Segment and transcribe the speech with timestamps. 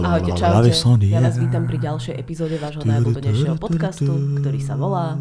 [0.00, 0.72] Ahojte, čaute.
[1.12, 5.20] Ja vás vítam pri ďalšej epizóde vášho najobľúbenejšieho podcastu, ktorý sa volá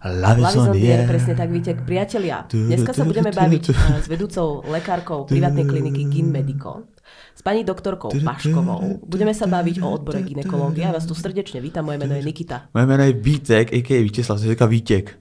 [0.00, 2.48] Lavizondier, presne tak, víte, priatelia.
[2.48, 6.88] Dneska sa budeme baviť eh, s vedúcou lekárkou privátnej kliniky Gin Medico,
[7.36, 9.04] s pani doktorkou Paškovou.
[9.04, 10.88] Budeme sa baviť o odbore ginekológie.
[10.88, 12.72] Ja vás tu srdečne vítam, moje meno je Nikita.
[12.72, 14.00] Moje meno je Vítek, a.k.a.
[14.00, 15.20] Vítězslav, se říká Vítěk.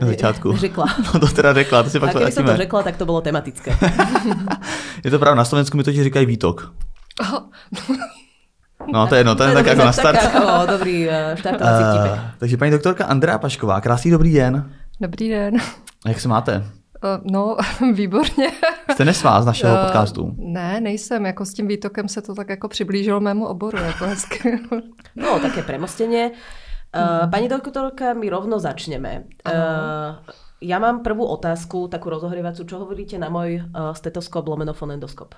[0.00, 0.56] Na začátku.
[0.56, 0.86] Řekla.
[1.14, 3.20] No to teda řekla, to si pak A keby som to řekla, tak to bolo
[3.20, 3.72] tematické.
[5.04, 6.72] je to pravda, na Slovensku mi totiž říkají Vítok.
[8.92, 10.18] No to je jedno, to je tak jako na start.
[10.20, 12.12] Tak jako dobrý eh, štartovací vtipek.
[12.12, 14.70] Uh, takže paní doktorka Andrea Pašková, krásný dobrý den.
[15.00, 15.56] Dobrý den.
[16.04, 16.56] A jak se máte?
[16.56, 17.56] Uh, No,
[17.94, 18.52] výborně.
[18.92, 20.34] Jste nesvá z našeho Eh, podcastu.
[20.38, 21.26] Ne, nejsem.
[21.26, 23.78] Jako s tím výtokem se to tak jako přiblížilo mému oboru.
[23.78, 24.60] Jako hezky.
[25.16, 26.30] No, také premostenie.
[26.96, 29.24] Uh, pani doktorka, my rovno začneme.
[29.48, 30.16] Uh,
[30.60, 32.64] ja mám prvú otázku, takú rozohrievacu.
[32.64, 35.32] Čo hovoríte na môj uh, stetoskop lomeno fonendoskop?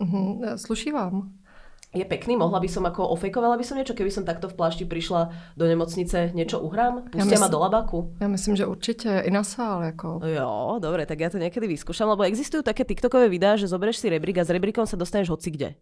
[0.00, 1.32] Mhm, Sluší vám.
[1.94, 4.82] Je pekný, mohla by som ako ofejkovala by som niečo, keby som takto v plášti
[4.82, 7.06] prišla do nemocnice, niečo uhrám?
[7.06, 8.10] Pustia ma do labaku?
[8.20, 9.82] Já myslím, že určitě i na sál.
[9.82, 10.20] Jako.
[10.26, 14.10] Jo, dobre, tak ja to niekedy vyskúšam, lebo existujú také TikTokové videá, že zoberieš si
[14.10, 15.78] rebrík a s rebríkom sa dostaneš hoci kde.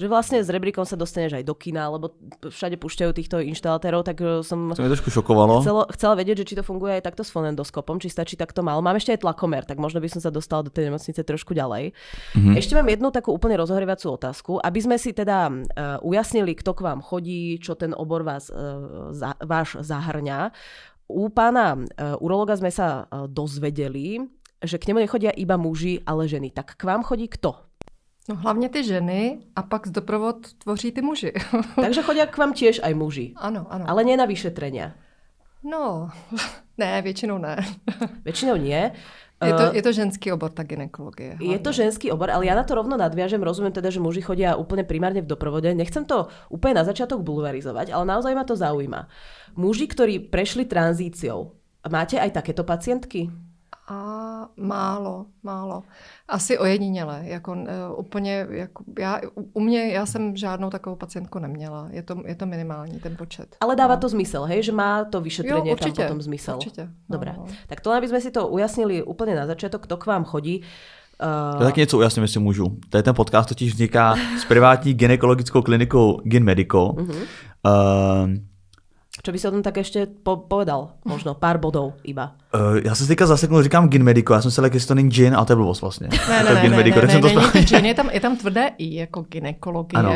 [0.00, 2.16] Že vlastne s rebríkom sa dostaneš aj do kina, lebo
[2.48, 5.60] všade púšťajú týchto inštalatérov, tak eh, som To mě trošku šokovalo.
[5.60, 8.80] chcela, chcela vedieť, že či to funguje aj takto s fonendoskopom, či stačí takto málo.
[8.80, 11.92] Mám ešte aj tlakomer, tak možno by som sa dostala do tej nemocnice trošku ďalej.
[12.32, 12.56] Mm-hmm.
[12.56, 16.80] Ešte mám jednu takú úplne rozhohrevacú otázku, aby sme si teda uh, ujasnili, kto k
[16.80, 20.56] vám chodí, čo ten obor vás, uh, za, váš zahrňa.
[21.12, 24.24] U pána uh, urologa sme sa uh, dozvedeli,
[24.64, 26.52] že k nemu nechodia iba muži, ale ženy.
[26.52, 27.69] Tak k vám chodí kto?
[28.28, 31.32] No, hlavně ty ženy a pak z doprovod tvoří ty muži.
[31.80, 33.32] Takže chodia k vám tiež aj muži.
[33.36, 33.84] ano, ano.
[33.88, 34.92] Ale nie na vyšetrenia.
[35.64, 36.10] No,
[36.78, 37.56] ne, většinou ne.
[38.24, 38.92] Väčšinou nie.
[39.40, 41.40] Je Eh, to, je to ženský obor, ta gynekologie.
[41.40, 43.40] Je to ženský obor, ale ja na to rovno nadviažem.
[43.40, 45.72] Rozumiem teda, že muži chodia úplne primárne v doprovode.
[45.72, 49.08] Nechcem to úplne na začiatok bulvarizovať, ale naozaj ma to zaujíma.
[49.56, 51.56] Muži, ktorí prešli tranzíciou,
[51.88, 53.32] máte aj takéto pacientky?
[53.88, 53.98] A
[54.60, 55.88] málo, málo.
[56.30, 57.20] Asi ojediněle.
[57.24, 61.88] Jako, uh, úplně, jako, já, u- u mě, já jsem žádnou takovou pacientku neměla.
[61.90, 63.56] Je to, je to minimální ten počet.
[63.60, 66.56] Ale dáva to zmysel, hej, že má to vyšetrenie Jo, tam potom zmysel.
[66.56, 66.82] určite.
[66.86, 67.34] No, Dobre.
[67.36, 67.46] no.
[67.66, 70.62] Tak to aby sme si to ujasnili úplne na začiatok, kto k vám chodí.
[71.20, 72.64] Uh, To je taky něco ujasním, jestli můžu.
[72.90, 76.94] Tady ten podcast totiž vzniká s privátní gynekologickou klinikou Gyn Medical.
[76.96, 77.10] Mhm.
[77.10, 77.18] Uh,
[79.20, 80.96] čo by si o tom tak ešte po- povedal?
[81.04, 82.32] Možno pár bodov iba.
[82.54, 84.94] uh, já jsem se teďka zaseknul, říkám Gyn Medical, já jsem se lekl, jestli to
[84.94, 86.08] není gin, a to je blbost vlastně.
[86.08, 87.94] Ne, Je ne, to ne, Gyn ne, ne, tak ne, jsem to správně- gin, je
[88.00, 90.12] tam, je tam tvrdé i jako gynekologie Ano.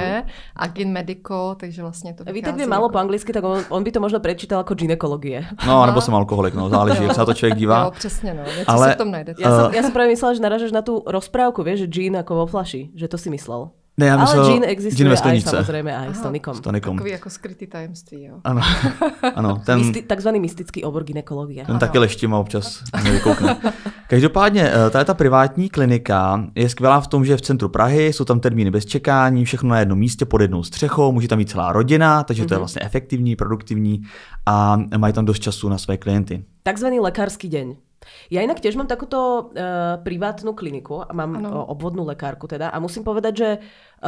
[0.56, 3.82] a gyn medico, takže vlastně to vychází vie málo jako- po anglicky, tak on, on
[3.84, 5.44] by to možno prečítal ako ginekologie.
[5.66, 7.90] No, nebo jsem alkoholik, no, záleží, jak se na to člověk Jo, dívá.
[7.90, 8.42] přesně, no.
[8.58, 9.42] Něco Ale- se v tom najdete.
[9.42, 9.76] Ja, som, Eh.
[9.76, 12.90] ja som práve myslela, že narážaš na tú rozprávku, vieš, že gin ako vo flaši,
[12.96, 13.70] že to si myslel.
[13.96, 16.54] Ne, já Ale myslel gin existuje gin ve aj samozrejme aj s tonikom.
[16.54, 16.96] S tonikom.
[16.96, 18.34] Takový jako skrytý tajemství, jo.
[18.44, 18.60] Ano,
[19.34, 21.64] ano, ten, Mysti, takzvaný mystický obor ginekológie.
[21.64, 23.56] ten taky leštím a občas mě vykoukne.
[24.08, 28.12] Každopádně, eh, tady ta privátní klinika je skvělá v tom, že je v centru Prahy,
[28.12, 31.50] jsou tam termíny bez čekání, všechno na jednom místě pod jednou střechou, může tam mít
[31.50, 34.02] celá rodina, takže to je vlastně efektivní, produktivní
[34.46, 36.44] a mají tam dost času na své klienty.
[36.62, 37.76] Takzvaný lekársky deň.
[38.28, 42.76] Ja inak tiež mám takúto uh, privátnu kliniku a mám uh, obvodnú lekárku teda a
[42.82, 43.62] musím povedať, že uh,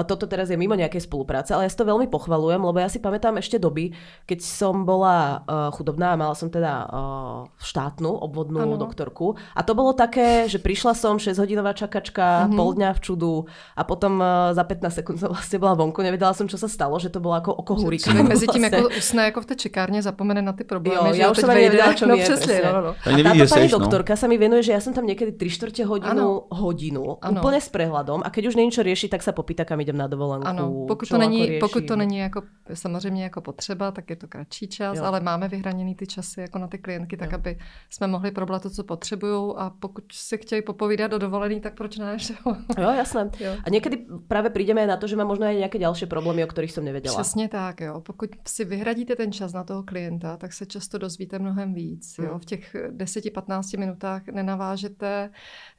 [0.05, 2.99] toto teraz je mimo nejakej spolupráce, ale ja si to veľmi pochvalujem, lebo ja si
[2.99, 3.95] pamätám ešte doby,
[4.27, 8.77] keď som bola uh, chudobná a mala som teda uh, štátnu obvodnú Áno.
[8.77, 12.59] doktorku a to bolo také, že prišla som 6-hodinová čakačka, mm-hmm.
[12.59, 13.34] pol dňa v čudu
[13.79, 16.99] a potom uh, za 15 sekúnd som vlastne bola vonku, nevedela som, čo sa stalo,
[16.99, 18.13] že to bolo ako oko hurikán.
[18.17, 21.21] Člověk mezi tím jako usne jako v té čekárně, zapomene na ty problémy, Jo, že
[21.21, 21.61] ja jo, už vejde.
[21.63, 22.73] nevedela, čo no je, přesně, presne.
[22.73, 22.95] no, no.
[23.05, 23.78] Tak A táto pani no.
[23.78, 27.41] doktorka sa mi venuje, že ja som tam niekedy 3 čtvrte hodinu, hodinu, Ano.
[27.41, 30.06] úplne s prehľadom a keď už není čo riešiť, tak sa popýta, kam idem na
[30.10, 30.42] dovolenku.
[30.47, 31.60] Ano, pokud to, není, ako riešim.
[31.60, 32.42] pokud to není jako,
[32.74, 35.04] samozřejmě jako potřeba, tak je to kratší čas, Jo.
[35.04, 37.38] ale máme vyhraněný ty časy jako na ty klientky, tak Jo.
[37.38, 37.58] aby
[37.91, 41.98] jsme mohli probrat to, co potřebují a pokud si chtějí popovídat o dovolený, tak proč
[41.98, 42.16] ne?
[42.78, 42.91] jo?
[42.91, 43.30] Jasné.
[43.41, 43.53] Jo.
[43.65, 46.50] A niekedy práve prídeme aj na to, že má možno aj nejaké ďalšie problémy, o
[46.50, 47.15] ktorých som nevedela.
[47.15, 48.00] Přesně tak, jo.
[48.00, 52.15] Pokud si vyhradíte ten čas na toho klienta, tak se často dozvíte mnohem víc.
[52.18, 52.30] Jo.
[52.30, 52.41] Hmm.
[52.41, 55.30] V těch 10-15 minutách nenavážete,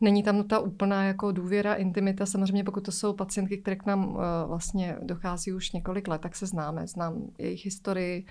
[0.01, 2.25] není tam ta úplná jako důvěra, intimita.
[2.25, 6.35] Samozřejmě pokud to jsou pacientky, které k nám uh, vlastně dochází už několik let, tak
[6.35, 6.87] se známe.
[6.87, 8.25] Znám jejich historii,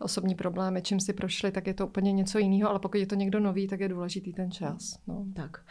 [0.00, 3.14] osobní problémy, čím si prošli, tak je to úplně něco jiného, ale pokud je to
[3.14, 4.98] někdo nový, tak je důležitý ten čas.
[5.06, 5.26] No.
[5.34, 5.64] Tak.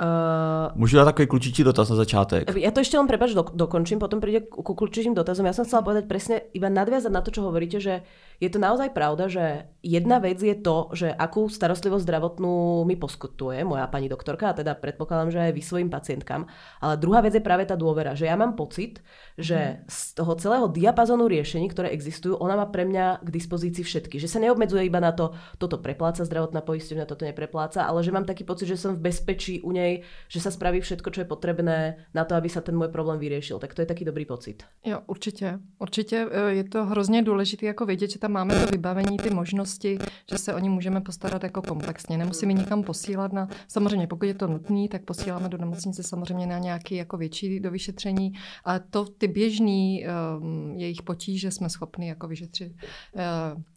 [0.00, 2.48] Uh, Můžu dát takový klučičí dotaz na začátek?
[2.56, 5.44] Ja to ešte len prepač do, dokončím, potom príde ku klučičím dotazom.
[5.44, 8.00] Ja som chcela povedať presne, iba nadviazať na to, čo hovoríte, že
[8.40, 13.60] je to naozaj pravda, že jedna vec je to, že akú starostlivosť zdravotnú mi poskytuje
[13.68, 16.48] moja pani doktorka, a teda predpokladám, že aj vy svojim pacientkám.
[16.80, 19.04] Ale druhá vec je práve tá dôvera, že ja mám pocit,
[19.36, 24.16] že z toho celého diapazonu riešení, ktoré existujú, ona má pre mňa k dispozícii všetky.
[24.16, 28.24] Že sa neobmedzuje iba na to, toto prepláca zdravotná poisťovňa, toto neprepláca, ale že mám
[28.24, 29.89] taký pocit, že som v bezpečí u nej,
[30.28, 31.78] že sa spraví všetko, čo je potrebné
[32.14, 33.58] na to, aby sa ten môj problém vyriešil.
[33.58, 34.62] Tak to je taký dobrý pocit.
[34.84, 35.58] Jo, určitě.
[35.78, 39.98] Určitě e, je to hrozně důležité jako vědět, že ta máme to vybavení, ty možnosti,
[40.30, 42.18] že se o ní můžeme postarat jako komplexně.
[42.18, 46.58] Nemusíme nikam posílat na, samozřejmě pokud je to nutné, tak posíláme do nemocnice samozřejmě na
[46.58, 48.32] nějaký jako větší do vyšetření,
[48.64, 50.04] ale to ty běžný
[50.40, 53.22] um, jejich potíže jsme schopni jako vyšetřit uh,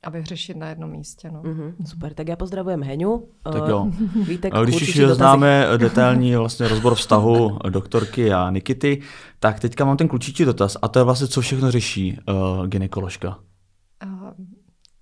[0.03, 1.31] a vyřešit na jednom místě.
[1.31, 1.41] No.
[1.41, 3.27] Mm-hmm, super, tak já pozdravujem Heňu.
[3.43, 3.91] Tak jo.
[4.27, 9.01] Vítek, Když už známe detailní vlastně rozbor vztahu doktorky a Nikity,
[9.39, 13.39] tak teďka mám ten klučičí dotaz a to je vlastně, co všechno řeší uh, ginekoložka.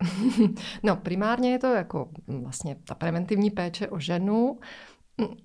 [0.84, 4.60] no, primárně je to jako vlastně ta preventivní péče o ženu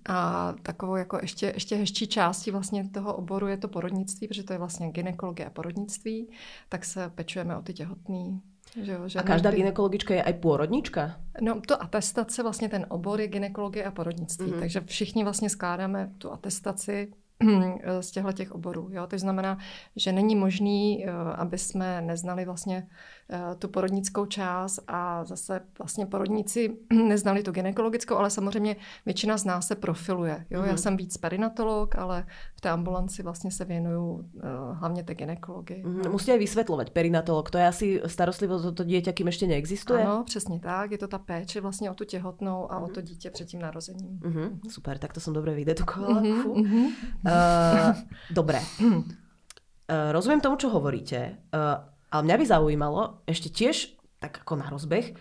[0.09, 4.53] a takovou jako ještě, ještě hezčí částí vlastně toho oboru je to porodnictví, protože to
[4.53, 6.31] je vlastně gynekologie a porodnictví,
[6.69, 8.41] tak se pečujeme o ty těhotný.
[8.83, 9.57] Že jo, že a každá kdy...
[9.57, 11.21] ginekologička je i porodnička?
[11.41, 14.61] No to atestace, vlastně ten obor je gynekologie a porodnictví, mm-hmm.
[14.61, 17.13] takže všichni vlastně skládáme tu atestaci
[18.01, 18.89] z těchto těch oborů.
[18.93, 19.07] Jo?
[19.07, 19.59] To znamená,
[19.97, 22.87] že není možný, eh, aby jsme neznali vlastně
[23.31, 29.45] Eh, tu porodnickou část a zase vlastně porodníci neznali tu gynekologickou, ale samozřejmě většina z
[29.45, 30.47] nás se profiluje.
[30.51, 30.61] Jo?
[30.61, 30.67] Mm.
[30.67, 30.79] Já mhm.
[30.79, 34.31] jsem víc perinatolog, ale v té ambulanci vlastně se věnuju
[34.73, 35.83] hlavně té gynekologii.
[35.87, 36.03] Mm.
[36.05, 36.11] No.
[36.11, 36.91] Musíte vysvětlovat.
[36.91, 40.05] Perinatolog, to je asi starostlivost o to dítě, kým ještě neexistuje?
[40.05, 40.91] Ano, přesně tak.
[40.91, 42.85] Je to ta péče vlastně o tu těhotnou a mm.
[42.85, 44.21] o to dítě před tím narozením.
[44.25, 44.61] Mm.
[44.69, 46.21] Super, tak to jsem dobře vydedukovala.
[46.21, 46.87] Mm.
[47.27, 47.91] Uh,
[48.31, 48.63] dobré.
[48.79, 51.43] Uh, rozumím tomu, čo hovoríte.
[51.51, 51.83] Uh,
[52.15, 55.13] ale mňa by zaujímalo, ešte tiež, tak ako na rozbeh,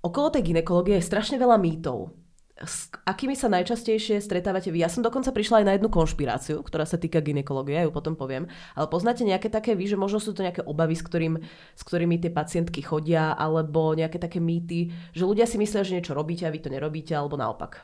[0.00, 2.16] okolo tej ginekológie je strašne veľa mýtov.
[2.62, 4.86] S akými sa najčastejšie stretávate vy?
[4.86, 8.14] Ja som dokonca prišla aj na jednu konšpiráciu, ktorá sa týka ginekológie, ja ju potom
[8.14, 8.46] poviem.
[8.78, 11.42] Ale poznáte nejaké také vy, že možno sú to nejaké obavy, s, ktorým,
[11.74, 16.14] s ktorými tie pacientky chodia, alebo nejaké také mýty, že ľudia si myslia, že niečo
[16.14, 17.82] robíte a vy to nerobíte, alebo naopak?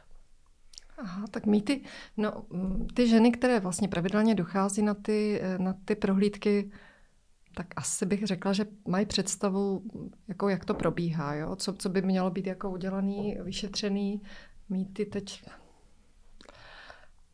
[0.99, 1.81] Aha, tak mýty,
[2.17, 2.45] no
[2.95, 6.71] ty ženy, které vlastně pravidelně dochází na ty, na ty prohlídky,
[7.55, 9.83] tak asi bych řekla, že mají představu,
[10.29, 11.57] jako jak to probíhá, jo?
[11.57, 14.23] Co, co by mělo být jako udělaný, vyšetřený,
[14.69, 15.45] mýty teď.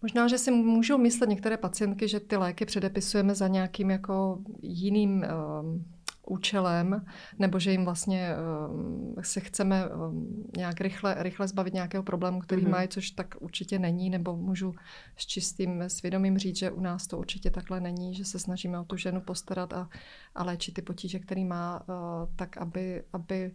[0.03, 5.25] Možná, že si můžou myslet některé pacientky, že ty léky předepisujeme za nějakým jako jiným
[5.61, 5.85] um,
[6.27, 7.05] účelem,
[7.39, 8.31] nebo že jim vlastně
[8.69, 10.15] uh, se chceme uh,
[10.57, 12.71] nějak rychle, rychle zbavit nějakého problému, který mm-hmm.
[12.71, 14.75] mají, což tak určitě není, nebo můžu
[15.17, 18.85] s čistým svědomím říct, že u nás to určitě takhle není, že se snažíme o
[18.85, 19.89] tu ženu postarat a,
[20.35, 21.95] a léčit ty potíže, který má, uh,
[22.37, 23.53] tak aby, aby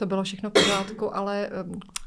[0.00, 1.50] to bylo všechno v pořádku, ale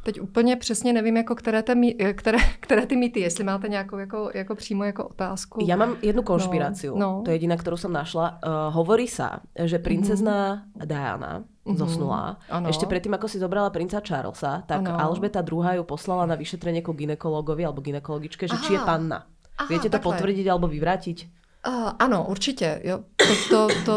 [0.03, 1.75] teď úplně přesně nevím, jako které, te,
[2.13, 5.65] které, které ty mýty, jestli máte nějakou jako, jako přímo jako otázku.
[5.67, 7.21] Já mám jednu konšpiráciu, no, no.
[7.21, 8.39] to je jediná, kterou jsem našla.
[8.45, 9.29] Uh, hovorí se,
[9.63, 10.85] že princezna mm-hmm.
[10.85, 11.77] Diana mm-hmm.
[11.77, 12.37] zosnula.
[12.49, 12.69] Ano.
[12.69, 14.97] Ešte predtým, ako si zobrala princa Charlesa, tak ano.
[14.97, 18.65] Alžbeta II ju poslala na vyšetrenie ku ginekologovi alebo ginekologičke, že Aha.
[18.65, 19.29] či je panna.
[19.61, 20.17] Aha, Viete to takhle.
[20.17, 21.17] potvrdiť alebo vyvrátiť?
[21.63, 22.81] Uh, ano, určitě.
[22.83, 23.05] Jo.
[23.15, 23.93] To, to, to,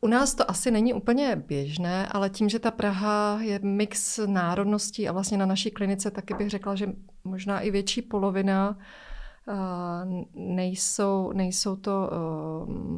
[0.00, 5.08] u nás to asi není úplně běžné, ale tím, že ta Praha je mix národností
[5.08, 6.92] a vlastně na naší klinice taky bych řekla, že
[7.24, 8.78] možná i větší polovina
[10.34, 12.10] nejsou, nejsou to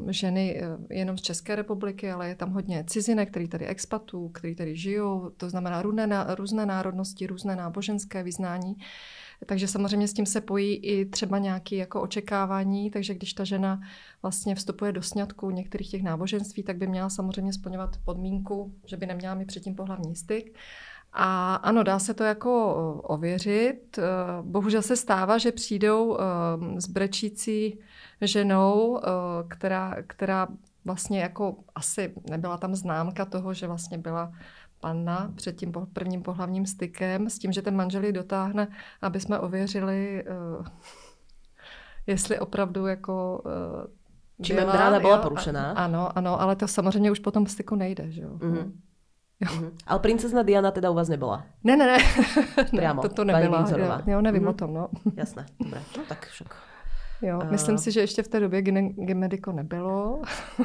[0.09, 4.55] ženy e, jenom z České republiky, ale je tam hodně cizinek, který tady expatů, který
[4.55, 8.77] tady žijou, to znamená různé, různé národnosti, různé náboženské vyznání.
[9.47, 13.81] Takže samozřejmě s tím se pojí i třeba nějaké jako očekávání, takže když ta žena
[14.23, 19.07] vlastně vstupuje do sňatku některých těch náboženství, tak by měla samozřejmě splňovat podmínku, že by
[19.07, 20.59] neměla mi předtím pohlavní styk.
[21.13, 23.99] A ano, dá se to jako ověřit.
[23.99, 24.03] Eh,
[24.43, 26.19] bohužel se stává, že přijdou
[26.77, 27.79] s eh, brečící
[28.21, 29.09] ženou, eh,
[29.49, 30.49] která, která
[30.85, 34.33] vlastně jako asi nebyla tam známka toho, že vlastně byla
[34.81, 38.69] panna před tím prvním pohlavním stykem s tím, že ten manžel ji dotáhne,
[39.03, 40.25] aby jsme ověřili,
[40.59, 40.67] uh,
[42.07, 43.43] jestli opravdu jako
[44.39, 45.73] uh, Či membrána byla porušená.
[45.73, 48.31] Ano, ano, ale to samozřejmě už po tom styku nejde, že jo.
[48.31, 48.73] Mm-hmm.
[49.41, 49.49] Jo.
[49.49, 49.71] Mm-hmm.
[49.87, 51.45] Ale princezna Diana teda u vás nebyla?
[51.65, 51.99] Ne, ne, ne.
[52.71, 53.03] Priamo.
[53.03, 53.67] to, to nebyla.
[53.79, 54.49] Jo, jo, nevím mm-hmm.
[54.49, 54.89] o tom, no.
[55.17, 55.83] Jasné, dobré.
[55.99, 56.70] No tak však
[57.23, 60.23] Jo, myslím si, že ještě v té době Gymedico nebylo,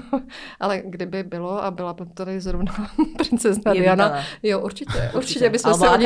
[0.60, 2.74] ale kdyby bylo a byla by tady zrovna
[3.18, 5.50] princezna Diana, jo, určitě, určitě.
[5.50, 6.06] bychom se o ní,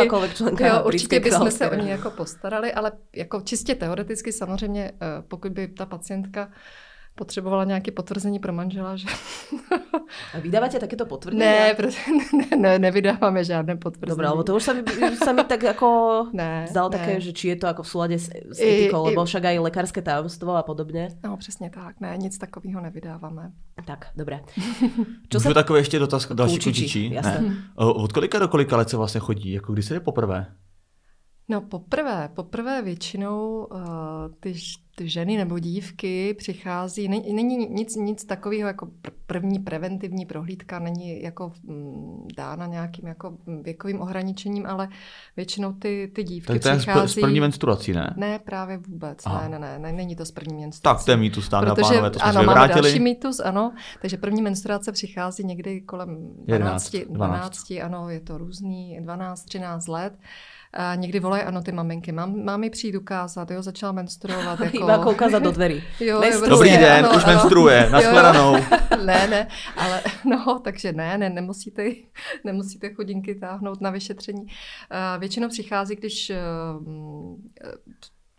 [0.60, 5.52] jo, určitě bychom se o ní jako postarali, ale jako čistě teoreticky samozřejmě, eh, pokud
[5.52, 6.50] by ta pacientka
[7.20, 9.08] potřebovala nějaké potvrzení pro manžela, že...
[10.34, 11.40] A vydáváte takéto potvrzení?
[11.40, 11.76] Ne,
[12.34, 14.10] ne, ne, nevydáváme žádné potvrzení.
[14.16, 15.88] Dobrá, lebo to už sa mi, mi tak ako
[16.34, 16.98] ne, zdalo ne.
[16.98, 20.02] také, že či je to jako v súlade s, s etikou, lebo však aj lekárske
[20.02, 21.12] tajomstvo a podobně.
[21.24, 22.00] No, přesně tak.
[22.00, 23.52] Ne, nic takového nevydáváme.
[23.86, 24.40] Tak, dobré.
[25.30, 25.54] Čo Můžu se...
[25.54, 27.18] takový ještě dotaz další kučičí?
[27.76, 29.52] Od kolika do kolika let se vlastně chodí?
[29.52, 30.46] Jako kdy se je poprvé?
[31.50, 33.82] No poprvé, poprvé většinou uh,
[34.40, 34.54] ty,
[35.00, 38.88] ty ženy nebo dívky přichází, není, nic, nic takového jako
[39.26, 44.90] první preventivní prohlídka, není jako mm, dána nějakým jako věkovým ohraničením, ale
[45.38, 47.02] většinou ty, ty dívky tak to přichází...
[47.02, 48.14] je s první menstruací, ne?
[48.18, 50.98] Ne, právě vůbec, ne, ne, ne, ne, není to s první menstruací.
[50.98, 54.18] Tak to je mýtus, dámy Protože, pánové, to jsme ano, máme další mýtus, ano, takže
[54.18, 56.10] první menstruace přichází někdy kolem
[56.46, 60.14] 12, 11, 12, 12, ano, je to různý, 12, 13 let.
[60.74, 64.60] A někdy volají, ano, ty maminky, mám, mám mi přijít ukázat, jo, začala menstruovat.
[64.70, 64.78] Jako...
[64.78, 65.84] Iba ukázat do dveří.
[66.00, 67.34] jo, Dobrý den, ano, už ano.
[67.34, 68.54] menstruuje, nashledanou.
[69.06, 69.48] ne, ne,
[69.78, 71.84] ale no, takže ne, ne, nemusíte,
[72.44, 74.42] nemusíte chodinky táhnout na vyšetření.
[74.42, 76.86] Uh, většinou přichází, když uh,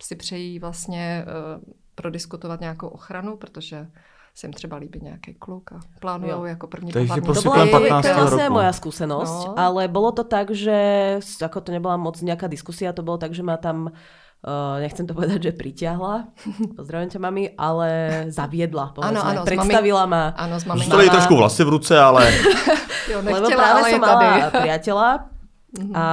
[0.03, 1.63] si přejí vlastně uh,
[1.95, 3.87] prodiskutovat nějakou ochranu, protože
[4.35, 7.27] se jim třeba líbí nějaký kluk a plánují jako první pohlavní.
[7.27, 9.55] To bola je, vlastne moja skúsenosť, no.
[9.59, 13.43] ale bolo to tak, že ako to nebola moc nejaká diskusia, to bolo tak, že
[13.43, 13.93] ma tam
[14.41, 16.33] Uh, nechcem to povedať, že pritiahla,
[16.81, 17.89] pozdravím ťa mami, ale
[18.33, 19.13] zaviedla, povedzme.
[19.13, 20.33] Ano, ano, Predstavila ma.
[20.33, 20.81] Ano, s mami.
[20.81, 22.25] Dostali trošku vlasy v ruce, ale...
[23.13, 25.09] jo, nechtěla, Lebo práve ale som mala priateľa
[25.85, 25.93] mhm.
[25.93, 26.05] a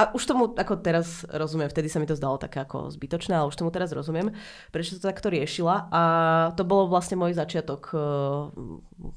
[0.00, 3.52] a už tomu ako teraz rozumiem, vtedy sa mi to zdalo také ako zbytočné, ale
[3.52, 4.32] už tomu teraz rozumiem,
[4.72, 6.02] prečo to takto riešila a
[6.56, 8.48] to bolo vlastne môj začiatok uh,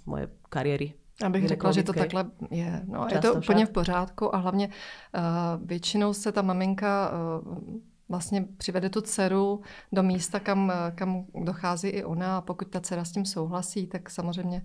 [0.03, 0.99] mojej kariéry.
[1.23, 2.81] Abych řekla, že to takhle je.
[2.85, 8.45] No, je to úplně v pořádku a hlavně uh, většinou se ta maminka uh, vlastně
[8.57, 9.61] přivede tu dceru
[9.91, 14.09] do místa, kam, kam dochází i ona a pokud ta dcera s tím souhlasí, tak
[14.09, 14.57] samozřejmě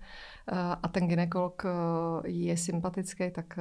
[0.52, 1.70] uh, a ten ginekolog uh,
[2.26, 3.58] je sympatický, tak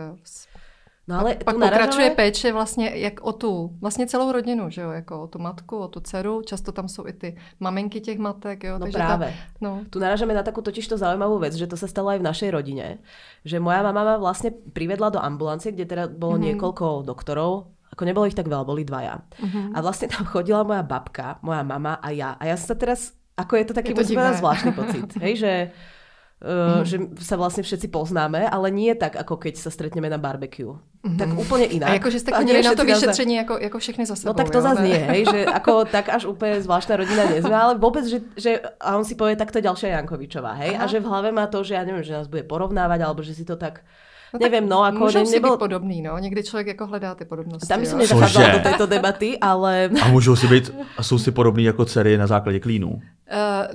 [1.08, 5.22] No ale pak pokračuje péče vlastně jak o tu, vlastně celou rodinu, že jo, jako
[5.22, 8.74] o tu matku, o tu dceru, často tam jsou i ty maminky těch matek, jo.
[8.74, 9.28] No takže právě.
[9.28, 9.82] Ta, no.
[9.90, 12.50] Tu narážame na takú totiž to zaujímavú vec, že to sa stalo aj v našej
[12.52, 13.00] rodine,
[13.48, 16.48] že moja mama ma vlastne privedla do ambulancie, kde teda bolo mm-hmm.
[16.52, 19.24] niekoľko doktorov, ako nebolo ich tak veľa, boli dvaja.
[19.40, 19.66] Mm-hmm.
[19.74, 22.36] A vlastne tam chodila moja babka, moja mama a ja.
[22.36, 25.52] A ja sa teraz, ako je to taký je to zvláštny pocit, hej, že
[26.38, 26.86] Uh, mm.
[26.86, 30.78] že sa vlastne všetci poznáme, ale nie tak, ako keď sa stretneme na barbecue.
[31.02, 31.18] Mm.
[31.18, 31.90] Tak úplne inak.
[31.90, 34.30] A jakože ste chodili na to vyšetření jako, jako všechny za sebou.
[34.30, 37.74] No tak to zase nie, hej, že ako tak až úplne zvláštna rodina nezme, ale
[37.82, 40.86] vôbec, že, že a on si povie, tak to je ďalšia Jankovičová, hej, Aha.
[40.86, 43.34] a že v hlave má to, že ja neviem, že nás bude porovnávať, alebo že
[43.34, 43.82] si to tak
[44.34, 46.18] No Nevím, no, jako můžou ne, si být podobný, no.
[46.18, 47.68] Někdy člověk jako hledá ty podobnosti.
[47.68, 49.90] Tam jsem nezachádzala do této debaty, ale...
[50.02, 52.90] A můžou si být, a jsou si podobní jako dcery na základě klínů?
[52.90, 53.02] Uh,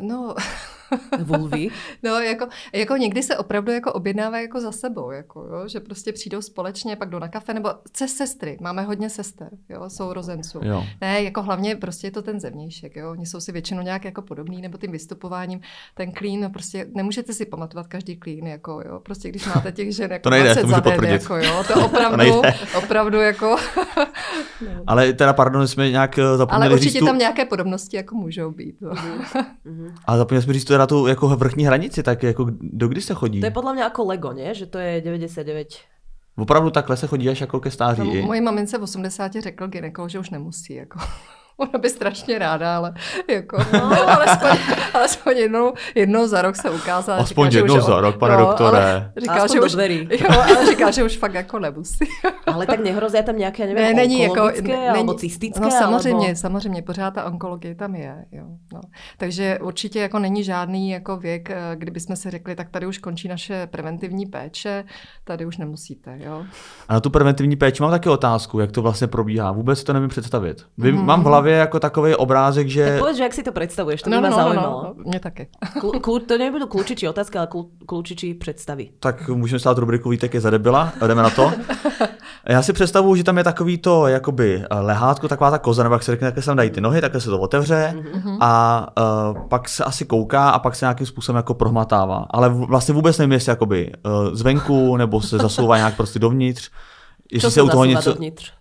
[0.08, 0.34] no,
[1.22, 1.68] vulvy.
[2.02, 6.12] no, jako, jako někdy se opravdu jako objednává jako za sebou, jako, jo, že prostě
[6.12, 10.60] přijdou společně, pak jdou na kafe, nebo se sestry, máme hodně sester, jo, sourozenců.
[10.62, 10.84] Jo.
[11.00, 14.22] Ne, jako hlavně prostě je to ten zevnějšek, jo, oni jsou si většinou nějak jako
[14.22, 15.60] podobný, nebo tím vystupováním,
[15.94, 19.96] ten klín, no prostě nemůžete si pamatovat každý klín, jako jo, prostě když máte těch
[19.96, 23.56] žen jako to nejde, to můžu den, jako jo, to opravdu, to opravdu jako...
[24.60, 24.82] no.
[24.86, 27.06] Ale teda, pardon, jsme nějak eh, zapomněli Ale určitě tu...
[27.06, 28.80] tam nějaké podobnosti jako můžou být.
[28.80, 28.90] No.
[29.64, 29.94] Mhm.
[30.04, 33.14] A zapomněli jsme říct to na tu jako vrchní hranici, tak jako do kdy se
[33.14, 33.40] chodí?
[33.40, 34.54] To je podle mě jako Lego, ne?
[34.54, 35.68] Že to je 99
[36.36, 38.20] Opravdu takhle se chodí až jako ke stáří?
[38.20, 40.74] No, moje mamince v 80 řekl gynekolog, že už nemusí.
[40.74, 40.98] Jako.
[41.56, 42.94] Ona by strašně ráda, ale
[43.28, 44.50] jako, no, alespoň,
[44.94, 47.18] alespoň jednou, jednou za rok se ukázala.
[47.18, 49.12] Aspoň říká, jednou za rok, pane no, doktore.
[49.16, 49.72] Říká, že už,
[50.10, 52.04] jo, ale říká, že už fakt jako nemusí.
[52.46, 55.60] ale tak nehrozí tam nějaké, nevím, ne, není jako, ne, alebo cystické?
[55.60, 56.36] No samozřejmě, alebo...
[56.36, 58.24] samozřejmě, pořád ta onkologie tam je.
[58.32, 58.80] Jo, no.
[59.18, 63.28] Takže určitě jako není žádný jako věk, eh, kdybychom si řekli, tak tady už končí
[63.28, 64.84] naše preventivní péče,
[65.24, 66.18] tady už nemusíte.
[66.20, 66.44] Jo.
[66.88, 69.52] A na tu preventivní péči mám taky otázku, jak to vlastně probíhá.
[69.52, 70.66] Vůbec to nevím představit.
[70.78, 71.04] Vy, mm-hmm.
[71.04, 72.86] Mám v hlavě jako takový obrázek, že...
[72.86, 75.20] Tak povedz, že jak si to představuješ, to no, by no, no, No, no, mě
[75.20, 75.48] taky.
[75.80, 78.88] Klu, klu, to nebudou klučičí otázky, ale klu, klučičí představy.
[79.00, 81.52] Tak můžeme stát rubriku Vítek je zadebila, jdeme na to.
[82.48, 85.94] Já si představuju, že tam je takový to jakoby eh, lehátko, taková ta koza, nebo
[85.94, 88.36] jak se řekne, takhle se tam dají ty nohy, takhle se to otevře mm-hmm.
[88.40, 88.86] a
[89.32, 92.26] uh, pak se asi kouká a pak se nějakým způsobem jako prohmatává.
[92.30, 96.70] Ale vlastně vůbec nevím, jestli jakoby uh, zvenku nebo se zasouvá nějak prostě dovnitř.
[97.32, 98.10] Jestli se u toho něco...
[98.10, 98.52] Dovnitř?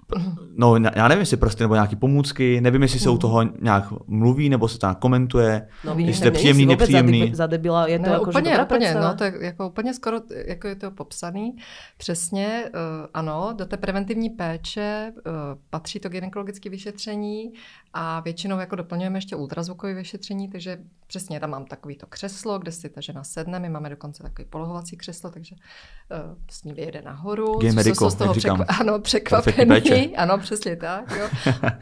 [0.58, 3.20] No já nevím, jestli prostě nebo nějaký pomůcky, nevím, jestli se u Hmm.
[3.20, 7.30] toho nějak mluví, nebo se tam komentuje, No, jestli je příjemný, nepříjemný.
[7.30, 9.94] Za, za debila, je to Ne, jako, úplně, dobrá úplně, no, to je jako úplně
[9.94, 11.56] skoro, jako je to popsaný.
[11.98, 12.80] Přesně, uh,
[13.14, 15.32] ano, do té preventivní péče uh,
[15.70, 17.52] patří to gynekologické vyšetření
[17.94, 20.78] a většinou jako doplňujeme ještě ultrazvukové vyšetření, takže
[21.08, 24.46] přesně tam mám takový to křeslo, kde si ta žena sedne, my máme dokonce takový
[24.50, 27.60] polohovací křeslo, takže uh, s ní vyjede nahoru.
[27.74, 28.62] Medical, jsou z toho jak říkám.
[28.62, 29.00] překva- ano,
[29.44, 31.12] Perfektní Ano, přesně tak.
[31.20, 31.26] Jo.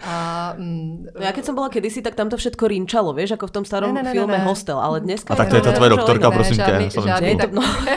[0.06, 3.48] A, mm, No ja keď som bola kedysi, tak tam to všetko rinčalo, vieš, ako
[3.48, 4.44] v tom starom Ne, ne, ne, filme ne.
[4.44, 5.34] Hostel, ale dneska...
[5.34, 6.36] A tak to je ta to tvoje doktorka, iné.
[6.36, 7.62] prosím tě, žádný, Ne, no.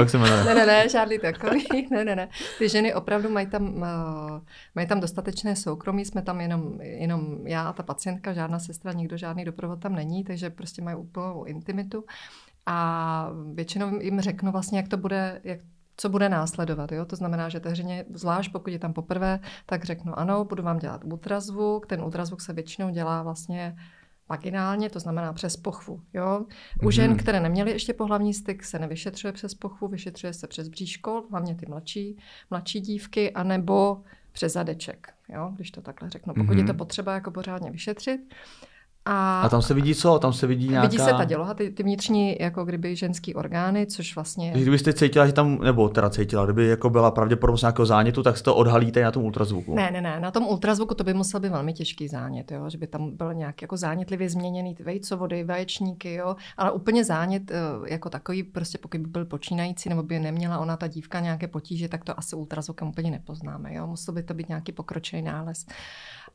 [0.00, 0.44] Jak se jmenuje?
[0.44, 2.28] Ne, ne, ne, žádný takový, ne, ne, ne.
[2.58, 4.40] Ty ženy opravdu mají tam, uh,
[4.74, 9.16] mají tam dostatečné soukromí, jsme tam jenom, jenom já a ta pacientka, žádná sestra, nikdo
[9.16, 12.04] žádný doprovod tam není, takže prostě mají úplnou intimitu.
[12.66, 15.60] A většinou jim řeknu vlastně, jak to bude, jak
[16.00, 16.92] co bude následovat.
[16.92, 17.04] Jo?
[17.04, 21.04] To znamená, že ženě, zvlášť pokud je tam poprvé, tak řeknu ano, budu vám dělat
[21.04, 21.86] ultrazvuk.
[21.86, 23.76] Ten ultrazvuk se většinou dělá vlastně
[24.28, 26.02] vaginálně, to znamená přes pochvu.
[26.14, 26.46] Jo?
[26.82, 27.18] U žen, Mhm.
[27.18, 31.66] které neměly ještě pohlavní styk, se nevyšetřuje přes pochvu, vyšetřuje se přes bříško, hlavně ty
[31.66, 32.16] mladší,
[32.50, 34.02] mladší dívky, anebo
[34.32, 35.52] přes zadeček, jo?
[35.56, 36.34] když to takhle řeknu.
[36.34, 36.76] Pokud je to Mhm.
[36.78, 38.20] potřeba jako pořádně vyšetřit.
[39.04, 40.18] A, A tam se vidí co?
[40.18, 40.88] Tam se vidí nějaká...
[40.88, 44.52] vidí se ta děloha, ty, ty vnitřní jako kdyby ženský orgány, což vlastně...
[44.56, 48.42] Kdybyste cítila, že tam, nebo teda cítila, kdyby jako byla pravděpodobnost nějakého zánětu, tak si
[48.42, 49.74] to odhalíte na tom ultrazvuku.
[49.74, 52.70] Ne, ne, ne, na tom ultrazvuku to by musel být velmi těžký zánět, jo?
[52.70, 56.36] že by tam byl nějak jako zánětlivě změněný ty vejcovody, vaječníky, jo?
[56.56, 60.76] ale úplně zánět eh, jako takový, prostě pokud by byl počínající nebo by neměla ona
[60.76, 63.74] ta dívka nějaké potíže, tak to asi ultrazvukem úplně nepoznáme.
[63.74, 63.86] Jo?
[63.86, 65.66] Musel by to být nějaký pokročilý nález.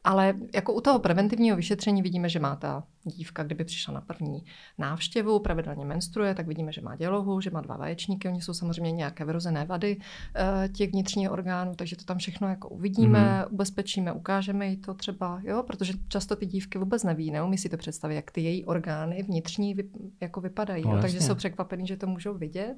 [0.06, 4.44] Ale jako u toho preventivního vyšetření vidíme, že má ta dívka, kdyby přišla na první
[4.78, 8.92] návštěvu, pravidelně menstruuje, tak vidíme, že má dělohu, že má dva vaječníky, oni jsou samozřejmě
[8.92, 9.98] nějaké vyrozené vady
[10.36, 13.54] eh, těch vnitřních orgánů, takže to tam všechno jako uvidíme, mm-hmm.
[13.54, 17.78] ubezpečíme, ukážeme jí to třeba, jo, protože často ty dívky vůbec neví, neumí si to
[17.78, 19.90] představit, jak ty její orgány vnitřní vy,
[20.22, 22.78] jako vypadají, No, jo, takže jsou překvapený, že to můžou vidět.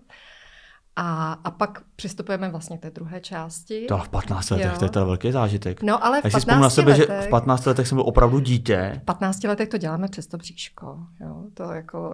[0.99, 3.85] A, a pak přistupujeme vlastně k té druhé části.
[3.87, 4.79] To v 15 letech, Jo.
[4.79, 5.83] to je teda velký zážitek.
[5.83, 7.95] No ale v Já si 15 vzpomínám na sebe, že letech, v 15 letech jsem
[7.95, 8.93] byl opravdu dítě.
[9.01, 10.97] v 15 letech to děláme přes to bříško.
[11.21, 12.13] Jo, to jako,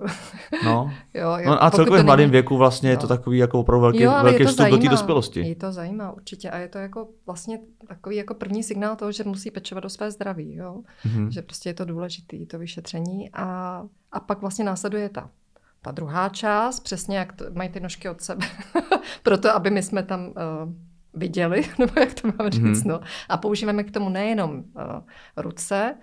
[0.65, 0.91] No.
[1.13, 3.01] jo, jo, no a pokud celkově v mladém není- věku vlastně je No.
[3.01, 4.91] to takový jako opravdu velký, Jo, velký je vstup do té zajímá.
[4.91, 5.39] dospělosti.
[5.47, 9.23] Je to zajímá určitě a je to jako vlastně takový jako první signál toho, že
[9.23, 10.81] musí pečovat o své zdraví, jo?
[11.05, 11.31] Mhm.
[11.31, 15.29] že prostě je to důležité, to vyšetření a, a pak vlastně následuje ta
[15.83, 18.45] ta druhá část, přesně jak to, mají ty nožky od sebe,
[19.23, 20.33] proto aby my jsme tam uh,
[21.13, 22.87] viděli, nebo jak to mám říct, Mhm.
[22.91, 22.99] no.
[23.29, 24.63] A používáme k tomu nejenom uh,
[25.37, 25.95] ruce,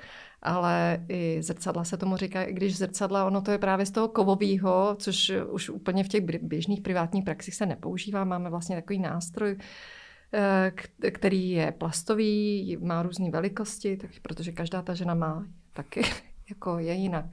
[0.43, 4.09] ale i zrcadla se tomu říká, i když zrcadla, ono to je právě z toho
[4.09, 8.25] kovového, což už úplně v těch běžných privátních praxích se nepoužívá.
[8.25, 9.57] Máme vlastně takový nástroj,
[10.35, 10.73] eh,
[11.11, 16.03] který je plastový, má různé velikosti, tak, protože každá ta žena má taky
[16.51, 17.25] jako je jinak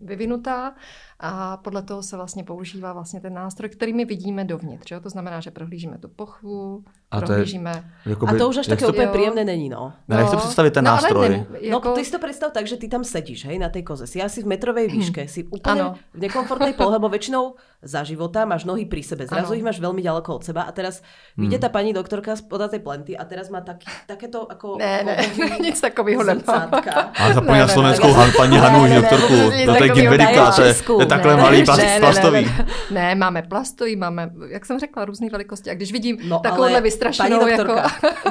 [0.00, 0.74] vyvinutá
[1.22, 4.90] a podle toho se vlastně používá vlastně ten nástroj, který my vidíme dovnitř.
[4.90, 5.00] Jo?
[5.00, 7.84] To znamená, že prohlížíme tu pochvu, A to je prohlížíme...
[8.06, 9.12] Jakoby, A to už až také to- úplně Jo.
[9.12, 9.92] príjemné není, no.
[10.08, 11.28] Ne, jak to představit ten no, ale nástroj?
[11.28, 13.82] Nem, No, jako, ty si to predstav tak, že ty tam sedíš, hej, na tej
[13.82, 14.06] koze.
[14.06, 15.94] Si asi v metrovej výške, si úplne Ano.
[16.14, 19.26] v nekomfortnej polohe, lebo väčšinou za života máš nohy pri sebe.
[19.28, 19.58] Zrazu Ano.
[19.60, 21.02] ich máš veľmi ďaleko od seba a teraz
[21.36, 24.76] vyjde tá pani doktorka spoda tej plenty a teraz má taký, takéto ako...
[24.80, 26.40] ne, ne, kovový nic takového nemám.
[26.44, 26.92] zrcátka.
[27.16, 28.14] A zapomněl Ne, ne, ne, slovenskou ne.
[28.14, 30.52] Han- paní Ne, Hanu, ne, ne, doktorku, ne, to je to
[30.96, 32.42] to je takhle Ne, malý ne, plast, ne, ne, ne, plastový.
[32.46, 35.70] Ne, ne, máme plastový, máme, jak jsem řekla, různé velikosti.
[35.70, 37.72] A když vidím No, takovouhle vystrašenou, jako...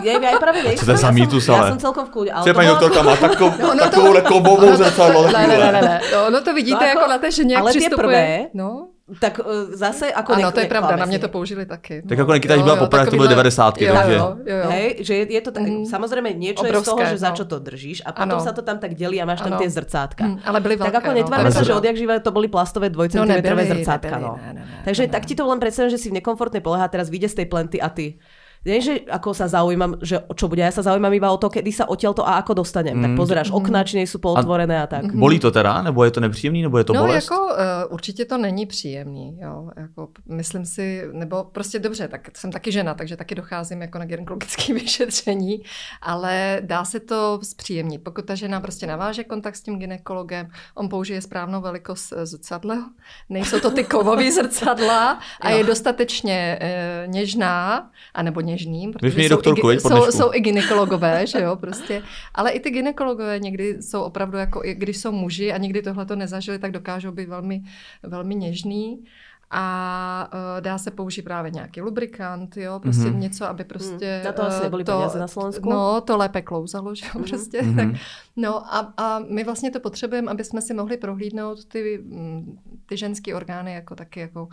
[0.03, 0.85] je, ja aj práve nejsem.
[0.85, 1.69] to je za mýtus, ale?
[1.75, 2.31] som celkom v.
[2.33, 5.27] Ale Co je to paní doktorka, má takovou, No, no to- takovouhle kovovou zrcadlo.
[5.27, 5.71] Ne, ne, ne, takovouhle.
[5.71, 5.97] ne, ne.
[6.13, 8.07] No, no to vidíte No, jako, jako- na té ženě, jak ale ty přistupuje.
[8.07, 8.87] prvé, No,
[9.19, 10.37] Tak uh, zase ako...
[10.37, 12.01] ano, to je pravda, na mě to použili taky.
[12.05, 14.69] Tak jako Nikita, když byla poprvé, to byly takovýhle- 90, jo, takže- Jo, jo, jo.
[14.69, 15.85] Hej, že je, je to tak, Mhm.
[15.89, 17.35] samozrejme niečo je z toho, že za no.
[17.35, 18.45] čo to držíš a potom Ano.
[18.45, 19.61] sa to tam tak delí a máš tam Ano.
[19.61, 20.23] tie zrcátka.
[20.25, 21.79] Hm, ale byly Tak velké, ako no, netvárme je sa, že pravda.
[21.81, 24.09] odjak živé to boli plastové No dvojcentimetrové nebyly, zrcátka.
[24.13, 24.33] nebyly, no.
[24.37, 25.27] ne, ne, ne, Takže tak ne.
[25.27, 27.77] ti to len predstavím, že si v nekomfortnej polohe a teraz vyjde z tej plenty
[27.81, 28.19] a ty
[28.65, 31.47] nie, že ako sa zaujímam, že o čo bude, ja sa zaujímam iba o to,
[31.47, 32.99] kedy sa odtiaľto a ako dostanem.
[32.99, 33.17] Tak Mm.
[33.17, 35.15] pozeráš okna, či nie sú pootvorené a tak.
[35.15, 37.23] Bolí to teda, nebo je to nepříjemný, nebo je to no, bolest?
[37.31, 37.53] jako uh,
[37.89, 42.93] určitě to není příjemný, jo, jako myslím si, nebo prostě dobře, tak jsem taky žena,
[42.93, 45.61] takže taky docházím jako na gynekologické vyšetření,
[46.01, 48.03] ale dá se to zpříjemnit.
[48.03, 52.89] Pokud ta žena prostě naváže kontakt s tím gynekologem, on použije správnou velikost eh, zrcadla,
[53.29, 55.57] nejsou to ty kovové zrcadla a Jo.
[55.57, 61.41] je dostatečně uh, něžná, anebo něžným, protože jsou, doktorku, i, jsou, jsou i gynekologové, že
[61.41, 62.01] jo, prostě.
[62.35, 66.15] Ale i ty gynekologové někdy jsou opravdu jako, když jsou muži a někdy tohle to
[66.15, 67.61] nezažili, tak dokážou být velmi,
[68.03, 69.05] velmi něžný.
[69.51, 73.17] a uh, dá se použít právě nějaký lubrikant, jo, prostě mm-hmm.
[73.17, 74.17] něco, aby prostě...
[74.19, 74.25] Mm.
[74.25, 75.69] Na to asi nebyly to, na Slovensku.
[75.69, 77.29] No, to lépe klouzalo, že mm-hmm.
[77.29, 77.61] prostě.
[77.61, 77.75] Mm-hmm.
[77.75, 78.01] Tak,
[78.35, 82.97] no a, a my vlastně to potřebujeme, aby jsme si mohli prohlídnout ty, mm, ty
[82.97, 84.47] ženské orgány jako taky jako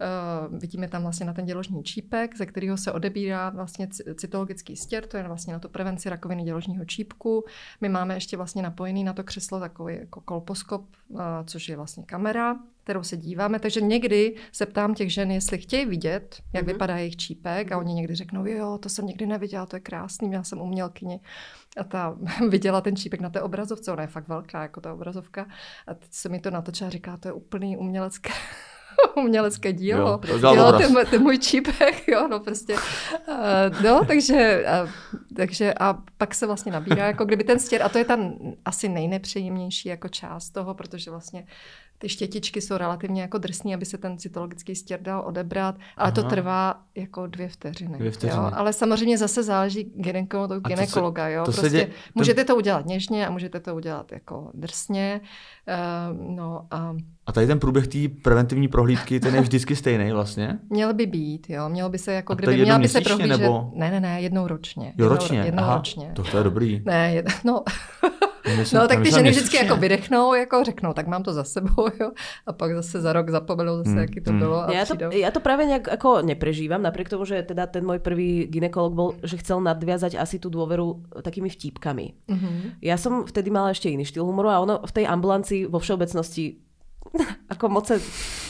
[0.00, 5.06] Uh, vidíme tam vlastně na ten děložní čípek, ze kterého se odebírá vlastně cytologický stěr,
[5.06, 7.44] to je vlastně na to prevenci rakoviny děložního čípku.
[7.80, 12.04] My máme ještě vlastně napojený na to křeslo takový jako kolposkop, uh, což je vlastně
[12.04, 13.58] kamera, kterou se díváme.
[13.58, 16.66] Takže někdy se ptám těch žen, jestli chtějí vidět, jak mm-hmm.
[16.66, 20.32] vypadá jejich čípek a oni někdy řeknou, jo, to jsem nikdy neviděla, to je krásný,
[20.32, 21.20] já jsem umělkyně.
[21.76, 22.16] A ta
[22.48, 25.46] viděla ten čípek na té obrazovce, ona je fakt velká, jako ta obrazovka.
[25.86, 28.30] A teď se mi to natočila a říká, to je úplný umělecké
[29.16, 30.20] umělecké dílo.
[30.28, 32.74] Jo, jo ten, ten můj čípek, jo, no prostě.
[32.74, 34.90] Uh, no, takže, uh,
[35.36, 38.18] takže a pak se vlastně nabírá, jako kdyby ten stěr, a to je ta
[38.64, 41.46] asi nejnepříjemnější jako část toho, protože vlastně
[41.98, 46.10] ty štětičky jsou relativně jako drsný, aby se ten cytologický stěr dal odebrat, ale Aha.
[46.10, 47.98] to trvá jako dvě vteřiny.
[47.98, 48.42] Dvě vteřiny.
[48.42, 48.50] Jo?
[48.54, 51.24] Ale samozřejmě zase záleží ginekolo, ginekologa.
[51.24, 51.44] To se, jo?
[51.44, 55.20] To prostě dě, můžete to udělat něžně a můžete to udělat jako drsně.
[55.68, 56.94] Uh, no a...
[57.26, 60.58] a tady ten průběh té preventivní prohlídky, ten je vždycky stejný vlastně?
[60.70, 61.68] Měl by být, jo.
[61.68, 63.40] Měl by se jako, a kdyby měl by se prohlížet...
[63.40, 63.70] Nebo...
[63.74, 64.94] Ne, ne, ne, jednou ročně.
[64.98, 65.38] Jo, ročně?
[65.38, 66.12] Jednou, jednou Aha, ročně.
[66.14, 66.82] To, to je dobrý.
[66.84, 67.26] Ne, jed...
[67.44, 67.62] no...
[68.46, 71.88] Myslím, no tak ty ženy vždycky jako vydechnou, jako řeknou, tak mám to za sebou,
[72.00, 72.10] jo.
[72.46, 73.98] A pak zase za rok zapomenou zase, hmm.
[73.98, 74.38] jaký to hmm.
[74.38, 74.58] bylo.
[74.68, 77.98] A ja, to, ja to práve nejak ako neprežívam, napriek tomu, že teda ten môj
[77.98, 82.14] prvý ginekolog bol, že chcel nadviazať asi tú dôveru takými vtípkami.
[82.28, 82.82] Mm-hmm.
[82.82, 86.65] Ja som vtedy mala ešte iný štýl humoru a ono v tej ambulancii vo všeobecnosti
[87.52, 87.86] ako moc,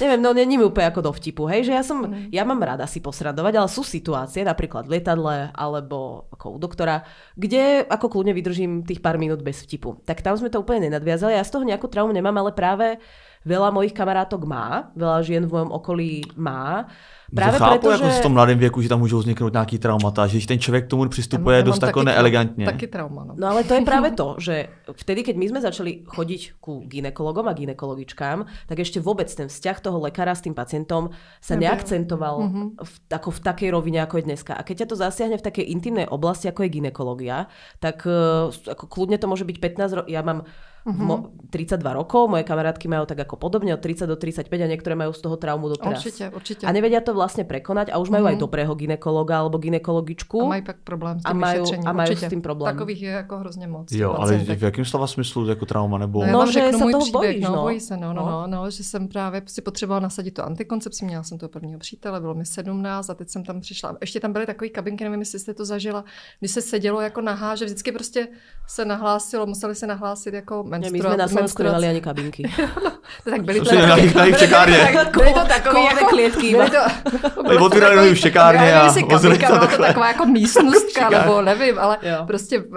[0.01, 2.33] neviem, no není mi úplne ako do vtipu, hej, že ja som, mm.
[2.33, 7.05] ja mám rada si posradovať, ale sú situácie, napríklad v lietadle, alebo ako u doktora,
[7.37, 10.01] kde ako kľudne vydržím tých pár minút bez vtipu.
[10.03, 12.99] Tak tam sme to úplne nenadviazali, ja z toho nejakú traumu nemám, ale práve
[13.47, 16.91] veľa mojich kamarátok má, veľa žien v mojom okolí má
[17.35, 18.19] Právě chápu, proto, jako že...
[18.19, 21.09] v tom mladém věku, že tam můžou vzniknout nějaký traumata, že ten člověk k tomu
[21.09, 22.65] přistupuje dost jako neelegantně.
[22.65, 23.35] Taky trauma, no.
[23.39, 27.49] no ale to je právě to, že vtedy, keď my jsme začali chodit ku ginekologom
[27.49, 31.69] a ginekologičkám, tak ještě vůbec ten vzťah toho lekára s tým pacientom sa Nebyl.
[31.69, 32.67] neakcentoval mm-hmm.
[32.85, 34.55] v, ako v takej rovine, ako je dneska.
[34.55, 37.47] A keď ťa to zasiahne v takej intimnej oblasti, ako je ginekologia,
[37.83, 40.11] tak uh, ako kľudne to môže byť 15 rokov.
[40.11, 40.47] Ja mám
[40.87, 41.37] mm-hmm.
[41.51, 45.15] 32 rokov, moje kamarátky majú tak ako podobne od 30 do 35 a niektoré majú
[45.15, 46.03] z toho traumu doteraz.
[46.03, 46.65] Určite, určite.
[46.67, 48.39] A nevedia to vlastne prekonať a už majú mm-hmm.
[48.39, 50.39] aj dobrého ginekologa alebo ginekologičku.
[50.43, 52.75] A majú pak problém s tým a majú, a majú s tým problém.
[52.75, 53.93] Takových je jako hrozně moc.
[53.93, 56.27] Jo, ale v jakém slova smyslu jako trauma nebo...
[56.27, 57.57] No, no že se toho příběh, bojíš, no.
[57.57, 57.63] no.
[57.63, 61.23] Bojí se, no, no, no, no, že jsem právě si potřebovala nasadit tu antikoncepci, měla
[61.23, 63.97] jsem toho prvního přítele, bylo mi 17 a teď jsem tam přišla.
[64.01, 66.05] Ještě tam byly takové kabinky, nevím, jestli jste to zažila,
[66.39, 68.29] když se sedělo jako nahá, že vždycky prostě
[68.69, 72.43] se nahlásilo, museli se nahlásit jako menstruace Slovensku nemali ani kabinky.
[72.85, 72.91] no,
[73.31, 74.97] tak byly to, to na, na v čekárně.
[75.13, 76.51] Byly to takové jako klietky.
[76.51, 81.99] Byly to, byly otvírali v čekárně a byla to taková jako místnostka, nebo nevím, ale
[82.03, 82.25] jo.
[82.27, 82.75] prostě uh,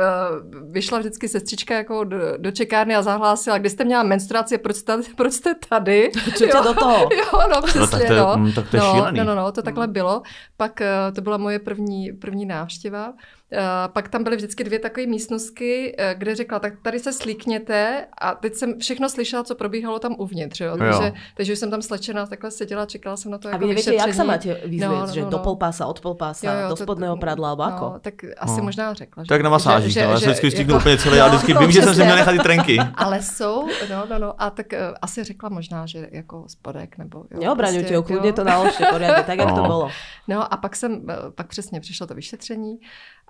[0.72, 4.98] vyšla vždycky sestřička jako do, do čekárny a zahlásila, když jste měla menstruaci, proč jste,
[5.16, 6.12] proč jste tady?
[6.36, 7.10] Co tě do toho?
[7.20, 7.88] Jo, no přesně, no.
[7.88, 8.34] Tak to je, no.
[8.38, 9.20] Mm, tak to je no, šílený.
[9.20, 10.22] No, no, no, to takhle bylo.
[10.58, 13.14] Pak uh, to byla moje první, první návštěva.
[13.52, 18.06] Uh, pak tam byly vždycky dvě takové místnosti, uh, kde řekla, tak tady se slíkněte
[18.22, 20.78] a teď jsem všechno slyšela, co probíhalo tam uvnitř, jo?
[20.78, 21.12] Takže, jo.
[21.38, 23.96] takže už jsem tam slečená, takhle seděla, čekala jsem na to a jako vy nevíte,
[23.96, 25.44] jak se máte vyzvět, no, no, že no, do no.
[25.44, 27.86] polpása, od polpása, jo, jo, do spodného to, pradla, alebo ako?
[27.86, 28.64] No, tak asi no.
[28.64, 29.24] možná řekla.
[29.24, 31.72] Že, tak na masážích, že, no, já se vždycky jako, úplně celé, já vždycky vím,
[31.72, 32.78] že jsem si měla nechat ty trenky.
[32.96, 37.26] Ale jsou, no, no, no, a tak uh, asi řekla možná, že jako spodek, nebo
[37.32, 37.40] jo.
[37.40, 38.44] Neobraňujte prostě, to
[38.92, 39.90] pořádně, tak, jak to bylo.
[40.28, 42.80] No a pak jsem, eh, pak přesně přišlo to vyšetření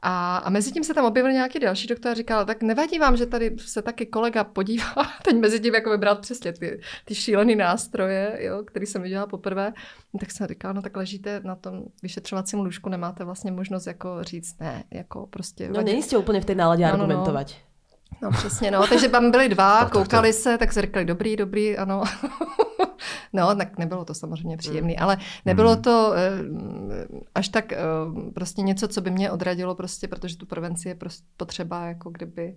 [0.01, 3.17] a, a mezi tím se tam objevil nějaký další doktor a říkal, tak nevadí vám,
[3.17, 7.55] že tady se taky kolega podívá, teď mezi tím jako vybrat přesně ty, ty šílené
[7.55, 9.73] nástroje, jo, který jsem viděla poprvé,
[10.19, 14.59] tak jsem říkala, no tak ležíte na tom vyšetřovacím lůžku, nemáte vlastně možnost jako říct
[14.59, 15.69] ne, jako prostě.
[15.69, 17.47] No nejste úplně v té náladě no, argumentovat.
[17.47, 17.68] No, no.
[18.21, 18.87] No přesně, no.
[18.87, 20.43] Takže tam byli dva, tak, koukali tak, tak.
[20.43, 22.03] se, tak se řekli, dobrý, dobrý, ano.
[23.33, 25.81] no, tak nebylo to samozřejmě příjemné, ale nebylo mm.
[25.81, 26.31] to eh,
[27.35, 27.77] až tak eh,
[28.33, 32.55] prostě něco, co by mě odradilo prostě, protože tu prevenci je prostě potřeba jako kdyby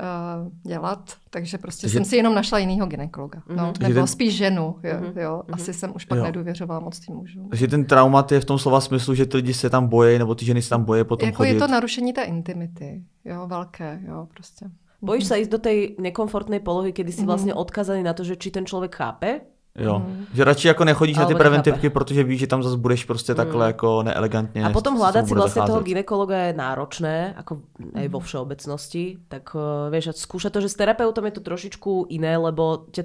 [0.00, 1.98] uh, dělat, takže prostě takže...
[1.98, 3.38] jsem si jenom našla jinýho ginekologa.
[3.38, 3.56] Mm-hmm.
[3.56, 4.06] No, nebo ten...
[4.06, 5.20] spíš ženu, jo, mm-hmm.
[5.20, 5.42] jo.
[5.44, 5.54] Mhm.
[5.54, 5.74] Asi mm-hmm.
[5.74, 6.24] jsem už pak jo.
[6.24, 7.48] nedůvěřovala moc tím mužům.
[7.48, 10.34] Takže ten traumat je v tom slova smyslu, že ty lidi se tam bojí, nebo
[10.34, 11.52] ty ženy se tam bojí potom jako chodit.
[11.52, 14.66] je to narušení té intimity, jo, velké, jo, prostě.
[15.02, 15.28] Bojíš mm-hmm.
[15.28, 17.28] sa ísť do tej nekomfortnej polohy, kedy si mm-hmm.
[17.28, 19.44] vlastne odkazaný na to, že či ten člověk chápe,
[19.78, 20.26] Jo, mm.
[20.32, 23.32] že radši jako nechodíš Ale na ty preventivky, protože víš, že tam zase budeš prostě
[23.32, 23.36] mm.
[23.36, 24.64] takhle jako neelegantně.
[24.64, 25.72] A potom hľadať si vlastně zacházet.
[25.72, 27.58] toho ginekologa je náročné, jako
[27.94, 32.36] aj vo všeobecnosti, tak uh, vieš, skúšať to, že s terapeutom je to trošičku iné,
[32.36, 33.04] lebo tě,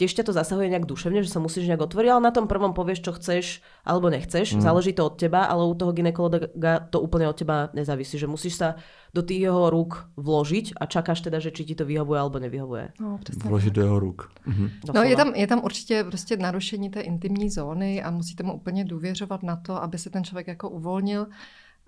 [0.00, 2.72] tiež ťa to zasahuje nejak duševne, že sa musíš nejak otvoriť, ale na tom prvom
[2.72, 4.64] povieš, čo chceš alebo nechceš, mm.
[4.64, 8.56] záleží to od teba, ale u toho ginekologa to úplne od teba nezávisí, že musíš
[8.56, 8.80] sa
[9.12, 12.96] do tých jeho rúk vložiť a čakáš teda, že či ti to vyhovuje alebo nevyhovuje.
[12.96, 14.32] No, Vložit do jeho rúk.
[14.48, 14.94] Mhm.
[14.94, 18.84] No, je tam, je tam určitě prostě narušení té intimní zóny a musíte mu úplně
[18.84, 21.26] důvěřovat na to, aby se ten člověk jako uvolnil.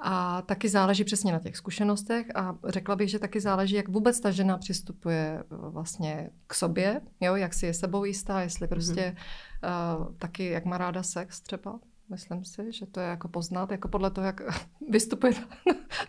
[0.04, 4.20] A taky záleží přesně na těch zkušenostech a řekla bych, že taky záleží, jak vůbec
[4.20, 9.16] ta žena přistupuje eh, vlastně k sobě, jo, jak si je sebou jistá, jestli prostě
[9.62, 10.06] mm-hmm.
[10.06, 11.78] uh, taky, jak má ráda sex třeba,
[12.12, 14.40] Myslím si, že to je jako poznat, jako podle toho, jak
[14.90, 15.32] vystupuje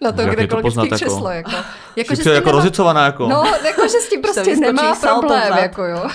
[0.02, 1.30] na to kdekoliv to křeslo.
[1.30, 1.64] Jako, jako,
[1.96, 3.06] jako, že jako nemá, rozicovaná.
[3.06, 3.28] Jako.
[3.28, 5.54] No, jako, že s tím prostě nemá problém.
[5.58, 6.08] Jako, jo.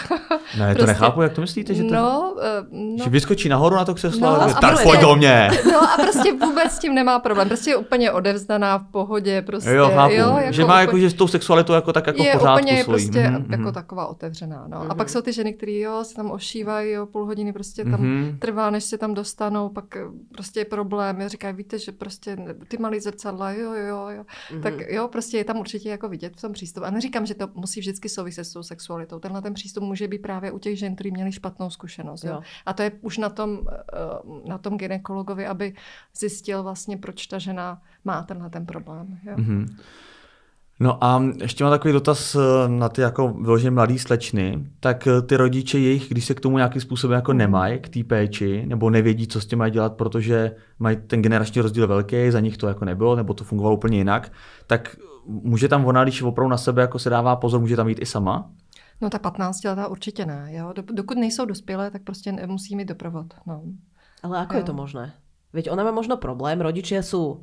[0.59, 1.95] Ne, prostě, to nechápu, jak to myslíte, že to...
[1.95, 5.17] No, eh, no, že vyskočí nahoru na to křeslo no, a, tak prostě, pojď do
[5.17, 5.51] mě.
[5.73, 7.49] No a prostě vůbec s tím nemá problém.
[7.49, 9.43] Prostě je úplně odevzdaná v pohodě.
[9.43, 10.15] Prostě, jo, chápu.
[10.15, 12.39] Jo, jako že má úplně, jako, že s tou sexualitou jako tak jako je v
[12.39, 12.85] pořádku úplně svojí.
[12.85, 13.53] prostě mm-hmm.
[13.59, 14.65] jako taková otevřená.
[14.69, 14.79] No.
[14.79, 14.91] Mm-hmm.
[14.91, 15.13] A pak mhm.
[15.13, 18.39] jsou ty ženy, které jo, se tam ošívají, jo, půl hodiny prostě tam mm-hmm.
[18.39, 19.97] trvá, než se tam dostanou, pak
[20.33, 21.29] prostě prostě je problém.
[21.29, 22.37] Říkají, víte, že prostě
[22.69, 24.25] ty malý zrcadla, jo, jo, jo.
[24.51, 24.63] Mm-hmm.
[24.63, 26.87] Tak jo, prostě je tam určitě jako vidět v tom přístupu.
[26.87, 29.19] A neříkám, že to musí vždycky souviset s tou sexualitou.
[29.19, 32.25] Tenhle ten přístup může být právě u těch žen, kteří měli špatnou zkušenost.
[32.25, 32.33] Jo.
[32.33, 32.43] Jo.
[32.67, 35.75] A to je už na tom, eh, na tom ginekologovi, aby
[36.17, 39.19] zjistil vlastně, proč ta žena má tenhle ten problém.
[39.25, 39.37] Jo.
[39.37, 39.77] Mm-hmm.
[40.81, 45.23] No a ještě mám takový dotaz eh, na ty jako vyloženě mladý slečny, tak eh,
[45.23, 48.91] ty rodiče jejich, když se k tomu nějakým způsobem jako nemají, k té péči, nebo
[48.91, 52.69] nevědí, co s tím mají dělat, protože mají ten generační rozdíl velký, za nich to
[52.69, 54.33] jako nebylo, nebo to fungovalo úplně jinak,
[54.67, 57.99] tak může tam ona, když opravdu na sebe jako se dává pozor, může tam jít
[58.03, 58.51] i sama?
[59.01, 60.49] No ta 15 letá určitě ne.
[60.51, 60.73] Jo?
[60.93, 63.27] Dokud nejsou dospělé, tak prostě musí mít doprovod.
[63.47, 63.63] No.
[64.23, 64.59] Ale ako jo.
[64.59, 65.13] je to možné?
[65.53, 67.41] Veď ona má možno problém, rodičia sú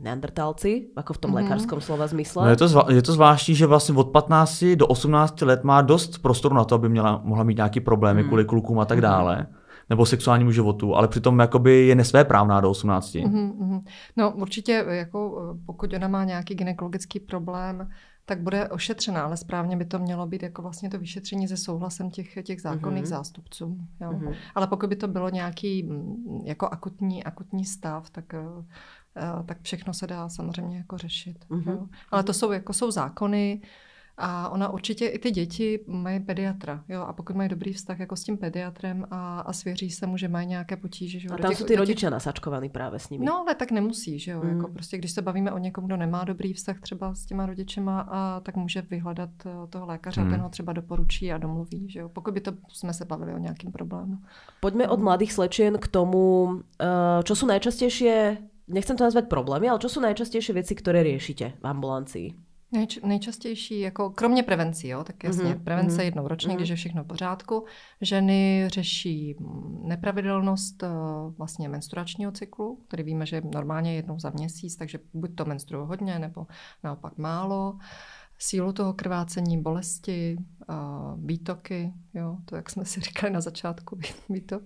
[0.00, 1.34] neandertálci, jako v tom mm-hmm.
[1.34, 2.44] lékařském slova zmysle.
[2.44, 5.82] No je, to zvla- je to zvláštní, že vlastně od 15 do 18 let má
[5.82, 8.28] dost prostoru na to, aby měla, mohla mít nějaký problémy mm.
[8.28, 9.02] kvůli klukům a tak mm.
[9.02, 9.46] dále
[9.90, 13.14] nebo sexuálnímu životu, ale přitom jakoby je nesvéprávná do 18.
[13.14, 13.82] Mm-hmm.
[14.16, 17.88] No určitě, jako pokud ona má nějaký gynekologický problém,
[18.24, 22.10] tak bude ošetřená, ale správně by to mělo být jako vlastně to vyšetření se souhlasem
[22.10, 23.06] těch, těch zákonných mm-hmm.
[23.06, 23.78] zástupců.
[24.00, 24.10] Jo.
[24.10, 24.34] Mm-hmm.
[24.54, 25.90] Ale pokud by to bylo nějaký
[26.44, 28.64] jako akutní, akutní stav, tak Eh,
[29.46, 31.44] tak všechno se dá samozřejmě jako řešit.
[31.50, 31.70] Mm-hmm.
[31.70, 31.86] Jo?
[32.10, 33.60] Ale to jsou, jako jsou zákony,
[34.18, 38.16] a ona určitě i ty děti mají pediatra, jo, a pokud mají dobrý vztah jako
[38.16, 41.20] s tím pediatrem a, a svěří se mu, že mají nějaké potíže.
[41.20, 42.10] Že a tam těch, jsou ty rodiče těch...
[42.10, 43.24] nasačkovaný právě s nimi.
[43.24, 44.50] No, ale tak nemusí, že jo, mm.
[44.50, 48.00] jako prostě když se bavíme o někom, kdo nemá dobrý vztah třeba s těma rodičema,
[48.00, 50.26] a tak může vyhledat eh, toho lékaře mm.
[50.26, 53.34] a ten ho třeba doporučí a domluví, že jo, pokud by to jsme se bavili
[53.34, 54.18] o nějakým problému.
[54.60, 56.48] Pojďme od mladých slečien k tomu,
[57.24, 58.04] čo jsou nejčastější
[58.68, 62.28] nechcem to nazvať problémy, ale čo sú najčastejšie veci, ktoré riešite v ambulancii?
[62.74, 65.64] Nejč, nejčastější, jako kromě prevencí, jo, tak jasně, mm-hmm.
[65.64, 66.04] prevence mm-hmm.
[66.04, 66.56] jednou ročně, mm-hmm.
[66.56, 67.64] když je všechno v pořádku.
[68.00, 69.36] Ženy řeší
[69.82, 70.88] nepravidelnost uh,
[71.38, 75.86] vlastně menstruačního cyklu, který víme, že je normálně jednou za měsíc, takže buď to menstruuje
[75.86, 76.46] hodně, nebo
[76.84, 77.78] naopak málo.
[78.38, 80.36] Sílu toho krvácení, bolesti,
[80.68, 83.98] uh, výtoky, jo, to jak jsme si říkali na začátku,
[84.28, 84.62] výtok.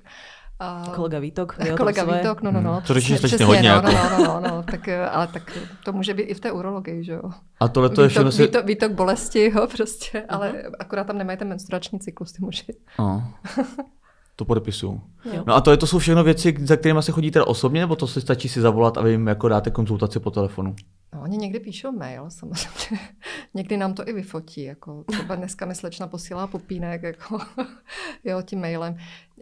[0.58, 0.92] A...
[0.94, 1.56] Kolega Vítok.
[1.76, 2.82] Kolega Vítok, no, no, no.
[2.86, 3.68] To řešíš přesně hodně.
[3.68, 3.88] No, jako.
[3.90, 7.12] no, no, no, no, tak, ale tak to může být i v té urologii, že
[7.12, 7.22] jo.
[7.60, 8.42] A tohle to je všechno si...
[8.42, 10.24] Výtok, výtok bolesti, jo, prostě, uh-huh.
[10.28, 12.74] ale akorát tam nemají ten menstruační cyklus, ty muži.
[12.98, 13.22] Uh.
[14.36, 15.00] To podepisuju.
[15.46, 18.06] No a to, je, to jsou všechno věci, za kterými se chodíte osobně, nebo to
[18.06, 20.74] si stačí si zavolat a vy jim jako dáte konzultaci po telefonu?
[21.14, 22.98] No, oni někdy píšou mail, samozřejmě.
[23.54, 24.62] někdy nám to i vyfotí.
[24.62, 27.38] Jako třeba dneska mi slečna posílá popínek jako,
[28.24, 28.96] jo, tím mailem.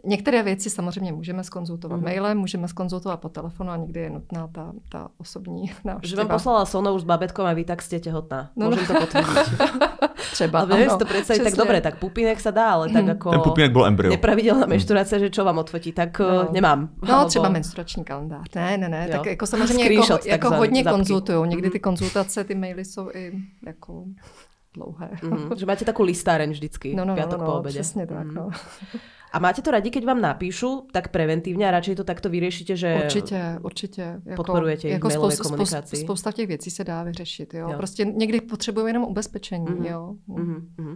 [0.05, 2.03] Některé věci samozřejmě můžeme skonzultovat mm.
[2.03, 6.09] mailem, můžeme skonzultovat po telefonu a někdy je nutná ta, ta osobní návštěva.
[6.09, 8.49] Že vám poslala Sona už s babetkom a vy tak jste těhotná.
[8.55, 8.93] No, Můžem no.
[8.93, 9.61] to potvrdit.
[10.31, 10.59] Třeba.
[10.59, 13.09] Ale ano, to představit, tak dobré, tak pupínek se dá, ale tak mhm.
[13.09, 13.29] jako...
[13.29, 14.11] Ten pupínek byl embryo.
[14.11, 16.41] Nepravidelná menšturace, že čo vám odfotí, tak no.
[16.41, 16.89] Eh, nemám.
[17.07, 17.29] No, alebo...
[17.29, 18.47] třeba menstruační kalendář.
[18.55, 19.17] Ne, ne, ne, jo.
[19.17, 21.49] tak jako samozřejmě jako, jako hodně konzultují.
[21.49, 21.81] Někdy ty mhm.
[21.81, 23.31] konzultace, ty maily jsou i
[23.65, 24.03] jako
[24.73, 25.09] dlouhé.
[25.23, 27.73] Mm, že máte takovou listáreň vždycky, no, no, no, no, po obede.
[27.73, 28.33] Přesně tak, mm.
[28.33, 28.49] no.
[29.35, 33.03] A máte to radi, keď vám napíšu, tak preventívne a radšej to takto vyřešíte, že
[33.03, 34.05] určitě, určitě.
[34.25, 35.95] Jako, podporujete jako mailové komunikaci.
[35.97, 37.53] Spousta těch věcí se dá vyřešit.
[37.53, 37.69] Jo?
[37.71, 37.77] jo.
[37.77, 39.65] Prostě někdy potřebujeme jenom ubezpečení.
[39.65, 39.91] Mm-hmm.
[39.91, 40.15] Jo?
[40.29, 40.95] Mm-hmm.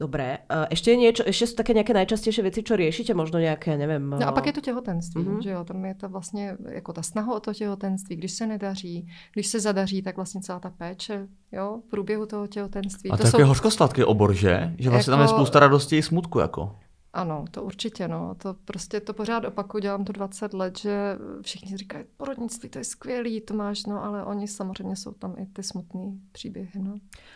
[0.00, 0.48] Dobré.
[0.48, 3.12] Ešte, niečo, ešte sú také nějaké nejčastější věci, čo riešite?
[3.12, 4.10] Možno nějaké, nevím.
[4.16, 5.42] No a pak je to těhotenství, mm-hmm.
[5.42, 5.64] že jo?
[5.64, 9.60] Tam je to vlastně jako ta snaha o to těhotenství, když se nedaří, když se
[9.60, 13.10] zadaří, tak vlastně celá ta péče, jo, v průběhu toho těhotenství.
[13.10, 13.38] A to, to jsou...
[13.38, 14.72] je hořkosladký obor, že?
[14.78, 15.16] Že vlastně jako...
[15.16, 16.76] tam je jako- spousta radosti i smutku, jako.
[17.12, 18.34] Ano, to určitě, no.
[18.38, 22.84] To prostě to pořád opakuju, dělám to 20 let, že všichni říkají, porodnictví, to je
[22.84, 26.94] skvělý, to máš, no, ale oni samozřejmě jsou tam i ty smutné příběhy, no.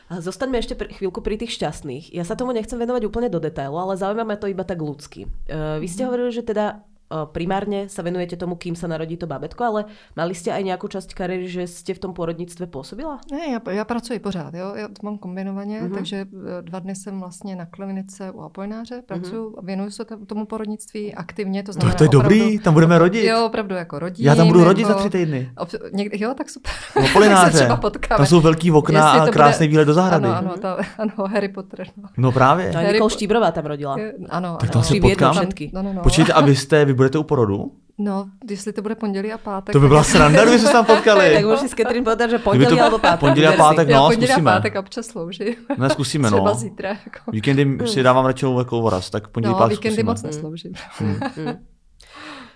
[0.09, 2.15] A zostaňme pri, chvíľku pri tých šťastných.
[2.15, 5.27] Ja sa tomu nechcem venovať úplne do detailu, ale zaujíma ma to iba tak ľudsky.
[5.49, 6.85] Uh, vy ste hovorili, že teda
[7.33, 9.81] primárne sa venujete tomu, kým sa narodí to babetko, ale
[10.19, 13.21] mali ste aj nejakú časť kariéry, že ste v tom porodnictve pôsobila?
[13.31, 14.75] Ne, já, já pracuji pořád, jo?
[14.75, 15.95] já to mám kombinovaně, mm-hmm.
[15.95, 19.65] takže e, dva dny jsem vlastně na klinice u Apolináře, pracuji, mm-hmm.
[19.65, 23.25] věnuju se tomu porodnictví aktivně, to znamená To, to je opravdu, dobrý, tam budeme rodit.
[23.25, 24.27] Jo, opravdu jako rodím.
[24.27, 25.51] Já tam budu rodit jako, za tři týdny.
[25.57, 26.73] Ob, někdy, jo, tak super.
[26.97, 27.69] U Apolináře,
[28.09, 29.71] tam jsou velký okna a krásný bude...
[29.71, 30.29] výhled do zahrady.
[30.29, 31.87] Ano, ano, ta, ano Harry Potter.
[31.97, 32.73] No, no právě.
[32.75, 33.97] No, Nicole Štíbrová tam rodila.
[34.29, 35.37] Ano, tak tam se potkám.
[35.73, 36.03] No, no, no.
[36.03, 37.73] Počkejte, a vy jste, vy budete u porodu?
[37.99, 39.73] No, jestli to bude pondělí a pátek.
[39.73, 41.35] To by byla sranda, kdyby se tam potkali.
[41.35, 43.21] tak můžeš s Katrin povedat, že pondělí nebo pátek.
[43.21, 44.51] Pondělí a pátek, no, pondělí zkusíme.
[44.51, 45.57] a pátek občas slouží.
[45.79, 46.37] Ne, zkusíme, no.
[46.37, 46.89] Třeba zítra.
[46.89, 47.31] Jako.
[47.31, 50.11] Víkendy si dávám radši jako voraz, tak pondělí no, pátek víkendy zkusíme.
[50.11, 50.73] moc nesloužím.
[50.99, 51.21] Hmm.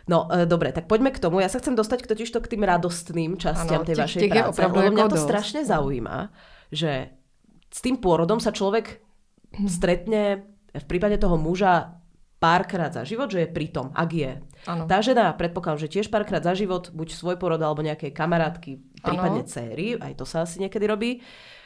[0.08, 1.44] No, e, dobre, tak poďme k tomu.
[1.44, 4.28] Ja sa chcem dostať k totiž to k tým radostným častiam ano, tej těch, vašej
[4.32, 4.48] práce.
[4.48, 5.26] opravdu Lebo jako mňa to dost.
[5.28, 6.18] strašne zaujíma,
[6.72, 6.92] že
[7.68, 9.04] s tým pôrodom sa človek
[9.68, 11.97] stretne v prípade toho muža
[12.38, 14.33] párkrát za život, že je pritom, ak je.
[14.64, 14.87] Ano.
[14.87, 19.42] Tá žena, predpokladám, že tiež párkrát za život, buď svoj porod alebo nejaké kamarátky, prípadne
[19.42, 19.48] Ano.
[19.48, 21.11] céry, aj to sa asi niekedy robí.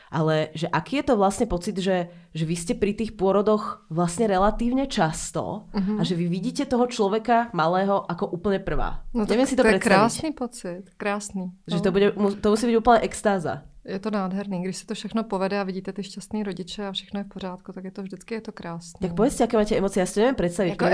[0.09, 4.25] Ale že aký je to vlastne pocit, že, že vy ste pri tých pôrodoch vlastne
[4.27, 5.97] relatívne často Mhm.
[5.97, 9.09] a že vy vidíte toho človeka malého ako úplne prvá.
[9.11, 9.89] No Neviem si to, to je predstaviť.
[9.89, 11.57] krásný pocit, krásný.
[11.65, 11.81] Že no.
[11.81, 12.09] to, bude,
[12.39, 13.65] to musí byť úplne extáza.
[13.85, 17.21] Je to nádherný, když se to všechno povede a vidíte ty šťastný rodiče a všechno
[17.21, 18.99] je v pořádku, tak je to vždycky je to krásné.
[19.03, 20.01] Tak povedzte, aké máte emócie.
[20.01, 20.71] Ja si to neviem predstaviť.
[20.79, 20.87] Jako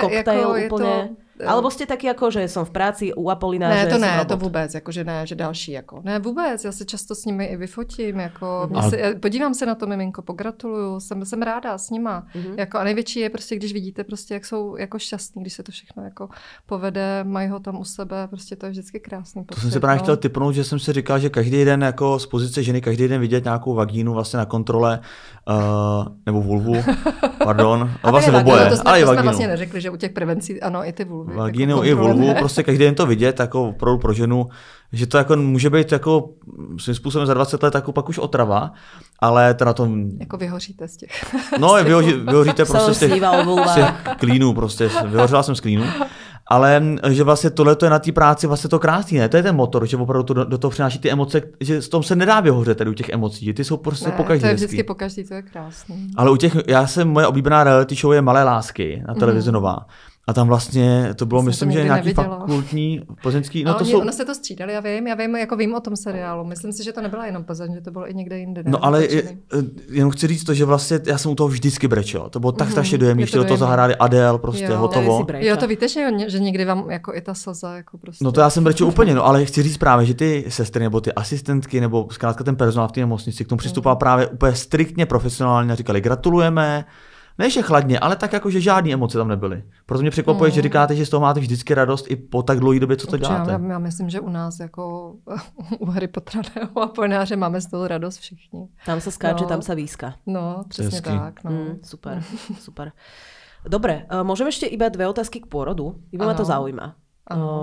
[0.00, 3.80] koktajl jako je to- Alebo ste takí ako, že som v práci u Apolina, Ne,
[3.84, 4.28] že to ne, robot.
[4.28, 6.00] to vůbec, jako že ne, že další, jako.
[6.04, 9.66] Ne, vůbec, já se často s nimi i vyfotím, jako, Ale- se, já podívám se
[9.66, 12.54] na to miminko, pogratuluju, jsem, jsem ráda s nima, Mhm.
[12.58, 15.72] jako a největší je prostě, když vidíte prostě, jak jsou jako šťastní, když se to
[15.72, 16.28] všechno jako
[16.66, 19.80] povede, mají ho tam u sebe, prostě to je vždycky krásný To pocit, jsem si
[19.80, 20.02] právě no.
[20.02, 23.20] chtěl typnout, že jsem si říkal, že každý den jako z pozice ženy, každý den
[23.20, 25.00] vidět nějakou vagínu vlastně na kontrole,
[25.48, 25.54] uh,
[26.26, 26.74] nebo vulvu,
[27.44, 29.22] pardon, a vlastně oboje, to jsme, ale i to jsme vagínu.
[29.24, 31.29] vlastně neřekli, že u těch prevencí, ano, i ty vulvy.
[31.34, 32.40] Vagínu jako i kontrolujeme.
[32.40, 34.46] prostě každý den to vidět, jako opravdu pro ženu,
[34.92, 36.28] že to jako může být jako
[36.78, 38.72] svým způsobem za 20 let jako pak už otrava,
[39.20, 39.88] ale teda to,
[40.20, 41.34] Jako vyhoříte z těch.
[41.58, 43.12] no vyhoří, vyhoříte prostě z těch,
[43.70, 45.84] z těch klínů, prostě vyhořela jsem z klínů.
[46.52, 49.28] Ale že vlastně tohle je na té práci vlastně to krásný, ne?
[49.28, 51.88] To je ten motor, že opravdu to do, do toho přináší ty emoce, že z
[51.88, 54.46] tom se nedá vyhořet tady u těch emocí, ty jsou prostě Ne, po každý to
[54.46, 56.10] je vždycky po každý, to je krásný.
[56.16, 59.04] Ale u těch, já jsem, moje oblíbená reality show je Malé lásky Mhm.
[59.08, 59.86] na televizi Nová.
[60.30, 62.38] A tam vlastně, to bylo, Jsem to myslím, že nějaký neviděla.
[62.38, 65.36] fakultní plzeňský, no No, to oni, jsou, Ono se to střídali, já vím, já vím,
[65.36, 66.44] jako vím o tom seriálu.
[66.44, 68.62] Myslím si, že to nebyla jenom Plzeň, že to bylo i někde jinde.
[68.62, 68.70] ne?
[68.70, 69.70] No ale je, Natočený.
[69.90, 72.28] jenom chci říct to, že vlastně já jsem u toho vždycky brečel.
[72.30, 73.68] To bylo tak Mhm, strašně dojemný, je že to do toho dojemný.
[73.68, 74.76] zahráli Adele, prostě Jo.
[74.76, 75.26] hotovo.
[75.38, 78.24] Jo, to víte, že, že někdy vám jako i ta slza jako prostě.
[78.24, 81.00] No to já jsem brečel úplně, no ale chci říct právě, že ty sestry nebo
[81.00, 85.06] ty asistentky nebo zkrátka ten personál v té nemocnici k tomu přistupoval právě úplně striktně
[85.06, 86.84] profesionálně a říkali gratulujeme,
[87.40, 89.64] ne že chladně, ale tak jako, že žádné emoce tam nebyly.
[89.86, 92.80] Proto mě překvapuje, že říkáte, že z toho máte vždycky radost i po tak dlouhé
[92.80, 93.52] době, co to Určitě, děláte.
[93.52, 95.14] Já, já myslím, že u nás jako
[95.78, 98.68] u Harry Pottera nebo a Polnáře máme z toho radost všichni.
[98.86, 99.48] Tam sa skáče, No.
[99.48, 100.14] tam sa výska.
[100.26, 101.10] No, přesně Hezky.
[101.10, 101.44] tak.
[101.44, 101.50] No.
[101.50, 102.22] Mm, super,
[102.60, 102.92] super.
[103.68, 106.00] Dobre, e, môžem ešte iba dve otázky k pôrodu?
[106.12, 106.96] Iba ma to zaujíma.
[107.28, 107.44] Áno.
[107.44, 107.56] O,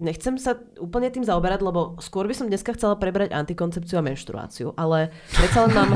[0.00, 4.72] nechcem sa úplne tým zaoberať, lebo skôr by som dneska chcela prebrať antikoncepciu a menštruáciu,
[4.74, 5.90] ale predsa len mám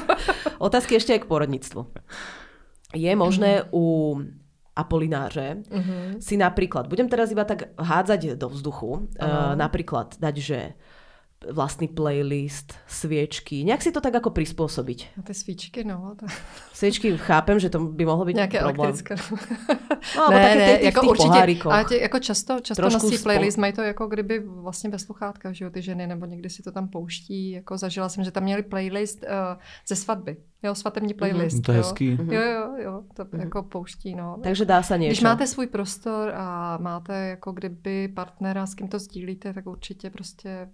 [0.66, 1.80] otázky ešte aj k porodníctvu.
[2.92, 4.14] Je možné u
[4.76, 6.20] Apolináře Mhm.
[6.20, 9.24] si napríklad, budem teraz iba tak hádzať do vzduchu, Áno.
[9.24, 10.60] uh, napríklad dať, že
[11.52, 15.18] vlastný playlist, sviečky, nejak si to tak ako prispôsobiť.
[15.18, 16.14] A ty svíčky, no.
[16.18, 16.26] To...
[16.72, 18.90] Sviečky chápem, že to by mohlo byť Nějaké problém.
[18.90, 19.14] elektrické.
[20.16, 21.72] No, alebo také ty, ty, jako pohárikoch.
[21.72, 24.98] ale tě, jako často, často Trošku nosí spol- playlist, mají to jako kdyby vlastně ve
[24.98, 28.30] sluchátkách, že jo, ty ženy, nebo někdy si to tam pouští, jako zažila jsem, že
[28.30, 29.28] tam měli playlist uh,
[29.88, 31.82] ze svatby, jo, svatební playlist, To je jo.
[31.82, 32.18] hezký.
[32.30, 34.36] Jo, jo, jo, to jako pouští, no.
[34.42, 35.12] Takže dá sa niečo.
[35.16, 40.10] Když máte svůj prostor a máte jako kdyby partnera, s kým to sdílíte, tak určitě
[40.10, 40.68] prostě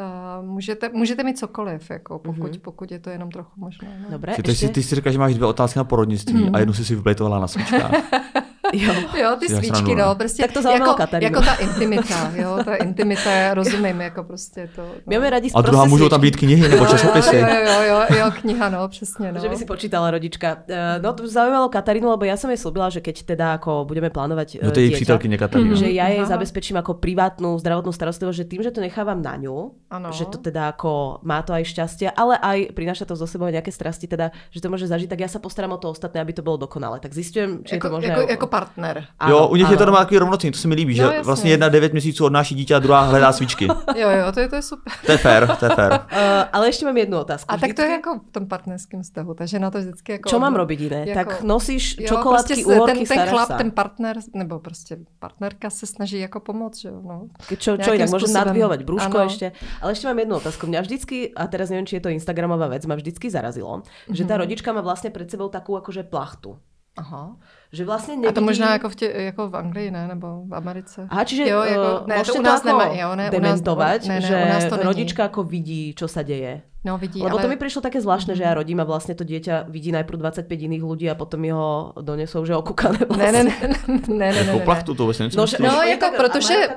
[0.00, 2.60] uh, můžete, můžete mít cokoliv, jako pokud, Mhm.
[2.60, 4.00] pokud je to jenom trochu možné.
[4.02, 4.10] No.
[4.10, 6.54] Dobre, Ty, ty, si, ty si říkáš, že máš dvě otázky na porodnictví Mhm.
[6.54, 7.92] a jednu si si vyplejtovala na svíčkách.
[8.72, 10.42] Jo, jo ty svíčky, no, prostě.
[10.42, 14.82] Tak to jako, jako ta intimita, jo, ta intimita, já rozumím, jako prostě to.
[14.82, 14.92] No.
[15.06, 17.36] Máme rádi A druhá můžou tam být knihy nebo časopisy.
[17.36, 19.40] Jo, jo, jo, jo, jo, kniha, no, přesně, no.
[19.40, 20.56] Že by si počítala rodička.
[20.68, 24.10] Eh, no, to zaujímalo Katarínu, lebo ja som jej slúbila, že keď teda ako budeme
[24.10, 25.76] plánovať No to je jej přítelkyně Katarína.
[25.76, 29.74] Že ja jej zabezpečím ako privátnu zdravotnú starostlivosť, že tým, že to nechávam na ňu,
[29.90, 30.12] ano.
[30.12, 33.72] že to teda ako má to aj šťastie, ale aj prináša to zo sebou nejaké
[33.72, 36.42] strasti, teda, že to môže zažiť, tak ja sa postaram o to ostatné, aby to
[36.42, 37.00] bolo dokonalé.
[37.00, 38.08] Tak zistujem, či jako, je to možné.
[38.08, 39.04] Jako, jako partner.
[39.18, 39.74] Ano, jo, u nich ano.
[39.74, 42.24] je to doma takový rovnocení, to se mi líbí, že no, vlastně jedna devět měsíců
[42.24, 43.66] odnáší dítě a druhá hledá svíčky.
[43.96, 44.92] jo, jo, to je, to je super.
[45.06, 45.92] To je fér, to je fér.
[45.92, 46.18] Uh,
[46.52, 47.52] ale ještě mám jednu otázku.
[47.52, 47.74] A vždycky...
[47.74, 50.28] tak to je jako v tom partnerském vztahu, takže na to vždycky jako...
[50.28, 51.00] Čo mám robiť iné?
[51.06, 53.56] Jako, tak nosíš jo, čokoládky, prostě uhorky, ten, ten chlap, sa.
[53.56, 57.00] ten partner, nebo prostě partnerka se snaží jako pomoct, že jo.
[57.02, 57.28] No.
[57.56, 59.26] Čo, čo inak, môžem nadvihovať brúško ano.
[59.26, 59.46] ešte.
[59.80, 60.66] Ale ešte mám jednu otázku.
[60.66, 64.36] Mňa vždycky, a teraz neviem, či je to Instagramová vec, ma vždycky zarazilo, že tá
[64.36, 64.40] mhm.
[64.46, 66.60] rodička má vlastne pred sebou takú akože plachtu.
[66.98, 67.38] Aha.
[67.72, 68.28] Že vlastně nevidí...
[68.28, 70.08] A to možná jako v, tě, jako v Anglii, ne?
[70.08, 71.06] Nebo v Americe.
[71.10, 74.34] Aha, čiže jo, jako, ne, to u nás nemá, jo, ne, dementovať, ne, ne, že
[74.34, 76.66] u nás to rodička ako vidí, čo sa deje.
[76.80, 77.44] No vidí, Lebo ale...
[77.44, 80.48] to mi prišlo také zvláštne, že ja rodím a vlastne to dieťa vidí najprv 25
[80.48, 83.32] iných ľudí a potom jeho donesou, že okúkané vlastne.
[83.32, 84.64] Ne, ne, ne, ne, ne, ne, ne.
[84.64, 86.68] plachtu to vlastně no, no, jako protože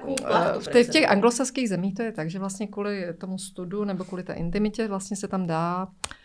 [0.59, 4.03] v těch, v těch anglosaských zemích to je tak, že vlastně kvůli tomu studu nebo
[4.03, 6.22] kvůli té intimitě vlastně se tam dá Uh,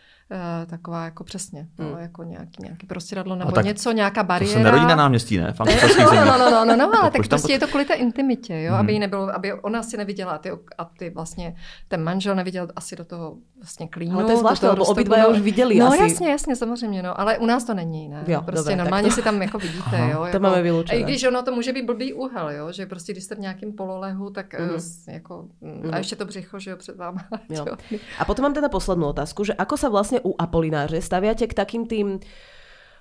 [0.65, 1.97] taková jako přesně, no, hmm.
[1.99, 4.53] jako nějaký, nějaký prostěradlo nebo tak něco, nějaká bariéra.
[4.53, 5.53] To se nerodí na náměstí, ne?
[5.99, 8.71] No, no, no, no, no, no, ale tak prostě je to kvůli té intimitě, jo,
[8.71, 8.79] hmm.
[8.79, 11.55] aby jí nebylo, aby ona si neviděla a ty, a ty vlastně,
[11.87, 14.15] ten manžel neviděl asi do toho vlastně klínu.
[14.15, 16.01] Ale to je zvláštní, lebo obidva už viděli No asi.
[16.01, 18.23] jasně, jasně, samozřejmě, no, ale u nás to není, ne?
[18.27, 19.15] Jo, prostě dobré, normálně to...
[19.15, 20.23] si tam jako vidíte, Aha, jo.
[20.23, 20.99] Jako, to máme vyloučené.
[20.99, 23.71] I když ono to může být blbý úhel, jo, že prostě když jste v nějakém
[23.71, 25.13] pololehu, tak mm-hmm.
[25.13, 25.45] jako,
[25.91, 27.25] a ještě to břicho, že jo, před váma.
[28.19, 29.87] A potom mám teda poslednú otázku, že ako sa
[30.19, 32.19] vlastne u Apolináře staviate k takým tým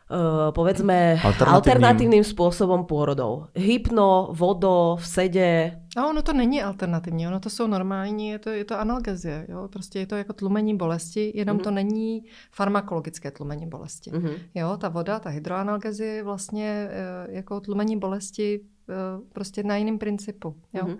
[0.08, 1.52] Uh, povedzme alternatívnym.
[1.52, 3.52] alternatívnym spôsobom pôrodov.
[3.52, 5.52] Hypno, vodo, v sede.
[5.92, 9.68] A ono to není alternativní, ono to jsou normální, je to, je to analgezie, jo?
[9.68, 11.62] prostě je to jako tlumení bolesti, jenom mm-hmm.
[11.62, 14.10] to není farmakologické tlumení bolesti.
[14.10, 14.34] Mm-hmm.
[14.54, 19.98] Jo, ta voda, ta hydroanalgezie je vlastně uh, jako tlumení bolesti uh, prostě na jiném
[19.98, 20.56] principu.
[20.72, 20.84] Jo?
[20.88, 20.98] Mm-hmm.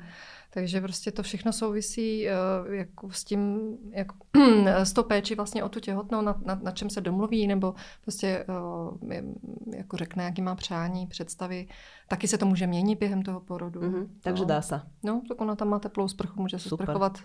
[0.50, 4.16] Takže prostě to všechno souvisí uh, jako s tím, jako,
[4.66, 8.46] s tou péči vlastně o tu těhotnou, na, na, na čem se domluví, nebo prostě
[8.48, 8.98] uh,
[9.76, 11.68] jako řekne, jaký má přání, představy.
[12.08, 13.80] Taky se to může měnit během toho porodu.
[13.80, 14.48] Mm-hmm, takže no.
[14.48, 14.80] dá se.
[15.02, 17.18] No, tak ona tam má teplou sprchu, může se sprchovat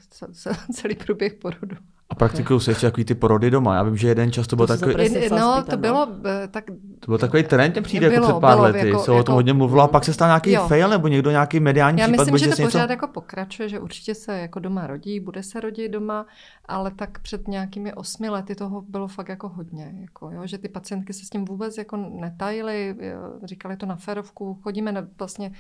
[0.74, 1.76] celý průběh porodu.
[2.14, 3.76] A praktikují se ještě takový ty porody doma.
[3.76, 4.96] Já vím, že jeden čas to byl takový...
[5.30, 6.64] No, to bylo eh, tak...
[7.00, 8.88] To byl takový trend, mě přijde jako bylo, jako před pár bylo, lety.
[8.88, 10.68] Jako, se jako, o tom hodně mluvilo a pak se stal nějaký jo.
[10.68, 12.24] fail nebo někdo nějaký mediální Já případ.
[12.24, 12.64] myslím, že to něco...
[12.64, 16.26] pořád jako pokračuje, že určitě se jako doma rodí, bude se rodit doma,
[16.66, 19.94] ale tak před nějakými osmi lety toho bylo fakt jako hodně.
[20.02, 22.96] Jako, jo, že ty pacientky se s tím vůbec jako netajily,
[23.44, 25.58] říkali to na ferovku, chodíme na, vlastně Eh,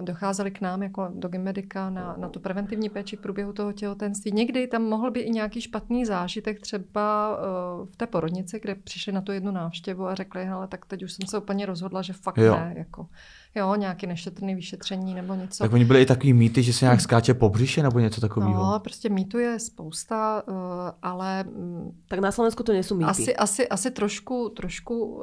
[0.00, 4.32] docházeli k nám jako do Gymedika na, na tu preventivní péči v průběhu toho těhotenství.
[4.32, 9.12] Někdy tam mohl být i nějaký špatný zážitek, třeba uh, v té porodnici, kde přišli
[9.12, 12.12] na tu jednu návštěvu a řekli, ale tak teď už jsem se úplně rozhodla, že
[12.12, 12.54] fakt jo.
[12.54, 12.74] ne.
[12.76, 13.06] Jako,
[13.54, 15.64] jo, nějaký nešetrný vyšetření nebo něco.
[15.64, 18.72] Tak oni byli i takový mýty, že se nějak skáče po břiše nebo něco takového.
[18.72, 20.54] No, prostě mýtu je spousta, uh,
[21.02, 21.44] ale...
[21.44, 23.10] Mm, tak na Slovensku to nejsou mýty.
[23.10, 25.22] Asi, asi, asi trošku, trošku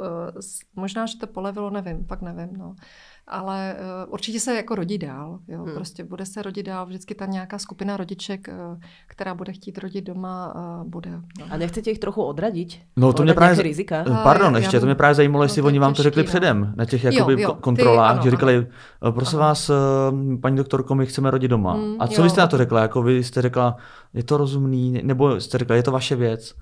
[0.75, 2.75] možná, že to polevilo, nevím, pak nevím, no
[3.27, 5.39] ale uh, určitě se jako rodí dál.
[5.47, 5.63] Jo?
[5.63, 5.73] Hmm.
[5.73, 10.05] Prostě bude se rodit dál, vždycky ta nějaká skupina rodiček, uh, která bude chtít rodit
[10.05, 10.53] doma,
[10.87, 11.11] bude.
[11.11, 11.45] No.
[11.49, 12.77] A nechcete jich trochu odradit?
[12.95, 13.63] No to mě právě...
[13.63, 14.03] Rizika?
[14.23, 16.27] Pardon, ještě, to mě právě zajímalo, jestli no, oni vám to řekli no.
[16.27, 18.67] předem, na těch jakoby jo, jo, kontrolách, ty, ano, že říkali,
[19.01, 19.11] ano.
[19.11, 19.47] prosím ano.
[19.47, 19.71] vás,
[20.41, 21.73] paní doktorko, my chceme rodit doma.
[21.73, 22.23] Hmm, A co jo.
[22.23, 22.81] vy jste na to řekla?
[22.81, 23.75] Jako vy jste řekla,
[24.13, 26.55] je to rozumný, nebo jste řekla, je to vaše věc?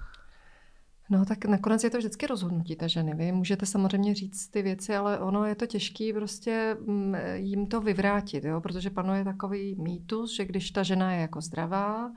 [1.13, 3.13] No tak nakonec je to vždycky rozhodnutí té ženy.
[3.15, 7.81] Vy můžete samozřejmě říct ty věci, ale ono je to těžké prostě mm, jim to
[7.81, 8.61] vyvrátit, jo?
[8.61, 12.11] protože panuje takový mýtus, že když ta žena je jako zdravá,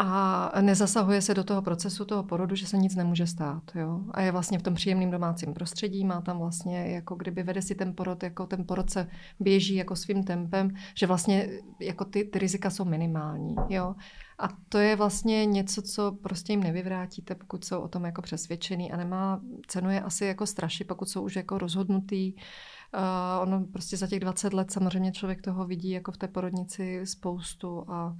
[0.00, 3.62] a nezasahuje se do toho procesu toho porodu, že se nic nemůže stát.
[3.74, 4.00] Jo?
[4.10, 7.74] A je vlastně v tom příjemném domácím prostředí, má tam vlastně, jako kdyby vede si
[7.74, 9.08] ten porod, jako ten porod se
[9.40, 11.48] běží jako svým tempem, že vlastně
[11.80, 13.56] jako ty, ty rizika jsou minimální.
[13.68, 13.94] Jo?
[14.38, 18.92] A to je vlastně něco, co prostě jim nevyvrátíte, pokud jsou o tom jako přesvědčený
[18.92, 22.34] a nemá cenu je asi jako strašit, pokud jsou už jako rozhodnutý.
[22.34, 27.06] Uh, ono prostě za těch 20 let samozřejmě člověk toho vidí jako v té porodnici
[27.06, 28.16] spoustu a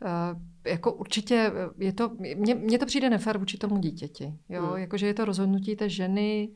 [0.00, 4.76] Uh, jako určitě je to, mně, mně to přijde nefér vůči tomu dítěti, jo, mm.
[4.76, 6.48] jakože je to rozhodnutí té ženy,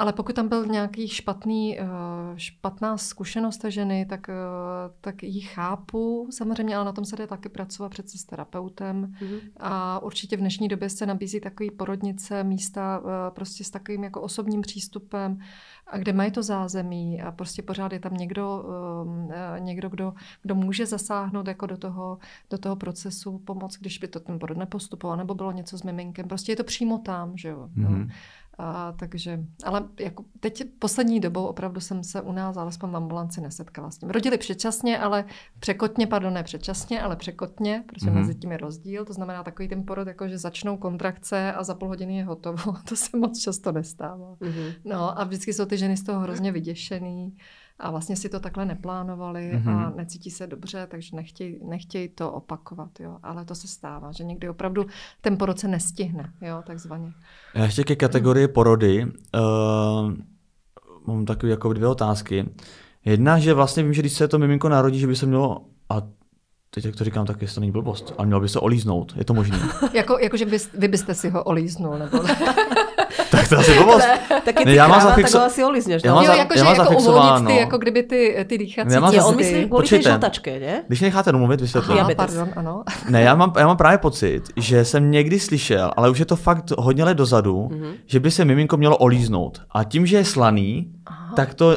[0.00, 1.84] Ale pokud tam byl nějaký špatný, eh,
[2.36, 4.34] špatná zkušenost té ženy, tak, eh,
[5.00, 6.28] tak ji chápu.
[6.30, 9.14] Samozřejmě, ale na tom se jde taky pracovat přece s terapeutem.
[9.20, 9.40] Mm-hmm.
[9.56, 14.20] A určitě v dnešní době se nabízí takový porodnice, místa eh, prostě s takovým jako
[14.22, 15.38] osobním přístupem,
[15.86, 18.64] a kde mají to zázemí a prostě pořád je tam někdo,
[19.58, 22.18] někdo kdo, kdo může zasáhnout jako do toho,
[22.50, 26.28] do toho procesu pomoc, když by to ten porod nepostupoval, nebo bylo něco s miminkem.
[26.28, 27.68] Prostě je to přímo tam, že jo.
[27.76, 28.10] Mm-hmm.
[28.62, 33.40] A, takže, ale jako teď poslední dobou opravdu jsem se u nás alespoň v ambulanci
[33.40, 34.10] nesetkala s tím.
[34.10, 35.24] Rodili předčasně, ale
[35.60, 38.14] překotně, pardon, ne předčasně, ale překotně, protože mm-hmm.
[38.14, 39.04] mezi tím je rozdíl.
[39.04, 42.74] To znamená takový ten porod, jako že začnou kontrakce a za půl hodiny je hotovo.
[42.88, 44.34] To se moc často nestává.
[44.34, 44.74] Mm-hmm.
[44.84, 47.36] No a vždycky jsou ty ženy z toho hrozně vyděšený
[47.80, 49.70] a vlastně si to takhle neplánovali mm-hmm.
[49.70, 49.96] a mhm.
[49.96, 53.18] necítí se dobře, takže nechtějí, nechtěj to opakovat, jo.
[53.22, 54.86] Ale to se stává, že někdy opravdu
[55.20, 57.12] ten porod se nestihne, jo, takzvaně.
[57.54, 60.12] Já ještě ke kategorii porody uh,
[61.06, 62.48] mám takové jako dvě otázky.
[63.04, 66.02] Jedna, že vlastně vím, že když se to miminko narodí, že by se mělo, a
[66.70, 69.24] teď jak to říkám, tak jestli to není blbost, ale mělo by se olíznout, je
[69.24, 69.58] to možné.
[69.92, 72.18] jako, jako, že bys, vy byste si ho olíznul, nebo
[73.50, 74.06] to asi blbost.
[74.44, 75.32] tak ne, já mám zafixo...
[75.32, 76.02] tak ho asi olizneš.
[76.04, 79.00] Já mám, jo, jako, já mám jako uvolnit ty, jako kdyby ty, ty dýchací já
[79.00, 80.82] mám on myslí kvůli té žlutačky, ne?
[80.86, 81.98] Když necháte domluvit, vysvětlím.
[81.98, 82.82] Aha, pardon, ano.
[83.08, 86.36] ne, já mám, já mám právě pocit, že jsem někdy slyšel, ale už je to
[86.36, 87.94] fakt hodně let dozadu, mm-hmm.
[88.06, 89.62] že by se miminko mělo olíznout.
[89.70, 91.34] A tím, že je slaný, Aha.
[91.36, 91.76] tak to...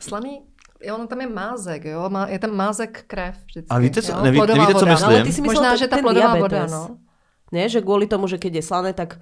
[0.00, 0.40] Slaný?
[0.84, 3.68] Jo, ono tam je mázek, jo, má, je tam mázek krev vždycky.
[3.70, 5.10] A víte, co, neví, nevíte, co myslím?
[5.10, 6.88] No, ale ty si myslel, Možná, že ta plodová voda, no.
[7.52, 9.20] Ne, že kvůli tomu, že keď je slané, tak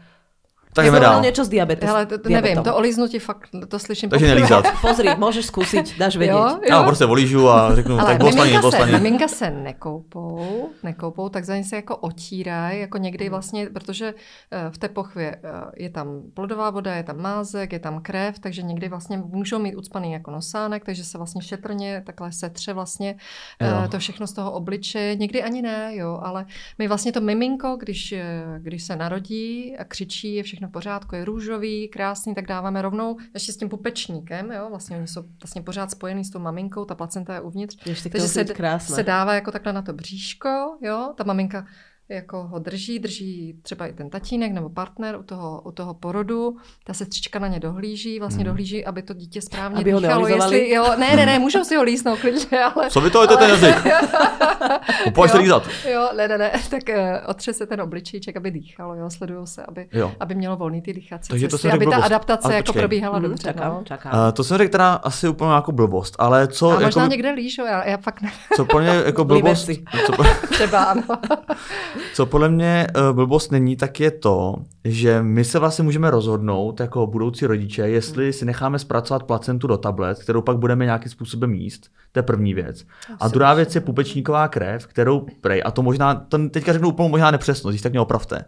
[0.74, 1.22] tak jdeme dál.
[1.22, 1.90] něco s diabetes.
[1.90, 4.10] Ale to, to nevím, to olíznutí fakt, to slyším.
[4.10, 4.64] Takže nelízat.
[4.80, 6.32] Pozri, můžeš zkusit, dáš vědět.
[6.32, 6.60] Jo, jo.
[6.68, 8.92] Já prostě volížu a řeknu, Ale tak boslaní, boslaní.
[8.92, 14.14] Miminka se nekoupou, nekoupou, tak za ně se jako otírají, jako někdy vlastně, protože
[14.50, 18.38] eh, v té pochvě eh, je tam plodová voda, je tam mázek, je tam krev,
[18.38, 23.16] takže někdy vlastně můžou mít ucpaný jako nosánek, takže se vlastně šetrně takhle setře vlastně
[23.60, 23.88] eh, jo.
[23.90, 25.16] to všechno z toho obličeje.
[25.16, 26.46] Někdy ani ne, jo, ale
[26.78, 28.14] my vlastně to miminko, když,
[28.58, 32.82] když se narodí a křičí, je všechno všechno v pořádku, je růžový, krásný, tak dáváme
[32.82, 36.84] rovnou ještě s tím pupečníkem, jo, vlastně oni jsou vlastně pořád spojený s tou maminkou,
[36.84, 38.44] ta placenta je uvnitř, Ještě takže se,
[38.78, 41.66] se dává jako takhle na to bříško, jo, ta maminka
[42.08, 46.56] jako ho drží, drží třeba i ten tatínek nebo partner u toho, u toho porodu,
[46.84, 48.46] ta sestřička na ně dohlíží, vlastně hmm.
[48.46, 51.82] dohlíží, aby to dítě správně aby dýchalo, jestli, jo, ne, ne, ne, můžou si ho
[51.82, 52.90] lísnout klidně, ale...
[52.90, 53.76] Co vy to je ten jazyk?
[55.14, 55.68] Pojď se lízat.
[55.92, 56.94] Jo, ne, ne, ne, tak uh,
[57.26, 60.12] otře se ten obličejček, aby dýchalo, jo, sledují se, aby, jo.
[60.20, 63.28] aby mělo volný ty dýchací Takže cesty, to aby ta adaptace ale jako probíhala hmm,
[63.28, 63.42] dobře.
[63.42, 63.82] Čakám, no.
[63.84, 64.12] čakám.
[64.12, 66.70] Uh, to jsem řekl teda asi úplně jako blbost, ale co...
[66.70, 68.32] A možná jako, někde líšou, já, já fakt ne.
[68.56, 69.70] Co plně jako blbost...
[70.06, 70.12] Co,
[70.50, 71.02] třeba ano.
[72.14, 76.80] Co podle mě uh, blbost není, tak je to, že my se vlastně můžeme rozhodnout
[76.80, 78.32] jako budoucí rodiče, jestli hmm.
[78.32, 81.88] si necháme zpracovat placentu do tablet, kterou pak budeme nějakým způsobem jíst.
[82.12, 82.84] To je první věc.
[83.20, 87.08] A druhá věc je pupečníková krev, kterou prej, a to možná, to teďka řeknu úplně
[87.08, 88.44] možná nepřesnost, když tak mě opravte,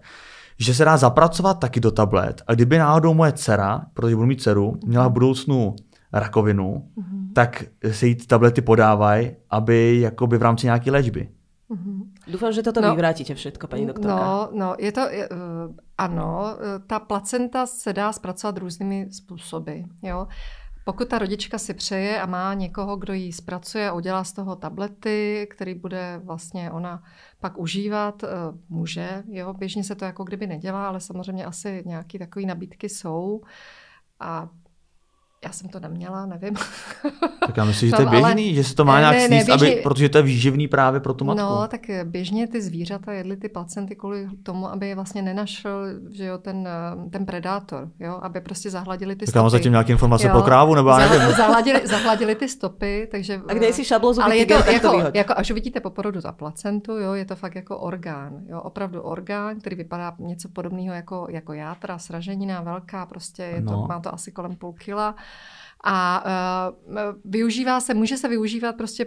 [0.59, 2.43] že se dá zapracovat taky do tablet.
[2.47, 5.77] A kdyby náhodou moje dcera, protože budu mít dceru, měla v budoucnu
[6.13, 7.33] rakovinu, mm-hmm.
[7.33, 11.29] tak se jí tablety podávají, aby jakoby v rámci nějaké léčby.
[11.71, 12.13] Mm-hmm.
[12.29, 14.17] Doufám, že toto no, vyvrátíte všetko, paní doktorka.
[14.17, 15.37] No, no je to, je, uh,
[15.99, 20.29] ano, eh, ta placenta se dá zpracovat různými způsoby, jo.
[20.85, 24.57] Pokud ta rodička si přeje a má někoho, kdo ji zpracuje a udělá z toho
[24.57, 27.03] tablety, který bude vlastně ona
[27.41, 28.29] pak užívat, uh,
[28.69, 29.55] může, jo.
[29.55, 33.41] Běžně se to jako kdyby nedělá, ale samozřejmě asi nějaké takové nabídky jsou.
[34.21, 34.49] A
[35.45, 36.55] já jsem to neměla, nevím.
[37.47, 38.55] Tak já myslím, že to je běžný, ale...
[38.55, 39.73] že se to má nějak ne, ne, sníst, běžně...
[39.73, 41.43] aby, protože to je výživný právě pro tu matku.
[41.43, 46.25] No, tak běžně ty zvířata jedly ty placenty kvůli tomu, aby je vlastně nenašel že
[46.25, 46.69] jo, ten,
[47.11, 49.33] ten predátor, jo, aby prostě zahladili ty tak stopy.
[49.33, 51.29] Tak mám zatím nějaké informace jo, pro krávu, nebo já nevím.
[51.37, 53.41] Zahladili, zahladili ty stopy, takže...
[53.49, 56.93] A kde jsi šablozu Ale je to, jako, jako, až uvidíte po porodu za placentu,
[56.93, 61.53] jo, je to fakt jako orgán, jo, opravdu orgán, který vypadá něco podobného jako, jako
[61.53, 63.87] játra, sraženina velká, prostě je to, no.
[63.89, 65.15] má to asi kolem půl kila.
[65.85, 69.07] A uh, využívá se, může se využívat prostě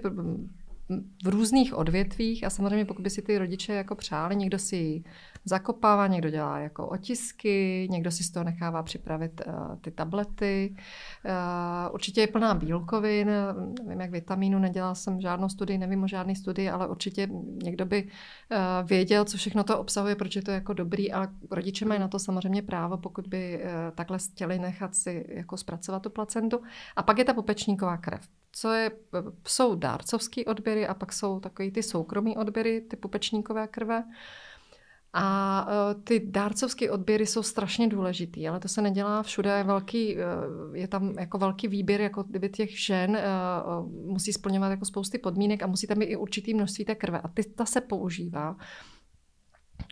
[1.24, 5.04] v různých odvětvích a samozřejmě pokud by si ty rodiče jako přáli, někdo si
[5.48, 10.76] zakopává, někdo dělá jako otisky, někdo si z toho nechává připravit uh, ty tablety.
[11.26, 13.32] Uh, určitě je plná bílkovin,
[13.84, 17.28] nevím jak vitamínu, nedělala jsem žádnou studii, nevím o žádný studii, ale určitě
[17.64, 21.86] někdo by uh, věděl, co všechno to obsahuje, proč je to jako dobrý, ale rodiče
[21.86, 26.10] mají na to samozřejmě právo, pokud by uh, takhle chtěli nechat si jako zpracovat tu
[26.10, 26.62] placentu.
[26.96, 28.22] A pak je ta popečníková krev
[28.52, 28.92] co je,
[29.48, 34.04] jsou dárcovský odběry a pak jsou takový ty soukromý odběry, ty pupečníkové krve.
[35.20, 39.50] A uh, ty dárcovské odběry jsou strašně důležitý, ale to se nedělá všude.
[39.58, 44.70] Je, velký, uh, je tam jako velký výběr, jako kdyby těch žen uh, musí splňovat
[44.70, 47.22] jako spousty podmínek a musí tam být i určitý množství té krve.
[47.22, 48.56] A ty, ta se používá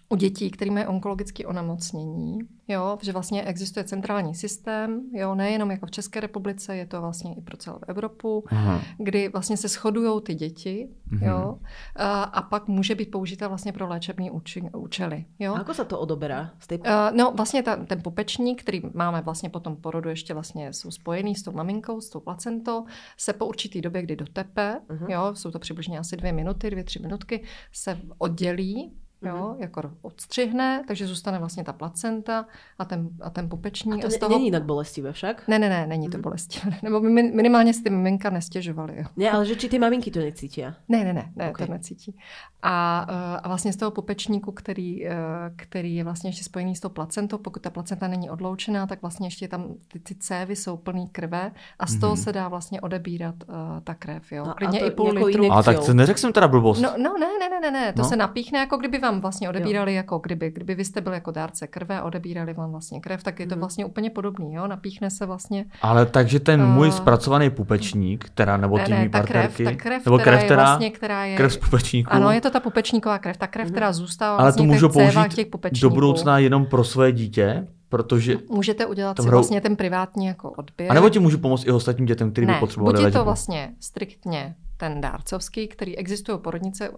[0.09, 5.85] u dětí, které mají onkologické onemocnění, jo, že vlastně existuje centrální systém, jo, nejenom jako
[5.85, 8.81] v České republice, je to vlastně i pro celou Evropu, Aha.
[8.97, 11.25] kdy vlastně se shodují ty děti, mhm.
[11.25, 11.57] jo,
[11.95, 14.31] a, a pak může být použita vlastně pro léčebné
[14.73, 15.53] účely, jo.
[15.53, 16.51] A ako se to odoberá?
[16.71, 16.77] Uh,
[17.17, 21.35] no vlastně ta, ten pupečník, který máme vlastně po tom porodu ještě vlastně jsou spojený
[21.35, 22.85] s tou maminkou, s tou placentou,
[23.17, 25.11] se po určitý době, kdy dotepe, uh-huh.
[25.11, 28.93] jo, jsou to přibližně asi dvě minuty, dvě, tři minutky, se oddělí
[29.25, 29.61] jo, mm-hmm.
[29.61, 32.45] jako odstřihne, takže zůstane vlastně ta placenta
[32.79, 33.95] a ten, a ten pupečník.
[33.95, 34.31] A to a z toho...
[34.31, 35.47] není jinak bolestivé však?
[35.47, 36.21] Ne, ne, ne, není to mm-hmm.
[36.21, 36.71] bolestivé.
[36.83, 38.93] Nebo minimálně si ty maminka nestěžovaly.
[38.97, 39.05] Jo.
[39.17, 40.61] Ne, ale že či ty maminky to necítí?
[40.61, 41.67] Ne, ne, ne, ne okay.
[41.67, 42.17] to necítí.
[42.61, 45.15] A, eh, a vlastně z toho pupečníku, který, eh,
[45.55, 49.27] který je vlastně ještě spojený s tou placentou, pokud ta placenta není odloučená, tak vlastně
[49.27, 52.23] ještě tam ty, ty cévy jsou plný krve a z toho mm-hmm.
[52.23, 54.31] se dá vlastně odebírat uh, ta krev.
[54.31, 54.45] Jo.
[54.57, 55.51] Klidně i půl litru.
[55.51, 56.81] A tak neřekl jsem teda blbost.
[56.81, 57.93] No, no ne, ne, ne, ne, ne.
[57.93, 58.09] to no.
[58.09, 59.95] se napíchne, jako kdyby vám vlastně odebírali jo.
[59.95, 63.47] jako kdyby, kdyby vy jste byl jako dárce krve odebírali vám vlastně krev, tak je
[63.47, 63.59] to mhm.
[63.59, 65.65] vlastně úplně podobný, jo, napíchne se vlastně.
[65.81, 70.05] Ale takže ten uh, můj zpracovaný pupečník, teda nebo ty mý partnerky, krev, ta krev,
[70.05, 72.13] nebo krev, která, je vlastně, která je, krev z pupečníku.
[72.13, 73.71] Ano, je to ta pupečníková krev, ta krev, mm.
[73.71, 75.47] která zůstává Ale vlastně to můžu použít těch
[75.81, 78.37] do budoucna jenom pro své dítě, protože...
[78.49, 80.91] Můžete udělat si vlastně ten privátní jako odběr.
[80.91, 83.71] A nebo ti můžu pomoct i ostatním dětem, kteří by potřebovali buď je to vlastně
[83.79, 86.91] striktně ten dárcovský, který existuje porodnice eh,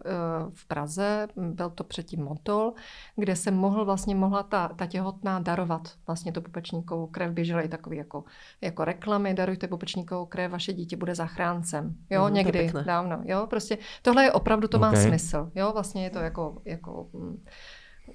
[0.54, 2.74] v Praze, byl to předtím Motol,
[3.16, 7.32] kde se mohl vlastně mohla ta, ta těhotná darovat vlastně tu pupečníkovou krev.
[7.32, 8.24] Běžely i takový jako,
[8.62, 11.96] jako reklamy, darujte pupečníkovou krev, vaše dítě bude zachráncem.
[12.10, 13.22] Jo, mm, někdy dávno.
[13.26, 14.92] Jo, prostě tohle je opravdu, to okay.
[14.92, 15.52] má smysl.
[15.56, 17.44] Jo, vlastně je to jako, jako mm,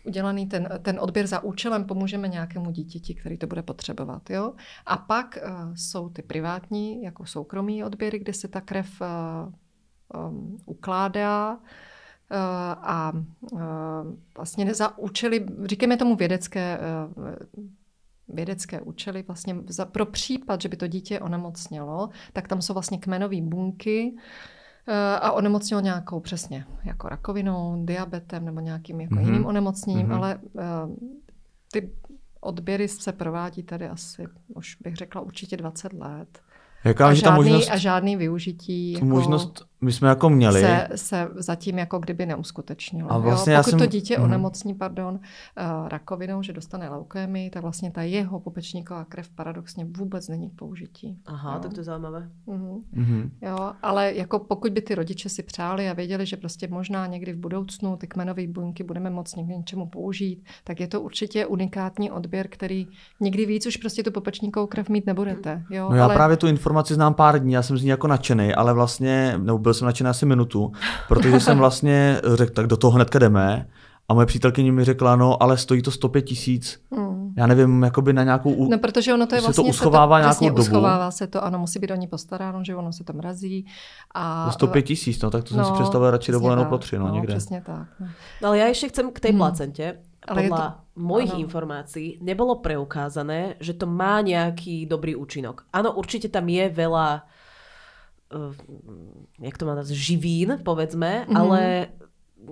[0.05, 4.31] udělaný ten, ten odběr za účelem, pomůžeme nějakému dítěti, který to bude potřebovat.
[4.31, 4.53] Jo?
[4.87, 10.59] A pak uh, jsou ty privátní, jako soukromý odběry, kde se ta krev uh, um,
[10.67, 11.61] ukládá uh,
[12.83, 13.13] a
[14.37, 16.79] vlastně za účely, říkáme tomu vědecké,
[18.29, 22.99] vědecké účely, vlastně za, pro případ, že by to dítě onemocnělo, tak tam jsou vlastně
[22.99, 24.62] kmenové bunky, Eh,
[25.21, 29.25] a onemocnil nějakou přesně jako rakovinou, diabetem nebo nějakým jako mm-hmm.
[29.25, 30.17] jiným onemocněním, mm-hmm.
[30.17, 30.63] ale uh,
[31.73, 31.93] ty
[32.41, 36.41] odběry se provádí tady asi, už bych řekla, určitě 20 let.
[36.85, 38.93] Jaká a, žádný, možnost, a žádný využití.
[38.93, 40.61] Jako možnost my jsme jako měli.
[40.61, 43.13] Se, se zatím jako kdyby neuskutečnilo.
[43.13, 43.59] A vlastně jo?
[43.59, 43.79] Pokud já jsem...
[43.79, 44.25] to dítě mm.
[44.25, 50.29] onemocní, pardon, uh, rakovinou, že dostane leukémii, tak vlastně ta jeho pupečníková krev paradoxně vůbec
[50.29, 51.19] není k použití.
[51.27, 51.61] Aha, jo?
[51.61, 52.29] tak to je zajímavé.
[52.49, 52.81] Mm-hmm.
[52.97, 53.31] Mm-hmm.
[53.43, 57.33] Jo, ale jako pokud by ty rodiče si přáli a věděli, že prostě možná někdy
[57.33, 62.11] v budoucnu ty kmenové buňky budeme moct někdy něčemu použít, tak je to určitě unikátní
[62.11, 62.89] odběr, který
[63.21, 65.63] nikdy víc už prostě tu pupečníkovou krev mít nebudete.
[65.71, 65.89] Jo?
[65.91, 66.15] No já ale...
[66.15, 69.59] právě tu informaci znám pár dní, já jsem z ní jako nadšený, ale vlastně, nebo
[69.59, 70.73] byl jsem nadšený asi minutu,
[71.09, 73.67] protože jsem vlastně řekl, tak do toho hnedka jdeme.
[74.09, 76.81] A moje přítelkyně mi řekla, no ale stojí to 105 tisíc.
[76.91, 77.35] Mm.
[77.37, 78.69] Já nevím, jakoby na nějakou...
[78.69, 79.65] No, protože ono to je vlastně...
[79.65, 80.61] to uschovává to, nějakou dobu.
[80.61, 83.67] uschovává se to, ano, musí být o ní postaráno, že ono se to mrazí.
[84.15, 84.51] A...
[84.51, 87.15] 105 tisíc, no tak to jsem no, si představil radši dovolenou pro tři, no, no
[87.15, 87.35] někde.
[87.35, 87.87] přesně tak.
[88.01, 88.07] No.
[88.43, 89.39] no ale já ještě chcem k té hmm.
[89.39, 89.99] placentě.
[90.23, 91.03] Ale Podľa to...
[91.03, 91.43] mojich ano.
[91.43, 95.67] informácií nebolo preukázané, že to má nejaký dobrý účinok.
[95.75, 97.27] Áno, určite tam je veľa
[99.41, 101.37] jak to má nazvať, živín, povedzme, mm-hmm.
[101.37, 101.61] ale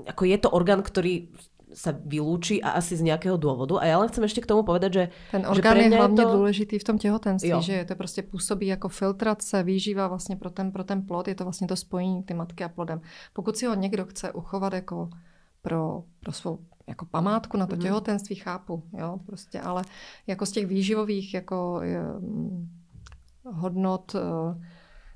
[0.06, 1.32] ako je to orgán, ktorý
[1.70, 3.78] sa vylúči a asi z nějakého důvodu.
[3.78, 5.08] A já len chcem ještě k tomu povedať, že...
[5.30, 6.32] Ten orgán že je hlavně to...
[6.32, 7.60] důležitý v tom těhotenství, jo.
[7.60, 11.44] že to prostě působí jako filtrace, výživa vlastně pro ten, pro ten plod, je to
[11.44, 13.00] vlastně to spojení ty matky a plodem.
[13.32, 15.10] Pokud si ho někdo chce uchovat jako
[15.62, 16.58] pro, pro svou
[16.88, 17.82] jako památku na to mm.
[17.82, 19.82] těhotenství, chápu, jo, prostě, ale
[20.26, 22.68] jako z těch výživových jako je, mm,
[23.44, 24.20] hodnot uh,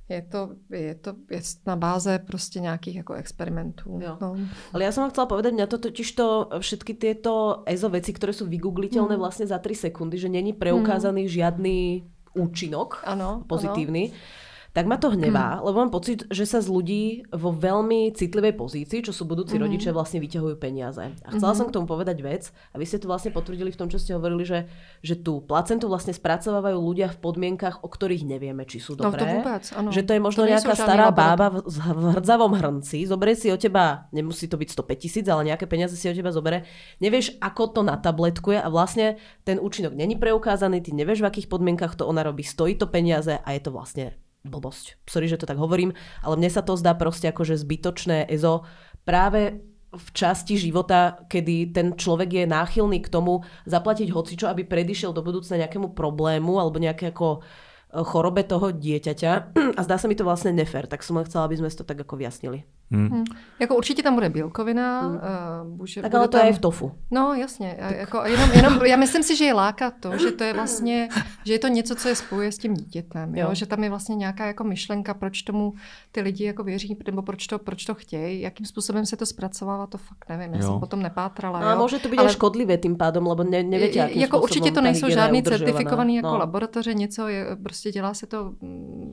[0.09, 3.99] je to, je to věc na báze prostě nějakých jako experimentů.
[4.03, 4.19] Jo.
[4.21, 4.37] No.
[4.73, 8.33] Ale já jsem vám chcela povedať, mňa to totiž to všetky tieto EZO veci, které
[8.33, 9.21] jsou vygooglitelné mm.
[9.21, 11.29] vlastně za 3 sekundy, že není preukázaný mm.
[11.29, 14.11] žiadny účinok ano, pozitívny.
[14.13, 14.44] Ano
[14.75, 15.71] tak ma to hnevá, mm.
[15.71, 19.63] lebo mám pocit, že sa z ľudí vo veľmi citlivej pozícii, čo sú budúci mm.
[19.63, 21.15] rodičia, vlastne vyťahujú peniaze.
[21.23, 21.59] A chcela mm.
[21.63, 24.19] som k tomu povedať vec, a vy ste to vlastne potvrdili v tom, čo ste
[24.19, 24.67] hovorili, že,
[25.07, 29.15] že tú placentu vlastne spracovávajú ľudia v podmienkach, o ktorých nevieme, či sú dobré.
[29.15, 29.89] No to vôbec, áno.
[29.95, 33.57] Že to je možno to nejaká stará bába v, v hrdzavom hrnci, zoberie si o
[33.57, 36.67] teba, nemusí to byť 105 tisíc, ale nejaké peniaze si o teba zobere.
[36.99, 41.95] Nevieš, ako to natabletkuje a vlastne ten účinok není preukázaný, ty nevieš, v akých podmienkach
[41.95, 45.01] to ona robí, stojí to peniaze a je to vlastne blbosť.
[45.09, 48.69] Sorry, že to tak hovorím, ale mne sa to zdá proste ako, že zbytočné EZO
[49.09, 49.65] práve
[49.95, 55.23] v časti života, kedy ten človek je náchylný k tomu zaplatiť hocičo, aby predišiel do
[55.23, 59.33] budúcna nejakému problému alebo nejaké ako e, chorobe toho dieťaťa
[59.79, 62.03] a zdá sa mi to vlastne nefér, tak som len chcela, aby sme to tak
[62.03, 62.67] ako vyjasnili.
[62.95, 63.09] Hmm.
[63.09, 63.25] Hmm.
[63.59, 65.01] Jako určitě tam bude bílkovina.
[65.01, 65.15] Hmm.
[65.15, 66.47] Uh, bude, tak ale to tam...
[66.47, 66.93] je v tofu.
[67.11, 67.77] No jasně.
[67.81, 67.97] Tak.
[67.97, 71.09] Jako, jenom, jenom, já myslím si, že je láka to, že to je vlastně,
[71.45, 73.35] že je to něco, co je spojuje s tím dítětem.
[73.35, 73.49] Jo?
[73.49, 73.55] Jo?
[73.55, 75.75] Že tam je vlastně nějaká jako myšlenka, proč tomu
[76.13, 79.87] ty lidi jako věří, nebo proč to, proč to chtějí, jakým způsobem se to zpracovává,
[79.87, 80.55] to fakt nevím.
[80.55, 80.67] Já jo.
[80.67, 81.61] jsem potom nepátrala.
[81.61, 82.33] No, a může to být ale...
[82.33, 86.39] škodlivé tím pádem, lebo ne, nevíte, jakým Jako určitě to nejsou žádný certifikovaný jako no.
[86.39, 89.13] laboratoře, něco je, prostě dělá se to mm,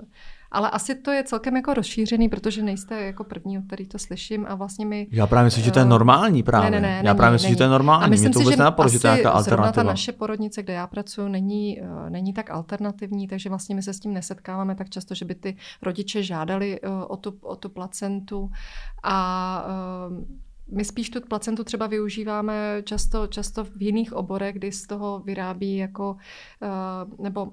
[0.52, 4.46] ale asi to je celkem jako rozšířený, protože nejste jako první, od který to slyším
[4.50, 5.08] a vlastně mi...
[5.12, 6.72] Já právě myslím, že to je eh, normální právě.
[6.72, 8.04] Ne, ne, ne, Já právě myslím, že to je normální.
[8.04, 9.72] A myslím Mě to vůbec nenapadlo, že to je nějaká alternativa.
[9.72, 13.94] ta naše porodnice, kde já pracuji, není, uh, není tak alternativní, takže vlastně my se
[13.94, 17.70] s tím nesetkáváme tak často, že by ty rodiče žádali uh, o, tu, o tu
[17.70, 18.52] placentu
[19.04, 19.66] a
[20.10, 20.18] uh,
[20.76, 25.78] my spíš tu placentu třeba využíváme často, často v jiných oborech, kdy z toho vyrábí
[25.78, 26.16] jako,
[26.62, 27.48] uh, nebo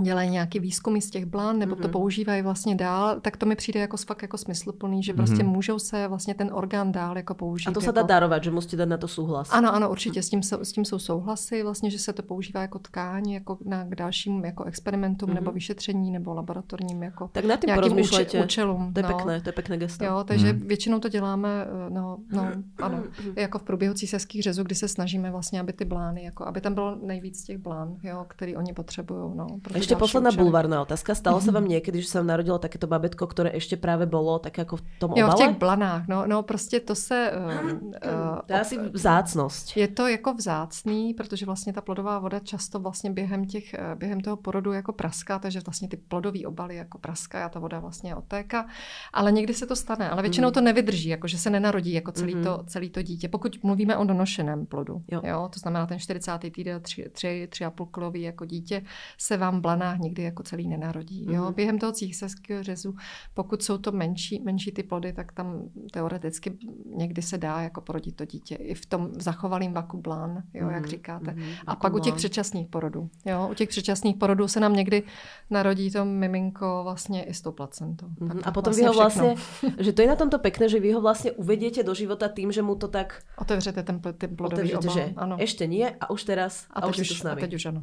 [0.00, 1.80] dělají nějaký výzkumy z těch blán, nebo mm-hmm.
[1.80, 1.92] to mhm.
[1.92, 5.48] používají vlastně dál, tak to mi přijde jako fakt jako smysluplný, že prostě mm-hmm.
[5.48, 7.68] můžou se vlastně ten orgán dál jako použít.
[7.68, 7.96] A to se jako...
[7.96, 9.48] dá darovat, že musíte dát na to souhlas.
[9.52, 12.78] Ano, ano, určitě, s tím, s tím jsou souhlasy, vlastně, že se to používá jako
[12.78, 15.34] tkáň, jako na k dalším jako experimentům, mm-hmm.
[15.34, 18.92] nebo vyšetření, nebo laboratorním jako tak na nějakým úče- účelům.
[18.92, 19.08] To je no.
[19.08, 20.04] pěkné, to je pěkné gesto.
[20.04, 20.66] Jo, takže mm-hmm.
[20.66, 21.48] většinou to děláme,
[21.86, 23.32] eh, no, no, ano, mhm.
[23.36, 26.74] jako v průběhu císařských řezů, kdy se snažíme vlastně, aby ty blány, jako, aby tam
[26.74, 29.32] bylo nejvíc těch blán, jo, který oni potřebují.
[29.34, 29.46] No,
[29.82, 31.14] Ještě posledná bulvár populárna otázka.
[31.14, 31.48] Stalo mm-hmm.
[31.50, 34.78] sa vám niekedy, že sa vám narodilo takéto babetko, ktoré ešte práve bolo tak ako
[34.78, 35.20] v tom obale?
[35.20, 37.32] Jo, v těch blanách, no, no prostě to se...
[37.32, 39.76] Uh, to je asi vzácnost.
[39.76, 44.20] Je to jako vzácný, protože vlastně ta plodová voda často vlastně během, těch, uh, během
[44.20, 48.16] toho porodu jako praská, takže vlastně ty plodové obaly jako praská a ta voda vlastně
[48.16, 48.66] otéká.
[49.12, 50.54] Ale někdy se to stane, ale většinou mm.
[50.54, 52.44] to nevydrží, jako že se nenarodí jako celý, mm.
[52.44, 53.28] to, celý to dítě.
[53.28, 55.20] Pokud mluvíme o donošeném plodu, jo.
[55.24, 56.38] Jo, to znamená ten 40.
[56.38, 58.82] týden, 3, 3, 3,5 kilový jako dítě,
[59.18, 61.26] se vám v blanách nikdy jako celý nenarodí.
[61.30, 61.42] Jo?
[61.42, 61.54] Mm-hmm.
[61.54, 62.94] Během toho císařského řezu,
[63.34, 66.58] pokud jsou to menší, menší ty plody, tak tam teoreticky
[66.96, 68.54] někdy se dá jako porodit to dítě.
[68.54, 70.74] I v tom zachovalým vaku blán, jo, mm-hmm.
[70.74, 71.30] jak říkáte.
[71.30, 71.54] Mm-hmm.
[71.66, 73.10] A pak u těch předčasných porodů.
[73.24, 73.48] Jo?
[73.50, 75.02] U těch předčasných porodů se nám někdy
[75.50, 78.06] narodí to miminko vlastně i s tou placentou.
[78.06, 78.40] Mm-hmm.
[78.44, 79.34] A potom vlastně vy ho vlastně,
[79.78, 82.62] že to je na tomto pekné, že vy ho vlastně uvedíte do života tím, že
[82.62, 83.22] mu to tak...
[83.38, 85.08] Otevřete ten, ten plodový Otevřete, obal.
[85.08, 85.36] Že ano.
[85.40, 87.40] Ještě nie a už teraz a, a už, už to s námi.
[87.40, 87.82] A teď už ano.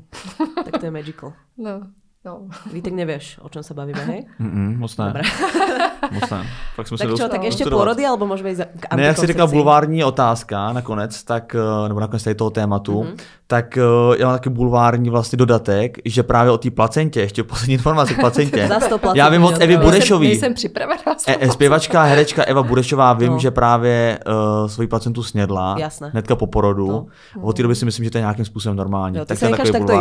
[0.66, 1.34] tak to je magical.
[1.58, 1.79] No.
[2.26, 2.52] No.
[2.74, 4.28] Vítek, nevieš, o čom sa bavíme, hej?
[4.44, 5.06] Mm-mm, moc ne.
[5.08, 5.24] Dobre.
[6.20, 6.42] moc ne.
[6.76, 9.48] Fakt jsme tak čo, tak ještě porody, alebo můžeme jít k Ne, jak jsi řekla
[9.48, 13.18] bulvární otázka nakonec, tak, eh, nebo nakonec tady toho tématu, mm-hmm.
[13.52, 13.82] Tak eh,
[14.20, 18.20] já mám taky bulvární vlastně dodatek, že právě o té placentě, ještě poslední informace k
[18.20, 18.70] placentě.
[19.14, 20.28] já vím od Evy Burešový.
[20.28, 21.02] Nejsem připravená.
[21.28, 23.40] E, zpěvačka, herečka Eva Burešová, vím, no.
[23.40, 26.10] že právě uh, svoji placentu snědla Jasné.
[26.10, 26.88] hnedka po porodu.
[26.88, 27.06] No.
[27.42, 29.18] Od té doby si myslím, že to je nějakým způsobem normální.
[29.18, 29.92] Jo, tak to je takový tak to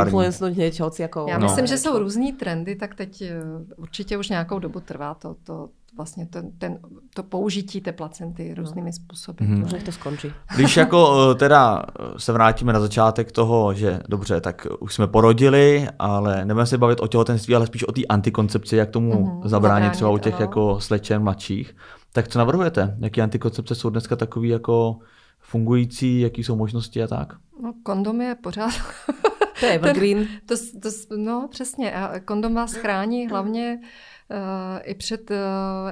[1.03, 1.27] jako...
[1.29, 3.43] Já myslím, že jsou různý trendy, tak teď eh,
[3.77, 5.69] určitě už nějakou dobu trvá to, to
[5.99, 6.79] vlastně ten, ten,
[7.15, 9.45] to použití té placenty různými způsoby.
[9.45, 9.61] Hmm.
[9.61, 10.33] Možná to skončí.
[10.55, 15.07] Když jako eh, teda eh, se vrátíme na začátek toho, že dobře, tak už jsme
[15.07, 19.49] porodili, ale nebudeme se bavit o těhotenství, ale spíš o té antikoncepci, jak tomu hmm.
[19.49, 20.43] zabránit třeba u těch ano.
[20.43, 21.77] jako slečen mladších.
[22.13, 22.97] Tak co navrhujete?
[23.01, 24.99] Jaké antikoncepce jsou dneska takový jako
[25.41, 27.33] fungující, jaký jsou možnosti a tak?
[27.63, 28.73] No, kondom je pořád
[29.61, 30.27] to je evergreen.
[30.47, 31.93] to, to, no, přesně.
[31.93, 33.89] A kondom vás chrání hlavně uh,
[34.83, 35.37] i před uh,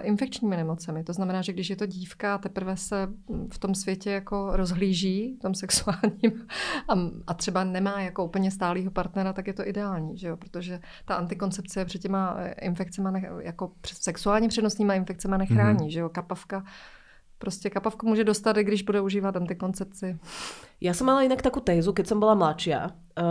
[0.03, 1.05] infekčními nemocemi.
[1.05, 3.09] To znamená, že když je to dívka, teprve se
[3.53, 6.47] v tom světě jako rozhlíží, v tom sexuálním,
[6.89, 6.95] a,
[7.27, 10.37] a třeba nemá jako úplně stálýho partnera, tak je to ideální, že jo?
[10.37, 15.93] protože ta antikoncepce před těma eh, infekcemi, jako před sexuálně přenosnýma infekcemi nechrání, mm-hmm.
[15.93, 16.09] že jo?
[16.09, 16.65] Kapavka
[17.39, 20.19] Prostě kapavku může dostat, i když bude užívat antikoncepci.
[20.81, 23.25] Já jsem mala jinak takovou tézu, keď jsem byla mladšia, uh,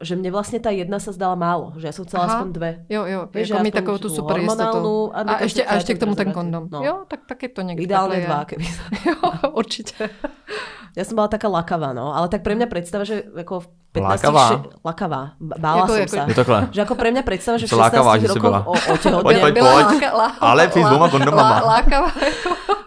[0.00, 2.34] že mě vlastně ta jedna se zdala málo, že já jsem chcela Aha.
[2.34, 2.86] aspoň dvě.
[2.88, 5.10] Jo, jo, Víš, jako mít takovou tu super jistotu.
[5.14, 6.68] A, a ještě, a ještě k tomu ten kondom.
[6.72, 6.84] No.
[6.84, 7.82] Jo, tak, tak je to někdy.
[7.82, 8.64] Ideálně dva, keby.
[9.06, 10.10] jo, určitě.
[10.98, 14.22] Já jsem byla taká lakavá, no, ale tak pro mě představa, že jako v 15
[14.22, 14.48] Lákavá.
[14.48, 14.54] Ši...
[14.84, 15.30] Lakavá.
[15.40, 16.24] Bála jako, som jako, sa.
[16.28, 16.58] Je takhle.
[16.72, 19.24] Že ako pre mňa predstava, že v 16 lákavá, rokoch o, o tehotne...
[19.24, 19.86] Pojď, pojď, pojď.
[19.88, 21.56] Láka, lá, Ale ty s dvoma kondomama.
[21.64, 22.10] Lá, lákavá.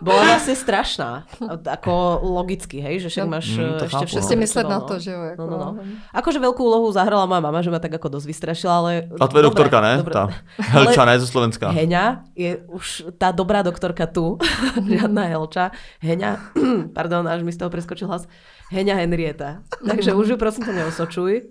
[0.01, 1.29] Bola vlastne strašná.
[1.61, 4.29] Ako logicky, hej, že však no, máš mm, ešte všetko.
[4.29, 5.21] Si myslet na to, že jo.
[5.33, 5.81] Jako, no, no, no.
[6.09, 8.91] Akože veľkú úlohu zahrala moja mama, že ma tak ako dosť vystrašila, ale...
[9.13, 10.01] A tvoje doktorka, ne?
[10.01, 10.13] Dobre.
[10.21, 11.21] Tá Helča, ne?
[11.21, 11.69] Zo Slovenska.
[11.69, 14.41] Heňa je už tá dobrá doktorka tu.
[15.01, 15.69] Žiadna Helča.
[16.01, 16.53] Heňa,
[16.97, 17.69] pardon, až mi z toho
[18.01, 18.27] preskočil hlas.
[18.71, 19.61] Heňa Henrieta.
[19.87, 21.41] Takže už ju prosím to neosočuj.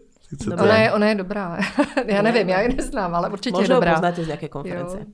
[0.53, 1.59] Ona je, ona je dobrá.
[2.07, 3.91] já nevím, já ji neznám, ale určitě Možná je dobrá.
[3.91, 4.99] Možná poznáte z nějaké konference.
[4.99, 5.05] Jo.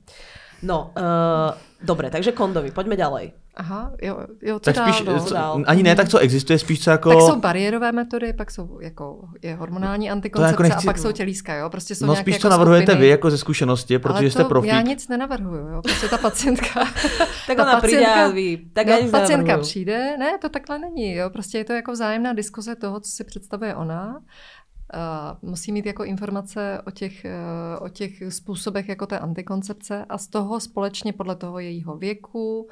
[0.63, 3.31] No, uh, dobre, takže kondomy, poďme ďalej.
[3.57, 5.19] Aha, jo, jo, co Tak dál, spíš, no?
[5.19, 5.63] co, dál.
[5.67, 7.09] ani ne tak, co existuje, spíš co jako...
[7.09, 11.11] Tak jsou bariérové metody, pak jsou jako je hormonální antikoncepce jako nechci- a pak jsou
[11.11, 11.69] tělíska, jo?
[11.69, 13.01] Prostě jsou no spíš, jako co navrhujete skupiny.
[13.01, 14.71] vy jako ze zkušenosti, protože Ale jste to profík.
[14.71, 15.81] já nic nenavrhuju, jo?
[15.81, 16.67] Prostě ta pacientka...
[17.47, 19.61] Tak ta ona přijde a vy, tak no, pacientka nenavrhuju.
[19.61, 21.29] přijde, ne, to takhle není, jo?
[21.29, 24.19] Prostě je to jako vzájemná diskuze toho, co si představuje ona.
[25.41, 30.27] Musí mít jako informace o těch, uh, o těch způsobech jako té antikoncepce a z
[30.27, 32.67] toho společně podle toho jejího věku, uh,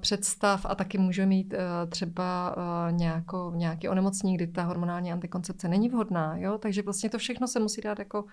[0.00, 5.68] představ a taky může mít uh, třeba uh, nějako, nějaký onemocnění, kdy ta hormonální antikoncepce
[5.68, 6.36] není vhodná.
[6.36, 6.58] Jo?
[6.58, 8.24] Takže vlastně to všechno se musí dát jako,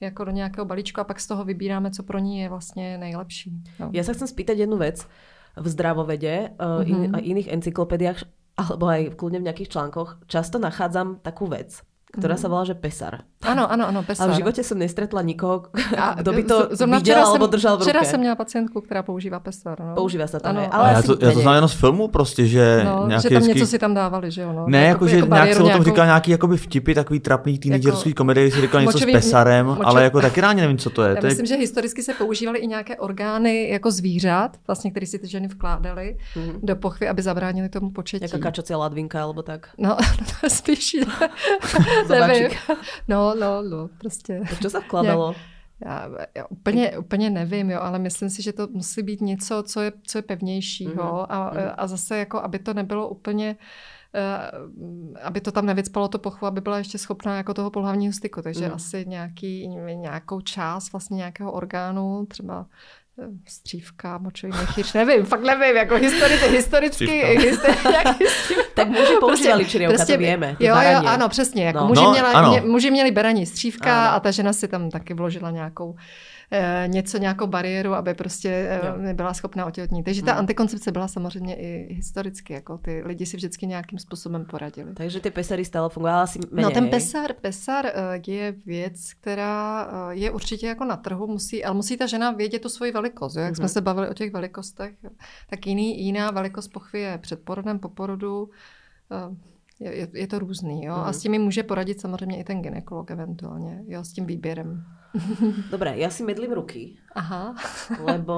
[0.00, 3.52] jako do nějakého balíčku a pak z toho vybíráme, co pro ní je vlastně nejlepší.
[3.80, 3.90] Jo?
[3.92, 5.06] Ja sa chcem spýtať jednu vec.
[5.54, 6.50] V zdravovede
[6.82, 7.14] in, Mhm.
[7.14, 8.26] a iných encyklopédiách,
[8.58, 11.78] alebo aj kľudne v nejakých článkoch, často nachádzam takú vec,
[12.14, 13.26] ktorá sa volá, že pesar.
[13.44, 14.30] Ano, ano, ano, Ale pesar.
[14.30, 15.68] v živote som nestretla nikoho,
[16.00, 17.90] A kto by to z- zrovna alebo jsem, držal v ruke.
[17.90, 19.76] Včera jsem měla pacientku, která používá pesar.
[19.80, 19.94] No.
[19.94, 22.82] Používá sa to, Ano, ale já to, já to znám jenom z filmu prostě, že
[22.84, 24.52] No, nějaký že tam vždycky- něco si tam dávali, že jo?
[24.52, 24.64] No.
[24.68, 28.08] Ne, jako, že nějak bariéru se o tom říkal nějaký jakoby vtipy, takový trapný teenagerský
[28.10, 31.16] Jako- komedie, si říkal něco s pesarem, ale jako taky ráně nevím, co to je.
[31.16, 35.28] Já myslím, že historicky se používaly i nějaké orgány jako zvířat, vlastně, které si ty
[35.28, 36.58] ženy vkládaly Mhm.
[36.62, 38.24] do pochvy, aby zabránili tomu početí.
[38.24, 39.68] Jaká kačacia ladvinka alebo tak.
[39.78, 39.96] No,
[40.28, 40.96] to je spíš,
[42.08, 42.48] nevím.
[43.08, 44.40] No, no, no, prostě.
[44.62, 45.34] Čo sa vkladalo?
[45.84, 49.80] Já, já úplně, úplně nevím, jo, ale myslím si, že to musí být něco, co
[49.80, 53.56] je, co je pevnějšího Mhm, a, a zase jako, aby to nebylo úplně
[54.14, 58.42] eh, aby to tam nevycpalo to pochu, aby byla ještě schopná jako toho pohlavního styku.
[58.42, 58.74] Takže Mhm.
[58.74, 62.66] asi nějaký, nějakou část vlastně nějakého orgánu, třeba
[63.48, 67.26] střívka, močový mechýř, nevím, fakt nevím, jako historicky, historicky, Střívka.
[67.48, 70.46] historicky Tak muži používali to vieme.
[70.48, 71.08] Prostě- Jo, jo, baraně.
[71.08, 71.64] ano, přesně.
[71.66, 71.86] Jako No.
[71.86, 72.50] muži, No, měla, ano.
[72.50, 74.16] mě, muži měli beraní střívka Ano.
[74.16, 76.02] a ta žena si tam taky vložila nějakou eh,
[76.86, 78.94] něco, nějakou bariéru, aby prostě Jo.
[78.98, 80.04] eh, nebyla schopná otěhotnit.
[80.04, 80.38] Takže ta Hmm.
[80.40, 84.94] antikoncepce byla samozřejmě i historicky, jako ty lidi si vždycky nějakým způsobem poradili.
[84.94, 86.62] Takže ty pesary stále fungovaly asi menej.
[86.64, 87.92] No ten pesar, pesar eh,
[88.26, 92.62] je věc, která eh, je určitě jako na trhu, musí, ale musí ta žena vědět
[92.62, 93.36] tu svoji velikost.
[93.36, 93.42] Jo?
[93.42, 93.68] Jak jsme Mhm.
[93.72, 94.94] se bavili o těch velikostech,
[95.50, 98.50] tak jiný, jiná velikost pochvy je před porodem, po porodu.
[99.10, 99.36] eh,
[99.80, 100.94] Je, je, to různý, jo.
[100.94, 101.12] A Mhm.
[101.12, 104.84] s tím mi může poradit samozřejmě i ten ginekolog eventuálně, jo, s tím výběrem.
[105.72, 107.54] Dobre, ja si medlím ruky, Aha.
[108.02, 108.36] lebo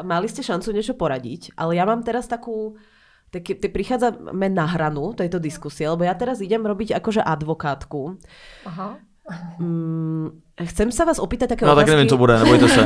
[0.00, 2.74] mali ste šancu niečo poradiť, ale ja mám teraz takú
[3.26, 8.16] tak ty prichádzame na hranu tejto diskusie, lebo ja teraz idem robiť akože advokátku.
[8.64, 8.96] Aha.
[9.58, 10.30] Mm,
[10.70, 12.82] chcem sa vás opýtať také No tak otázky, nevím, co bude, nebojte se.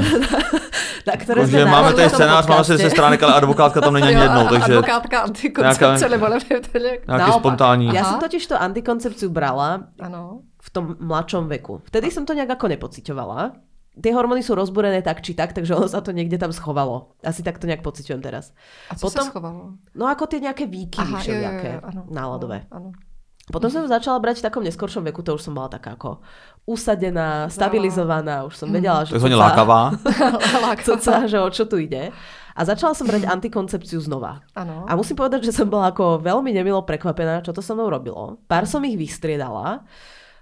[1.08, 2.88] na ktoré sme Takže máme tady scénář, máme podcaste.
[2.88, 6.78] 10 stránek, ale advokátka tam není ani jednou, takže Advokátka antikoncepce, Nějaká- nebo nevím, to
[6.78, 7.00] nějak...
[7.06, 7.40] nějaký Naopak.
[7.40, 7.86] spontánní.
[7.92, 8.10] Ja Aha.
[8.10, 10.40] som totiž to antikoncepciu brala Ano.
[10.60, 11.80] V tom mladšom veku.
[11.88, 13.56] Vtedy som to nejak ako nepocitovala.
[13.90, 17.16] Tie hormóny sú rozbúrené tak či tak, takže ono sa to niekde tam schovalo.
[17.26, 18.54] Asi tak to nejak pociťujem teraz.
[18.88, 19.74] A co Potom- se schovalo?
[19.96, 22.06] No ako tie nejaké výkyvy všelijaké, ano.
[22.06, 22.70] náladové.
[22.70, 22.92] Ano.
[23.50, 26.22] Potom som ju začala brať v takom neskoršom veku, to už som bola taká ako
[26.70, 29.80] usadená, stabilizovaná, už som vedela, že Takzvaně cuca- lákavá.
[30.86, 32.14] cuca, že o čo tu ide.
[32.54, 34.46] A začala som brať antikoncepciu znova.
[34.54, 34.86] Ano.
[34.86, 38.38] A musím povedať, že som bola ako veľmi nemilo prekvapená, čo to so mnou robilo.
[38.46, 39.82] Pár som ich vystriedala.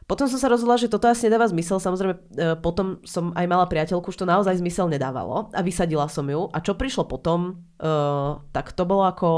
[0.09, 1.77] Potom som sa rozhodla, že toto asi nedáva zmysel.
[1.77, 2.21] Samozrejme, e,
[2.65, 5.53] potom som aj mala priateľku, už to naozaj zmysel nedávalo.
[5.53, 6.49] A vysadila som ju.
[6.49, 9.29] A čo prišlo potom, uh, tak to bolo ako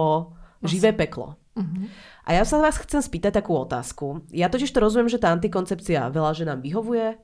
[0.62, 1.34] živé peklo.
[1.58, 1.90] Mhm.
[2.30, 4.22] A ja sa vás chcem spýtať takú otázku.
[4.30, 7.18] Ja totiž to rozumiem, že tá antikoncepcia veľa ženám vyhovuje.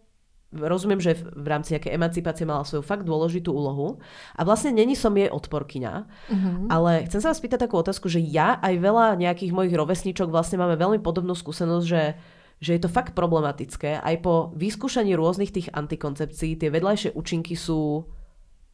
[0.51, 4.03] Rozumiem, že v rámci nejakej emancipácie mala svoju fakt dôležitú úlohu.
[4.35, 5.95] A vlastne není som jej odporkyňa.
[6.35, 6.51] Mhm.
[6.67, 10.59] Ale chcem sa vás spýtať takú otázku, že ja aj veľa nejakých mojich rovesníčok vlastne
[10.59, 12.19] máme veľmi podobnú skúsenosť, že,
[12.61, 14.01] že je to fakt problematické.
[14.01, 18.09] Aj po vyskúšaní rôznych tých antikoncepcií tie vedľajšie účinky sú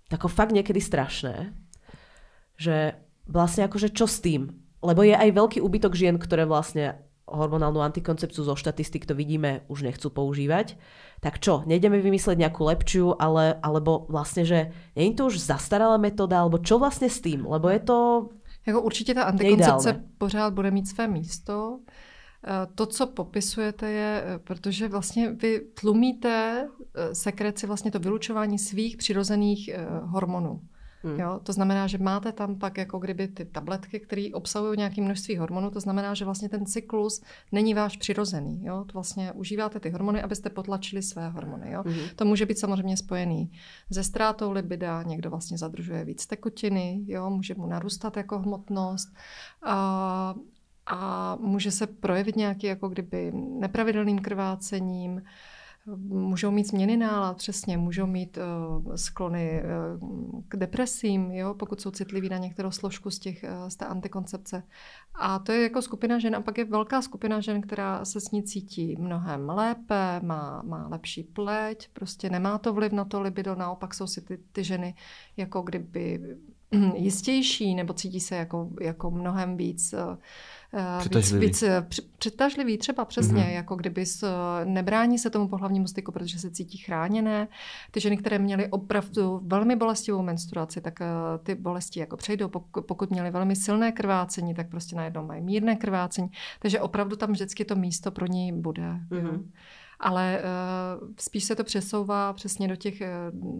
[0.06, 1.50] tako fakt niekedy strašné.
[2.60, 2.94] Že
[3.26, 4.54] vlastne akože čo s tým?
[4.82, 7.02] Lebo je aj veľký úbytok žien, ktoré vlastne
[7.32, 10.76] hormonálnu antikoncepciu zo štatistik to vidíme, už nechcú používať.
[11.22, 15.96] Tak čo, nejdeme vymysleť nejakú lepšiu, ale, alebo vlastne, že nie je to už zastaralá
[15.96, 17.46] metóda, alebo čo vlastne s tým?
[17.46, 17.98] Lebo je to...
[18.66, 20.08] Jako určitě ta antikoncepce Neideálne.
[20.18, 21.78] pořád bude mít své místo.
[22.45, 28.59] Eh, To, co popisujete, je, eh, protože vlastně vy tlumíte eh, sekreci, vlastně to vylučování
[28.59, 29.70] svých přirozených
[30.03, 30.61] hormonů.
[31.05, 31.20] Hmm.
[31.20, 31.40] Jo?
[31.43, 35.70] To znamená, že máte tam pak jako kdyby ty tabletky, které obsahují nějaké množství hormonů,
[35.70, 37.22] to znamená, že vlastně ten cyklus
[37.53, 38.64] není váš přirozený.
[38.64, 38.84] Jo?
[38.84, 41.72] To vlastně užíváte ty hormony, abyste potlačili své hormony.
[41.72, 41.82] Jo?
[41.86, 42.01] Mhm.
[42.16, 43.53] To může být samozřejmě spojený
[43.93, 47.30] se ztrátou libida, někdo vlastně zadržuje víc tekutiny, jo?
[47.30, 49.09] může mu narůstat jako hmotnost
[49.62, 50.34] a,
[50.86, 55.22] a může se projevit nějaký jako kdyby nepravidelným krvácením,
[56.06, 61.90] Můžou mít změny nálad, přesně, můžou mít uh, sklony uh, k depresím, jo, pokud jsou
[61.90, 64.62] citliví na některou složku z, těch, uh, z té antikoncepce.
[65.14, 66.36] A to je jako skupina žen.
[66.36, 70.88] A pak je velká skupina žen, která se s ní cítí mnohem lépe, má, má
[70.88, 74.94] lepší pleť, prostě nemá to vliv na to libido, naopak jsou si ty, ty ženy
[75.36, 76.36] jako kdyby
[76.94, 80.16] jistější nebo cítí se jako, jako mnohem víc uh,
[80.98, 81.46] Přitažlivý.
[81.46, 81.86] Víc, víc eh,
[82.18, 83.52] přitažlivý třeba přesně, mm-hmm.
[83.52, 84.28] jako kdyby s,
[84.64, 87.48] nebrání se tomu pohlavnímu styku, protože se cítí chráněné.
[87.90, 90.98] Ty ženy, které měly opravdu velmi bolestivou menstruaci, tak
[91.42, 92.48] ty bolesti jako přejdou.
[92.86, 96.30] Pokud, měly velmi silné krvácení, tak prostě najednou mají mírné krvácení.
[96.60, 99.00] Takže opravdu tam vždycky to místo pro ní bude.
[99.10, 99.42] Mm-hmm
[100.03, 103.11] ale uh, spíš se to přesouvá přesně do, těch, eh,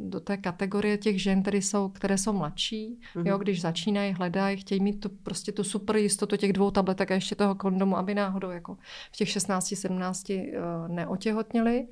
[0.05, 3.27] do té kategorie těch žen, které jsou, které jsou mladší, mm-hmm.
[3.27, 7.15] jo, když začínají, hledají, chtějí mít tu, prostě tu super jistotu těch dvou tabletek a
[7.15, 8.77] ještě toho kondomu, aby náhodou jako
[9.13, 11.87] v těch 16-17 uh, neotěhotněli.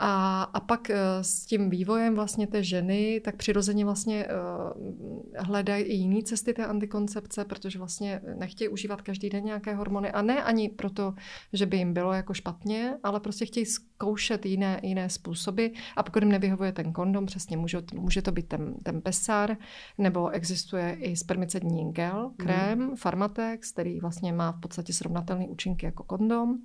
[0.00, 4.92] A, a pak uh, s tím vývojem vlastně té ženy, tak přirozeně vlastně uh,
[5.36, 10.22] hledají i jiné cesty té antikoncepce, protože vlastně nechtějí užívat každý den nějaké hormony a
[10.22, 11.14] ne ani proto,
[11.52, 16.22] že by jim bylo jako špatně, ale prostě chtějí zkoušet jiné, jiné způsoby a pokud
[16.22, 19.56] jim nevyhovuje ten kondom, přesně může, může to být ten, ten pesar,
[19.98, 22.96] nebo existuje i spermicední gel, krém, mm.
[22.96, 26.58] Farmatex, který vlastně má v podstatě srovnatelné účinky jako kondom.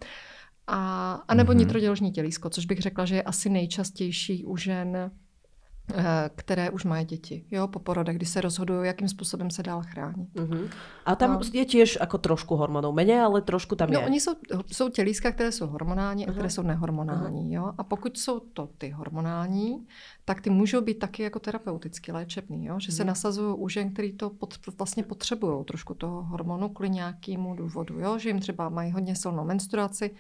[0.67, 1.57] A, a nebo mm-hmm.
[1.57, 5.11] nitroděložní tělísko, což bych řekla, že je asi nejčastější u žen,
[5.93, 9.81] eh, které už mají děti, jo, po porodech, kdy se rozhodují, jakým způsobem se dál
[9.85, 10.29] chránit.
[10.35, 10.69] Mm-hmm.
[11.05, 11.39] A tam no.
[11.53, 14.05] je těž jako trošku hormonů, méně, ale trošku tam no, je.
[14.05, 14.31] oni jsou,
[14.71, 16.29] jsou tělíska, které jsou hormonální mm-hmm.
[16.29, 17.53] a které jsou nehormonální, mm-hmm.
[17.53, 17.73] jo.
[17.77, 19.87] A pokud jsou to ty hormonální,
[20.25, 22.79] tak ty můžou být taky jako terapeuticky léčebný, jo?
[22.79, 23.07] že se mhm.
[23.07, 28.17] nasazují u žen, který to pod, vlastně potřebují trošku toho hormonu kvůli nějakému důvodu, jo?
[28.17, 30.15] že jim třeba mají hodně silnou menstruaci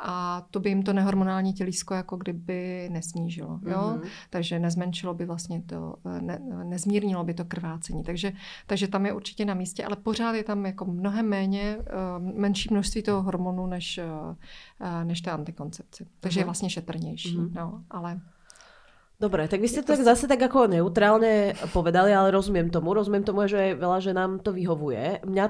[0.00, 3.60] a to by jim to nehormonální tělísko jako kdyby nesnížilo.
[3.66, 3.78] Jo?
[3.78, 4.08] Mm-hmm.
[4.30, 8.02] Takže nezmenšilo by vlastně to, ne, nezmírnilo by to krvácení.
[8.02, 8.32] Takže,
[8.66, 12.68] takže tam je určitě na místě, ale pořád je tam jako mnohem méně, uh, menší
[12.70, 14.00] množství toho hormonu než,
[14.80, 16.04] uh, než té antikoncepce.
[16.20, 16.40] Takže mm-hmm.
[16.40, 16.46] je mhm.
[16.46, 17.38] vlastně šetrnější.
[17.38, 17.52] Mm-hmm.
[17.54, 18.20] No, ale
[19.18, 22.94] Dobre, tak vy ste to tak zase tak ako neutrálne povedali, ale rozumiem tomu.
[22.94, 25.26] Rozumiem tomu, že veľa že nám to vyhovuje.
[25.26, 25.44] Mňa,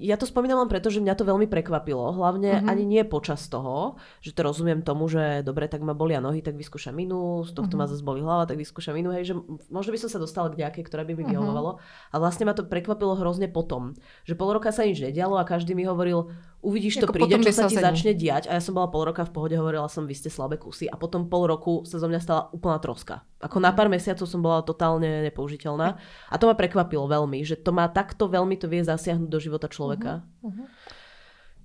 [0.00, 2.16] ja to spomínam len preto, že mňa to veľmi prekvapilo.
[2.16, 2.70] Hlavne mm-hmm.
[2.72, 6.56] ani nie počas toho, že to rozumiem tomu, že dobre, tak ma bolia nohy, tak
[6.56, 7.92] vyskúšam inú, z tohto mm-hmm.
[7.92, 9.12] ma zase boli hlava, tak vyskúšam inú.
[9.12, 9.34] Hej, že
[9.68, 11.30] možno by som sa dostala k nejakej, ktorá by mi mhm.
[11.36, 11.76] vyhovovalo.
[11.76, 12.12] Mm-hmm.
[12.16, 15.76] A vlastne ma to prekvapilo hrozne potom, že pol roka sa nič nedialo a každý
[15.76, 16.32] mi hovoril,
[16.62, 18.50] uvidíš, to príde, čo sa ti začne diať.
[18.50, 20.90] A ja som bola pol roka v pohode, hovorila som, vy ste slabé kusy.
[20.90, 23.22] A potom pol roku sa zo mňa stala úplná troska.
[23.38, 25.98] Ako na pár mesiacov som bola totálne nepoužiteľná.
[26.30, 29.70] A to ma prekvapilo veľmi, že to má takto veľmi to vie zasiahnuť do života
[29.70, 30.26] človeka.
[30.42, 30.66] Uh-huh, uh-huh.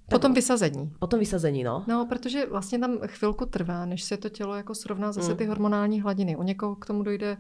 [0.10, 0.91] Potom vysazení.
[1.00, 1.84] Potom vysazení, no.
[1.88, 5.38] No, protože vlastně tam chvilku trvá, než se to tělo jako srovná zase mm.
[5.38, 6.36] ty hormonální hladiny.
[6.36, 7.38] U někoho k tomu dojde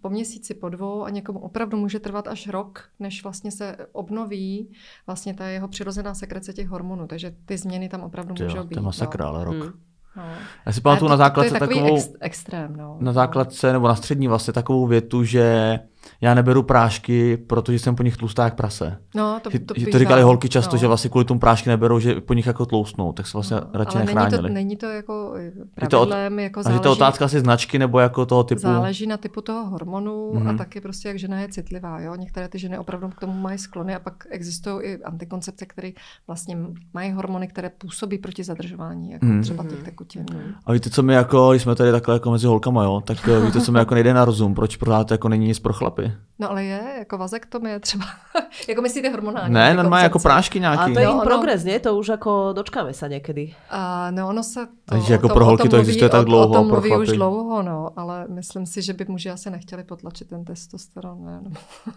[0.00, 4.72] po měsíci, po dvou a někomu opravdu může trvat až rok, než vlastně se obnoví
[5.06, 7.06] vlastně ta jeho přirozená sekrece těch hormonů.
[7.06, 8.74] Takže ty změny tam opravdu můžou jo, být.
[8.74, 9.30] To je masakra, no.
[9.30, 9.54] ale rok.
[9.54, 9.72] Hmm.
[10.16, 10.24] No.
[10.66, 11.96] Já si pamatuju na základce to je takovou...
[11.96, 12.96] Ex, extrém, no.
[13.00, 15.78] Na základce nebo na střední vlastně takovou větu, že
[16.22, 18.98] já neberu prášky, protože jsem po nich tlustá jak prase.
[19.14, 20.80] No, to, to, že to říkali holky často, no.
[20.80, 23.66] že vlastně kvůli tomu prášky neberou, že po nich jako tloustnou, tak se vlastně no,
[23.74, 24.42] radši ale nechránili.
[24.42, 25.34] Není to, není to jako
[25.74, 28.60] pravidlem, je to, jako záleží, to otázka asi značky nebo jako toho typu?
[28.60, 30.54] Záleží na typu toho hormonu mm-hmm.
[30.54, 32.00] a taky prostě jak žena je citlivá.
[32.00, 32.14] Jo?
[32.14, 35.90] Některé ty ženy opravdu k tomu mají sklony a pak existují i antikoncepce, které
[36.26, 36.56] vlastně
[36.94, 39.42] mají hormony, které působí proti zadržování, jako mm.
[39.42, 40.26] třeba těch tekutin.
[40.66, 43.40] A víte, co mi jako, když jsme tady takhle jako mezi holkama, jo, tak eh,
[43.40, 46.11] víte, co mi jako nejde na rozum, proč pořád jako není nic pro chlapy?
[46.38, 48.04] No ale je, jako vazektomie třeba.
[48.68, 49.54] jako myslíte hormonální?
[49.54, 50.82] Ne, normálně jako prášky nějaký.
[50.82, 51.78] A to je no, progres, ne?
[51.78, 53.54] To už jako dočkáme se někdy.
[53.70, 56.68] A no ono se to, Takže jako pro holky to existuje tak dlouho, o tom
[56.68, 60.44] mluví pro už dlouho, no, ale myslím si, že by muži asi nechtěli potlačit ten
[60.44, 61.40] testosteron, ne?
[61.42, 61.50] No.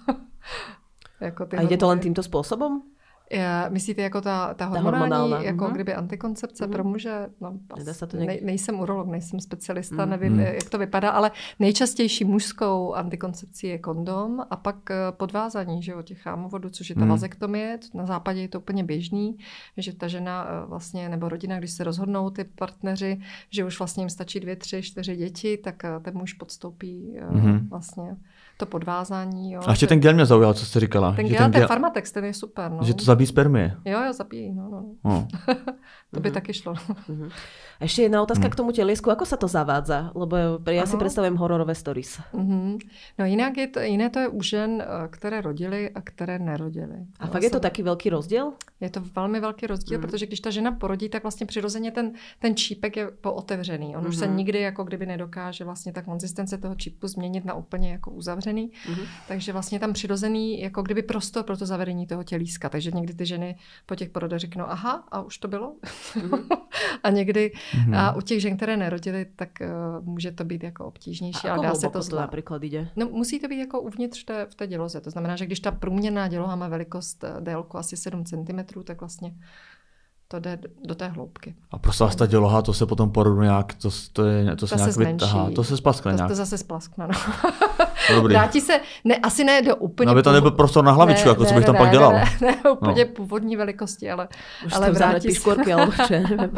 [1.22, 2.82] jako A jde to len tímto způsobem?
[3.70, 5.46] Myslíte jako ta, ta hormonální, ta hormonálna.
[5.46, 5.74] jako uh-huh.
[5.74, 6.72] kdyby antikoncepce uh-huh.
[6.72, 7.28] pro muže?
[7.42, 7.60] No,
[7.92, 10.10] se to ne, nejsem urolog, nejsem specialista, uh-huh.
[10.10, 15.92] nevím, jak to vypadá, ale nejčastější mužskou antikoncepcí je kondom a pak eh, podvázání, že
[15.92, 17.08] jo, těch chámovodů, což je ta uh-huh.
[17.08, 17.80] vazektomie.
[17.94, 19.38] Na západě je to úplně běžný,
[19.78, 24.02] že ta žena eh, vlastně, nebo rodina, když se rozhodnou ty partneři, že už vlastně
[24.02, 27.70] jim stačí dvě, tři, čtyři děti, tak eh, ten muž podstoupí uh-huh.
[27.70, 28.18] vlastně
[28.58, 29.52] to podvázání.
[29.52, 29.88] Jo, a ještě že...
[29.88, 31.14] ten gel mě zaujal, co jste říkala.
[31.14, 31.62] Ten gel, ten, gel...
[31.62, 32.72] ten Farmatex, ten je super.
[32.72, 32.84] No.
[32.84, 33.78] Že to zabít spermie.
[33.86, 34.86] Jo, jo, zabíjí, no, no.
[35.04, 35.28] No.
[36.16, 36.74] To by taky šlo.
[37.76, 39.12] A ešte jedna otázka k tomu teliesku.
[39.12, 40.16] Ako sa to zavádza?
[40.16, 41.04] Lebo ja si Ano.
[41.04, 42.24] predstavujem hororové stories.
[42.32, 42.80] Mhm.
[43.20, 47.04] No jinak je to, jiné to je u žen, eh, které rodily a které nerodily.
[47.20, 48.56] A Jo, fakt je to taký veľký rozdiel?
[48.80, 50.08] Je to velmi velký rozdíl, Mhm.
[50.08, 53.96] protože když ta žena porodí, tak vlastně přirozeně ten, ten čípek je pootevřený.
[54.00, 54.38] On už se Mhm.
[54.38, 58.72] nikdy jako kdyby nedokáže vlastně ta konzistence toho čípku změnit na úplně jako uzavřený.
[58.90, 59.04] Mhm.
[59.28, 62.70] Takže vlastně tam přirozený jako kdyby prostor pro to zavedení toho tělíska.
[62.70, 63.56] Takže někdy ty ženy
[63.86, 65.76] po těch porodech řeknou, aha, a už to bylo.
[67.04, 67.94] A někdy, Mhm.
[67.96, 71.68] a u těch žen, které nerodily, tak uh, může to být jako obtížnější, A ale
[71.68, 72.22] ako dá se to zvládnout.
[72.28, 72.90] napríklad ide?
[72.96, 75.02] No, musí to být jako uvnitř té, v té děloze.
[75.02, 79.00] To znamená, že když ta průměrná děloha má velikost eh, délku asi 7 cm, tak
[79.00, 79.34] vlastně
[80.28, 81.56] to jde do té hloubky.
[81.72, 84.76] A prosím vás, ta děloha, to se potom porodu nějak, to, to, je, to se
[84.76, 86.28] To se nějak vytahá, to se splaskne To, nějak.
[86.30, 87.08] to zase splaskne.
[87.08, 87.14] No.
[88.16, 88.34] Dobrý.
[88.34, 90.06] Vrátí se, ne, asi ne do úplně...
[90.06, 92.14] No, aby to nebyl prostor na hlavičku, jako co bych tam pak dělal.
[92.14, 93.12] Ne, ne, ne úplně No.
[93.16, 94.28] původní velikosti, ale,
[94.66, 95.50] Už ale ale vrátí se.
[95.68, 95.78] ja
[96.30, 96.52] neviem.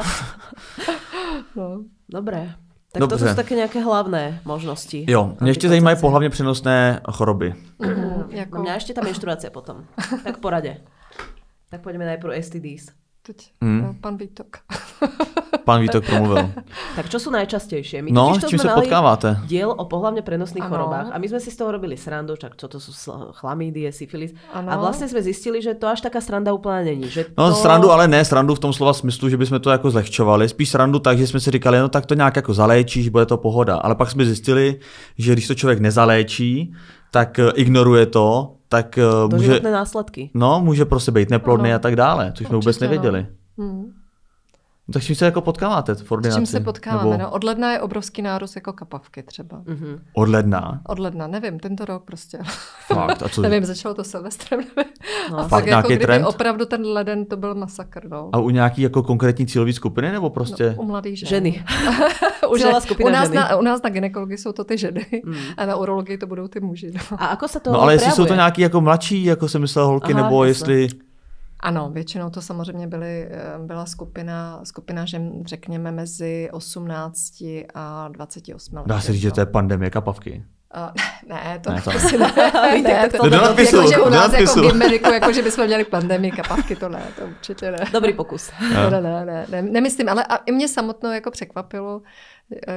[1.56, 1.84] No.
[2.10, 2.54] Dobre.
[2.92, 3.18] Tak Dobře.
[3.20, 5.06] toto sú také nejaké hlavné možnosti.
[5.08, 7.54] Jo, mě ještě zajímají pohlavně přenosné choroby.
[7.80, 9.84] No jako, mňa ešte tá menštruácia potom.
[10.24, 10.78] Tak porade.
[11.70, 12.96] Tak poďme najprv STDs.
[13.28, 13.82] Teď, Mm.
[13.82, 14.48] no, pan Vítok.
[15.68, 16.48] Pan Vítok promluvil.
[16.96, 18.00] Tak čo sú najčastejšie?
[18.00, 19.36] My No, s to čím mali potkáváte?
[19.46, 20.72] Diel o pohlavne prenosných Ano.
[20.72, 21.08] chorobách.
[21.12, 22.96] A my sme si z toho robili srandu, čak čo to sú
[23.36, 24.32] chlamídie, syfilis.
[24.56, 24.72] Ano.
[24.72, 27.12] A vlastne sme zistili, že to až taká sranda úplne není.
[27.12, 27.60] Že No to...
[27.60, 30.48] srandu, ale ne srandu v tom slova smyslu, že bychom to jako zlehčovali.
[30.48, 33.38] Spíš srandu tak, že jsme si říkali, no tak to nějak jako zaléčíš, bude to
[33.38, 33.76] pohoda.
[33.84, 34.80] Ale pak jsme zjistili,
[35.18, 36.74] že když to člověk nezaléčí,
[37.18, 40.30] tak eh, ignoruje to, tak eh, To může, následky.
[40.34, 41.76] no, může prostě být neplodný Ano.
[41.76, 42.92] a tak dále, což jsme vůbec Určitě, no.
[42.92, 43.26] nevěděli.
[43.58, 43.86] Hmm.
[44.88, 46.38] No, tak s čím se jako potkáváte v S ordinaci?
[46.40, 47.10] čím se potkáváme?
[47.18, 49.62] Nebo No, od ledna je obrovský nárůst jako kapavky třeba.
[49.66, 50.00] Mhm.
[50.14, 50.82] Od ledna?
[50.88, 52.40] Od ledna, nevím, tento rok prostě.
[52.88, 53.42] Fakt, a co?
[53.48, 54.94] nevím, začalo to Silvestrem, nevím.
[55.32, 55.38] No.
[55.38, 56.26] A Fakt fakt jako kdyby trend?
[56.26, 58.30] opravdu ten leden to byl masakr, no.
[58.34, 60.74] A u nějaký jako konkrétní cílové skupiny, nebo prostě?
[60.78, 61.28] No, u mladých žen.
[61.30, 61.64] Ženy.
[62.50, 62.82] u, žen.
[62.82, 63.36] skupina u, nás ženy.
[63.36, 65.36] na, u nás na gynekologii jsou to ty ženy Mm.
[65.58, 66.92] a na urologii to budou ty muži.
[66.96, 67.18] No.
[67.22, 69.88] A ako sa to No ale jestli jsou to nějaký jako mladší, jako jsem myslel
[69.88, 70.88] holky, Aha, nebo jestli...
[71.60, 78.78] Ano, většinou to samozřejmě byly, eh, byla skupina, skupina žen, řekněme, mezi 18 a 28
[78.78, 78.88] let.
[78.88, 80.44] Dá se říct, že to je pandemie kapavky.
[80.76, 80.92] Uh,
[81.30, 82.00] ne, to, Ne, ne, to to, ne.
[82.00, 82.34] si ne.
[82.84, 85.66] Ne tak to, to do nadpisu, jako, že u nás jako gymeriku, jako že bychom
[85.66, 87.78] měli pandemii kapavky, to ne, to určitě ne.
[87.94, 88.52] Dobrý pokus.
[88.62, 88.90] Jo.
[88.90, 92.10] Ne, ne, ne, ne, nemyslím, ale a i mě samotnou jako překvapilo, eh,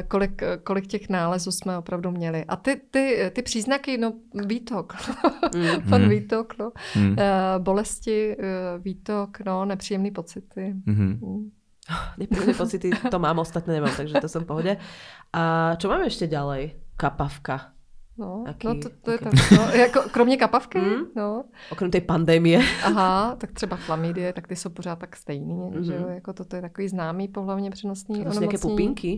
[0.08, 2.44] kolik, kolik těch nálezů jsme opravdu měli.
[2.44, 4.96] A ty, ty, ty příznaky, no výtok,
[5.54, 5.82] Mm.
[5.90, 6.10] pan Hmm.
[6.10, 7.16] výtok, no, Hmm.
[7.18, 10.74] Eh, bolesti, eh, výtok, no, nepříjemné pocity.
[10.86, 11.18] Mhm.
[11.22, 11.50] Mm.
[12.18, 14.72] Nepríjemné pocity, to mám, ostatné nemám, takže to som v pohode.
[15.32, 16.74] A čo máme ešte ďalej?
[16.96, 17.74] Kapavka.
[18.20, 21.04] No, Aký- no to, to je aký- tak, no, jako, kromě kapavky, Mm.
[21.16, 22.60] no, Okrem tej pandémie.
[22.84, 25.84] aha, tak třeba chlamydie, tak ty jsou pořád tak stejný, Mhm.
[25.84, 28.60] že jo, jako toto je takový známý pohlavně přenosný To nejaké onemocnění.
[28.76, 29.12] pupinky.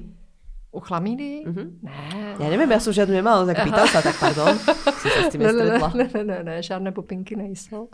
[0.72, 1.44] U chlamydii?
[1.46, 1.64] Mhm.
[1.84, 1.92] Ne.
[2.40, 4.56] Ja neviem, ja som žiadnu nemala, tak pýtal sa, tak pardon.
[5.04, 7.92] Si sa s tým ne, ne, ne, ne, ne, ne, žádné pupinky nejsou.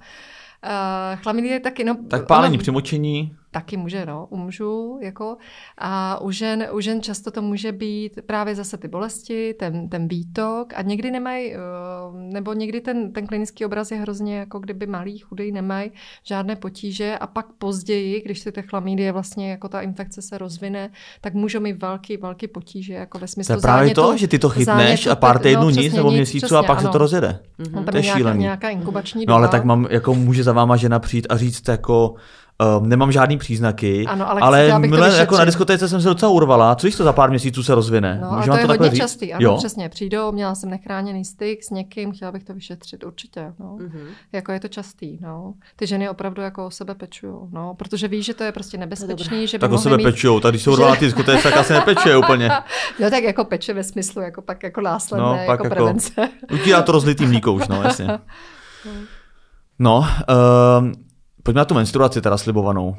[0.58, 1.94] Uh, chlamydie taky, no...
[2.10, 3.36] Tak pálení ono- při močení.
[3.51, 5.36] Taky může, no, u mužů, jako.
[5.78, 10.09] A u žen, u žen často to může být právě zase ty bolesti, ten, ten
[10.09, 11.59] výtok a někdy nemají, eh,
[12.14, 15.90] nebo někdy ten, ten klinický obraz je hrozně jako kdyby malý, chudý, nemají
[16.22, 20.90] žádné potíže a pak později, když se ty chlamydie vlastně jako ta infekce se rozvine,
[21.20, 24.38] tak můžou mít velký, velký potíže, jako ve To smyslu je právě to, že ty
[24.38, 26.92] to chytneš a pár pet- týdnů no, nic nebo měsíců a pak se ano.
[26.92, 27.38] to rozjede.
[27.59, 27.78] Mhm.
[27.78, 28.40] On To je nějaká, šílený.
[28.40, 29.51] nějaká inkubační No ale doba.
[29.53, 32.14] tak mám, jako může za váma žena přijít a říct jako,
[32.80, 36.09] um, nemám žádný příznaky, Ano, ale ale chci, to mile, jako na diskotéce jsem se
[36.09, 38.18] docela urvala, co když to za pár měsíců se rozvine?
[38.22, 38.98] No, Může a to vám je takhle hodně říct?
[39.11, 39.56] častý, ano, jo?
[39.56, 39.88] přesně.
[39.88, 43.76] Přijdou, měla jsem nechráněný styk s někým, chtěla bych to vyšetřit, určitě, no.
[43.80, 44.00] Mhm.
[44.32, 45.54] Jako je to častý, no.
[45.76, 49.46] Ty ženy opravdu jako o sebe pečujou, no, protože ví, že to je prostě nebezpečný,
[49.46, 50.02] že by Tak o mohly sebe mít...
[50.04, 52.50] pečujou, tak když jsou urvala na ty diskotéce, tak asi nepečuje úplně.
[53.00, 55.74] No tak jako peče ve smyslu, jako pak jako následné, No, no, pak jako, jako-
[55.74, 56.28] prevence.
[56.52, 58.09] Utírá to rozlitý mlíko už, no jasně.
[59.78, 60.06] No,
[60.80, 60.92] um,
[61.49, 62.92] pojďme na tu menstruaci teda slibovanou.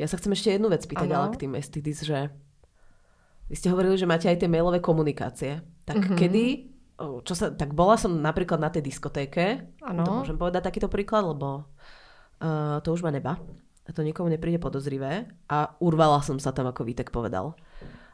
[0.00, 2.32] Ja sa chcem ešte jednu vec pýtať, ale k tým STDs, že
[3.52, 5.60] vy ste hovorili, že máte aj tie mailové komunikácie.
[5.84, 6.16] Tak Mhm.
[6.16, 6.44] kedy,
[7.28, 10.08] čo sa, tak bola som napríklad na tej diskotéke, Áno.
[10.08, 11.68] to môžem povedať takýto príklad, lebo
[12.40, 13.36] uh, to už ma neba.
[13.84, 15.28] A to nikomu nepríde podozrivé.
[15.52, 17.52] A urvala som sa tam, ako Vítek povedal.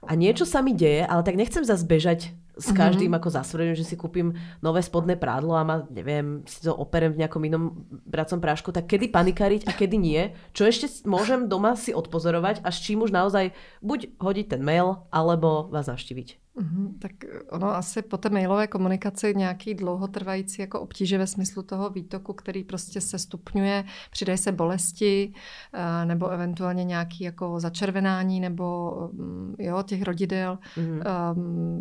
[0.03, 3.21] A niečo sa mi deje, ale tak nechcem zase bežať s každým mm-hmm.
[3.21, 3.29] ako
[3.77, 4.33] že si kúpim
[4.65, 8.89] nové spodné prádlo a ma, neviem, si to operem v nejakom inom bracom prášku, tak
[8.89, 10.33] kedy panikariť a kedy nie?
[10.57, 13.53] Čo ešte môžem doma si odpozorovať a s čím už naozaj
[13.85, 16.46] buď hodiť ten mail, alebo vás navštíviť?
[16.61, 17.13] Mm, tak
[17.51, 22.65] ono asi po té mailové komunikaci nějaký dlouhotrvající jako obtíže ve smyslu toho výtoku, který
[22.65, 25.33] prostě se stupňuje, přidají se bolesti
[25.73, 30.59] eh, nebo eventuálně nějaký jako začervenání nebo mm, jo, těch rodidel.
[30.77, 31.01] Mm.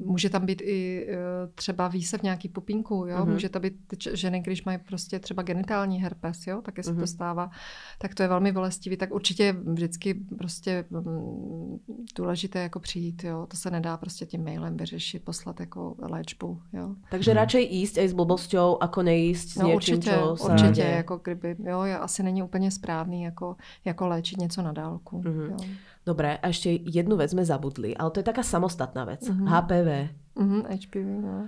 [0.06, 1.16] Může tam být i eh,
[1.56, 3.26] třeba výsev nějaký pupínku, jo?
[3.26, 3.32] Mm.
[3.32, 3.74] Může to být
[4.14, 6.62] ženy, když mají prostě třeba genitální herpes, jo?
[6.62, 7.00] tak se mm.
[7.00, 7.52] to stává,
[8.00, 11.78] tak to je velmi bolestivý, tak určitě vždycky prostě mm,
[12.16, 13.48] důležité jako přijít, jo?
[13.52, 16.62] to se nedá prostě tím mailem problém vyřešit, poslat jako léčbu.
[16.74, 16.96] Jo.
[17.10, 17.38] Takže hmm.
[17.38, 20.96] radšej jíst i s blbosťou, ako nejíst s no, něčím, určitě, čo se určitě, děje.
[20.96, 23.56] jako kdyby, jo, asi není úplně správný jako,
[23.86, 25.22] jako léčit něco na dálku.
[25.22, 25.52] Mm-hmm.
[25.52, 25.58] Jo.
[26.06, 29.22] Dobré, a ještě jednu věc jsme zabudli, ale to je taká samostatná věc.
[29.22, 29.48] Mm-hmm.
[29.48, 30.10] HPV.
[30.36, 31.48] Mm-hmm, HPV, no.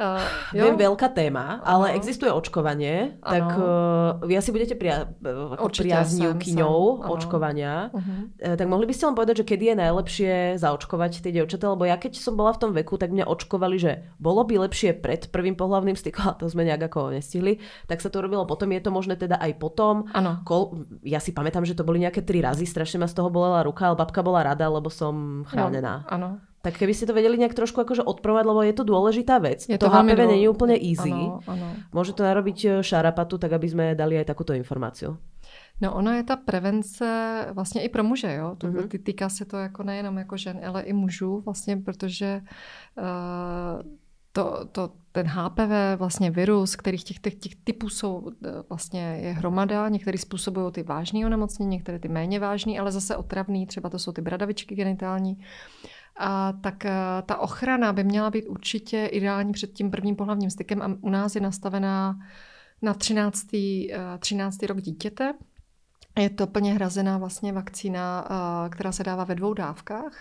[0.00, 0.16] Uh,
[0.56, 3.28] Viem, veľká téma, ale existuje očkovanie, ano.
[3.28, 3.68] tak uh,
[4.24, 7.92] vy asi budete pria, ako priaznivkyňou očkovania.
[7.92, 8.32] Uh-huh.
[8.40, 11.84] Uh, tak mohli by ste len povedať, že kedy je najlepšie zaočkovať tie dievčatá, lebo
[11.84, 15.28] ja keď som bola v tom veku, tak mňa očkovali, že bolo by lepšie pred
[15.28, 18.72] prvým pohlavným stykom, a to sme nejak ako nestihli, tak sa to robilo potom.
[18.72, 20.08] Je to možné teda aj potom.
[20.16, 20.40] Ano.
[20.48, 23.60] Kol, ja si pamätám, že to boli nejaké tri razy, strašne ma z toho bolela
[23.60, 26.08] ruka, ale babka bola rada, lebo som chránená.
[26.08, 26.30] No, ano.
[26.60, 29.64] Tak keby ste to vedeli nejak trošku akože odprovať, lebo je to dôležitá vec.
[29.64, 31.08] Je to, to HPV není úplne easy.
[31.08, 31.72] Ano, ano.
[31.88, 35.16] Môže to narobiť e, šarapatu, tak aby sme dali aj takúto informáciu.
[35.80, 38.54] No ono je ta prevence vlastně i pro muže, jo.
[38.58, 39.02] To, mm-hmm.
[39.02, 42.40] Týká se to jako nejenom jako žen, ale i mužů vlastně, protože
[42.98, 43.82] uh,
[44.32, 49.32] to, to, ten HPV, vlastně virus, kterých těch, těch, těch typů jsou e, vlastně je
[49.32, 53.98] hromada, některý způsobují ty vážné onemocnění, některé ty méně vážné, ale zase otravný, třeba to
[53.98, 55.44] jsou ty bradavičky genitální.
[56.22, 56.92] A tak eh,
[57.26, 61.34] ta ochrana by měla být určitě ideální před tím prvním pohlavním stykem a u nás
[61.34, 62.18] je nastavená
[62.82, 63.46] na 13.
[64.18, 64.62] 13.
[64.62, 65.34] Eh, rok dítěte.
[66.18, 70.12] Je to plně hrazená vlastně vakcína, eh, která se dává ve dvou dávkách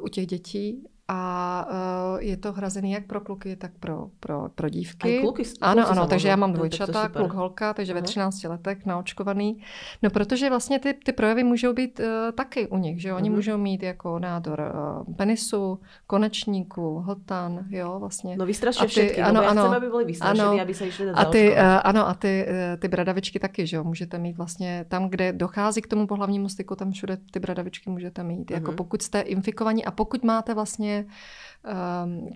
[0.00, 4.68] u těch dětí a uh, je to hrazený jak pro kluky, tak pro, pro, pro
[4.68, 5.18] dívky.
[5.18, 8.86] A kluky, ano, ano, takže já mám no, dvojčata, kluk, holka, takže ve 13 letech
[8.86, 9.62] naočkovaný.
[10.02, 13.34] No protože vlastně ty, ty projevy můžou být uh, taky u nich, že Oni uh-huh.
[13.34, 14.72] můžou mít jako nádor
[15.06, 18.36] uh, penisu, konečníku, hltan, jo, vlastně.
[18.36, 21.58] No vystrašně ano, no, ano, chceme, aby byli vystrašení, aby se išli a ty, uh,
[21.84, 25.82] Ano, a ty, uh, ty bradavičky taky, že jo, můžete mít vlastně tam, kde dochází
[25.82, 28.50] k tomu pohlavnímu styku, tam všude ty bradavičky můžete mít.
[28.50, 28.54] Uh-huh.
[28.54, 32.28] Jako pokud jste infikovaní a pokud máte vlastně um,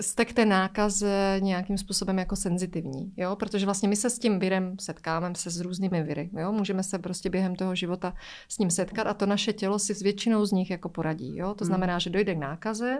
[0.00, 3.36] jste k té nákaze nějakým způsobem jako senzitivní, jo?
[3.36, 6.30] protože vlastně my se s tím virem setkáváme se s různými viry.
[6.38, 6.52] Jo?
[6.52, 8.14] Můžeme se prostě během toho života
[8.48, 11.36] s ním setkat a to naše tělo si s většinou z nich jako poradí.
[11.36, 11.54] Jo?
[11.54, 11.66] To hmm.
[11.66, 12.98] znamená, že dojde k nákaze,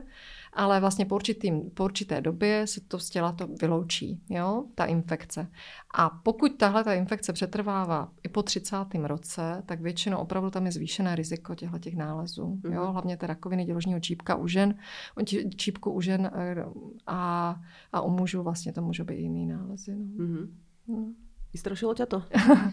[0.55, 4.65] ale vlastně po, určitým, po určité době se to z těla to vyloučí, jo?
[4.75, 5.47] ta infekce.
[5.95, 8.77] A pokud tahle ta infekce přetrvává i po 30.
[9.03, 12.43] roce, tak většinou opravdu tam je zvýšené riziko těchto těch nálezů.
[12.43, 12.73] Mm-hmm.
[12.73, 12.93] Jo?
[12.93, 14.75] Hlavně té rakoviny děložního čípka u žen,
[15.57, 16.65] čípku u žen eh,
[17.07, 17.57] a,
[17.93, 19.97] a u mužů vlastně to můžou být jiný nálezy.
[19.97, 20.25] No.
[20.25, 20.49] Mm-hmm.
[20.89, 21.07] No.
[21.53, 22.23] Vystrašilo tě to?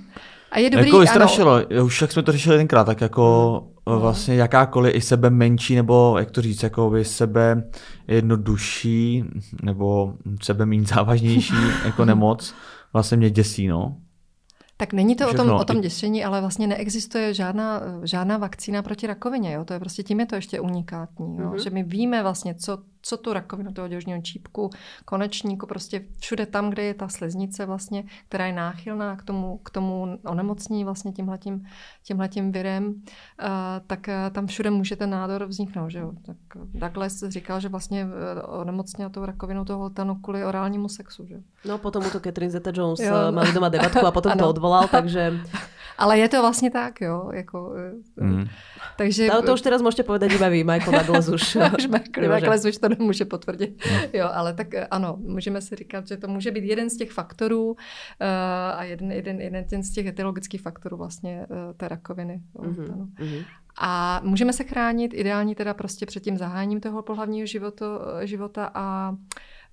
[0.52, 1.86] a je dobrý, jako vystrašilo, ano.
[1.86, 3.71] už jak jsme to řešili tenkrát, tak jako no.
[4.00, 7.64] Vlastně jakákoliv i sebe menší, nebo jak to říct, jako by sebe
[8.08, 9.24] jednodušší,
[9.64, 11.54] nebo sebe méně závažnější
[11.86, 12.54] jako nemoc,
[12.94, 13.98] vlastně mě děsí, no.
[14.78, 19.08] Tak není to o tom, o tom děšení, ale vlastně neexistuje žádná, žádná vakcína proti
[19.08, 19.54] rakovině.
[19.54, 19.66] Jo?
[19.66, 21.38] To je prostě tím je to ještě unikátní.
[21.38, 21.52] Jo?
[21.52, 21.64] Mm-hmm.
[21.64, 24.70] Že my víme vlastně, co, co tu rakovinu toho děložního čípku,
[25.06, 29.70] konečníku, prostě všude tam, kde je ta sleznice vlastně, která je náchylná k tomu, k
[29.70, 31.66] tomu onemocní vlastně tímhletím,
[32.04, 32.96] tímhletím virem, uh,
[33.88, 35.90] tak uh, tam všude může ten nádor vzniknout.
[35.90, 36.12] Že jo?
[36.26, 38.12] Tak, Douglas říkal, že vlastně uh,
[38.60, 41.26] onemocněla tou rakovinou toho hltanu kvůli orálnímu sexu.
[41.26, 41.36] Že?
[41.66, 43.32] No potom to Catherine Zeta-Jones jo.
[43.32, 45.40] mali doma debatku a potom to odvolal, takže...
[45.98, 47.30] Ale je to vlastně tak, jo.
[47.34, 47.76] Jako,
[48.20, 48.46] mm.
[48.98, 49.32] takže...
[49.32, 51.58] Ale to už teraz můžete povedať iba vy, Michael Douglas už.
[51.78, 53.86] už Michael Douglas už to nemůže potvrdit.
[53.92, 53.98] Mm.
[54.14, 57.12] Jo, ale tak eh, ano, můžeme si říkat, že to může být jeden z těch
[57.12, 57.78] faktorů uh,
[58.76, 62.42] a jeden, jeden, jeden z těch etiologických faktorů vlastně uh, té rakoviny.
[62.56, 63.08] Mm-hmm.
[63.20, 63.46] Mm-hmm.
[63.78, 67.86] A můžeme se chránit ideálně teda prostě před tím zahájením toho pohlavního života,
[68.24, 69.16] života a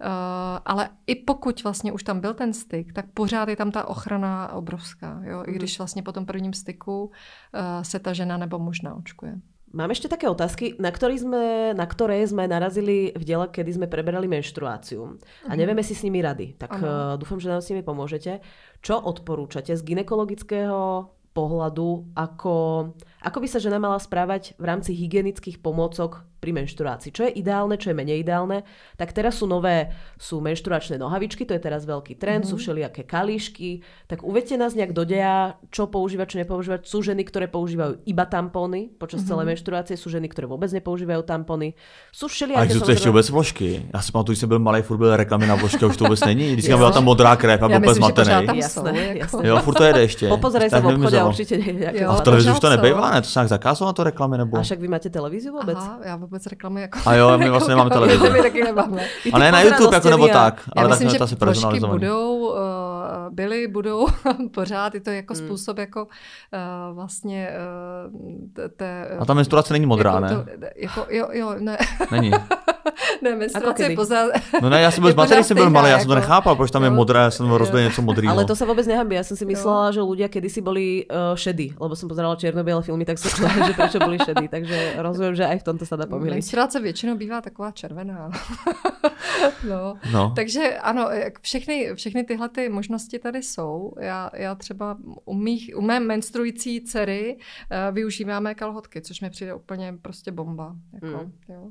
[0.05, 3.89] Uh, ale i pokud vlastně už tam byl ten styk, tak pořád je tam ta
[3.89, 5.20] ochrana obrovská.
[5.24, 5.43] Jo?
[5.47, 5.59] I mhm.
[5.59, 7.11] když vlastně po tom prvním styku uh,
[7.82, 9.35] se ta žena nebo muž naočkuje.
[9.73, 13.86] Mám ešte také otázky, na, ktoré sme, na ktoré sme narazili v diele, kedy sme
[13.89, 15.20] preberali menštruáciu.
[15.49, 15.59] A mhm.
[15.59, 16.57] nevieme si s nimi rady.
[16.57, 18.40] Tak uh, dúfam, že nám s nimi pomôžete.
[18.85, 22.55] Čo odporúčate z ginekologického pohľadu, ako,
[23.23, 27.10] ako by sa žena mala správať v rámci hygienických pomôcok pri menštruácii.
[27.10, 28.62] Čo je ideálne, čo je menej ideálne,
[28.94, 32.56] tak teraz sú nové, sú menštruačné nohavičky, to je teraz veľký trend, mm-hmm.
[32.56, 36.81] sú všelijaké kalíšky, tak uvedte nás nejak do deja, čo používať, čo nepoužívať.
[36.86, 39.31] Sú ženy, ktoré používajú iba tampóny počas mm-hmm.
[39.35, 41.74] celej menštruácie, sú ženy, ktoré vôbec nepoužívajú tampony.
[42.15, 42.60] Sú všelijaké...
[42.60, 43.86] A existují ještě vůbec vložky.
[43.94, 46.20] Já si pamatuju, když jsem byl malý, furt byl reklamy na vložky, už to vůbec
[46.20, 46.52] není.
[46.52, 48.31] Vždycky byla tam modrá krev a byl úplně zmatený.
[48.55, 49.48] Jasné, jasné.
[49.48, 50.28] Jo, furt to jede ještě.
[50.39, 51.56] Popozrej se v obchodě určitě.
[52.06, 53.23] A v televizi už to nebejvá, ne?
[53.23, 54.56] To se nějak zakázalo na to reklamy nebo?
[54.56, 55.78] A však vy máte televizi vůbec?
[55.78, 56.98] Aha, já vůbec reklamy jako...
[57.06, 58.30] A jo, my vlastně nemáme televizi.
[58.30, 59.02] my taky nemáme.
[59.32, 62.56] A ne na YouTube jako nebo tak, ale myslím, tak že se vložky budou, uh,
[63.30, 64.06] byly, budou
[64.55, 65.46] pořád, je to jako hmm.
[65.46, 67.50] způsob jako uh, vlastně
[68.06, 69.09] uh, té...
[69.18, 70.28] A ta menstruace není modrá, jako ne?
[70.28, 70.44] To,
[70.76, 71.78] jako, jo, jo, ne.
[72.10, 72.30] Není.
[73.22, 74.30] ne, menstruace je pořád...
[74.62, 76.84] No ne, já jsem byl zmatený, jsem byl malý, já jsem to nechápal, proč tam
[76.84, 78.32] je modré, já jsem rozbil něco modrého.
[78.32, 81.96] Ale to se vůbec nehambí, já jsem si myslela, že ľudia kedysi byli šedí, lebo
[81.96, 83.28] jsem pozerala černo filmy, tak se
[83.66, 86.35] že proč byli šedí, takže rozumím, že aj v tomto se dá pomýlit.
[86.35, 88.31] Menstruace většinou bývá taková červená.
[89.69, 89.99] no.
[90.12, 90.32] no.
[90.36, 91.09] Takže ano,
[91.40, 93.93] všechny, všechny tyhle ty možnosti tady jsou.
[94.01, 99.55] Já, já třeba u, mých, u mé menstruující dcery uh, využíváme kalhotky, což mi přijde
[99.55, 100.74] úplně prostě bomba.
[100.95, 101.32] Jako, mm.
[101.49, 101.62] jo.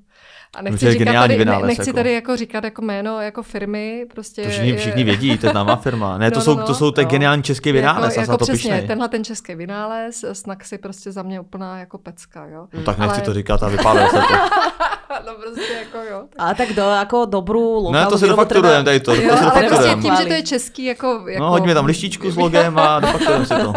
[0.56, 1.98] A nechci, říkat tady, vynález, ne, nechci jako.
[1.98, 4.06] tady jako říkat jako jméno jako firmy.
[4.14, 6.18] Prostě to všichni, všichni vědí, to je známá firma.
[6.18, 7.10] Ne, to, no, jsou, no, to jsou ten no.
[7.10, 8.18] geniální český vynález.
[8.18, 8.88] Jako, jako to přesně, pišnej.
[8.88, 12.46] tenhle ten český vynález, snak si prostě za mě úplná jako pecka.
[12.46, 12.68] Jo.
[12.74, 13.26] No tak nechci Ale...
[13.26, 14.34] to říkat a vypálil se to.
[15.26, 16.28] no prostě jako jo.
[16.38, 19.16] A tak do, jako dobrou lokální Ne, to si dofakturujeme tady to.
[19.16, 21.08] Jo, to si ale prostě tím, že to je český, jako...
[21.28, 21.44] jako...
[21.44, 23.74] No, hodíme tam lištičku s logem a dofakturujeme si to.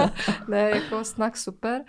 [0.48, 1.82] ne, jako snak super.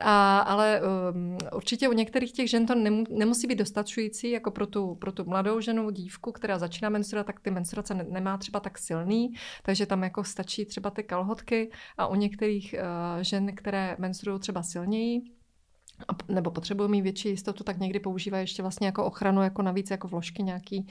[0.00, 0.80] A, ale
[1.12, 5.12] um, určitě u některých těch žen to nemu, nemusí být dostačující, jako pro tu, pro
[5.12, 9.34] tu mladou ženu, dívku, která začíná menstruovat, tak ty menstruace ne, nemá třeba tak silný,
[9.62, 14.62] takže tam jako stačí třeba ty kalhotky a u některých uh, žen, které menstruují třeba
[14.62, 15.20] silněji,
[16.28, 20.08] nebo potřebují mít větší jistotu, tak někdy používají ještě vlastně jako ochranu, jako navíc jako
[20.08, 20.86] vložky nějaký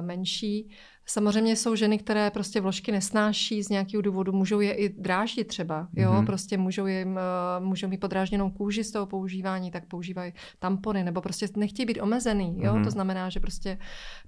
[0.00, 0.70] menší.
[1.08, 5.88] Samozřejmě jsou ženy, které prostě vložky nesnáší z nějakého důvodu, můžou je i dráždit třeba,
[5.96, 6.26] jo, mm-hmm.
[6.26, 11.20] prostě můžou, jim, uh, můžou mít podrážděnou kůži z toho používání, tak používají tampony, nebo
[11.20, 12.84] prostě nechtějí být omezený, jo, mm-hmm.
[12.84, 13.78] to znamená, že prostě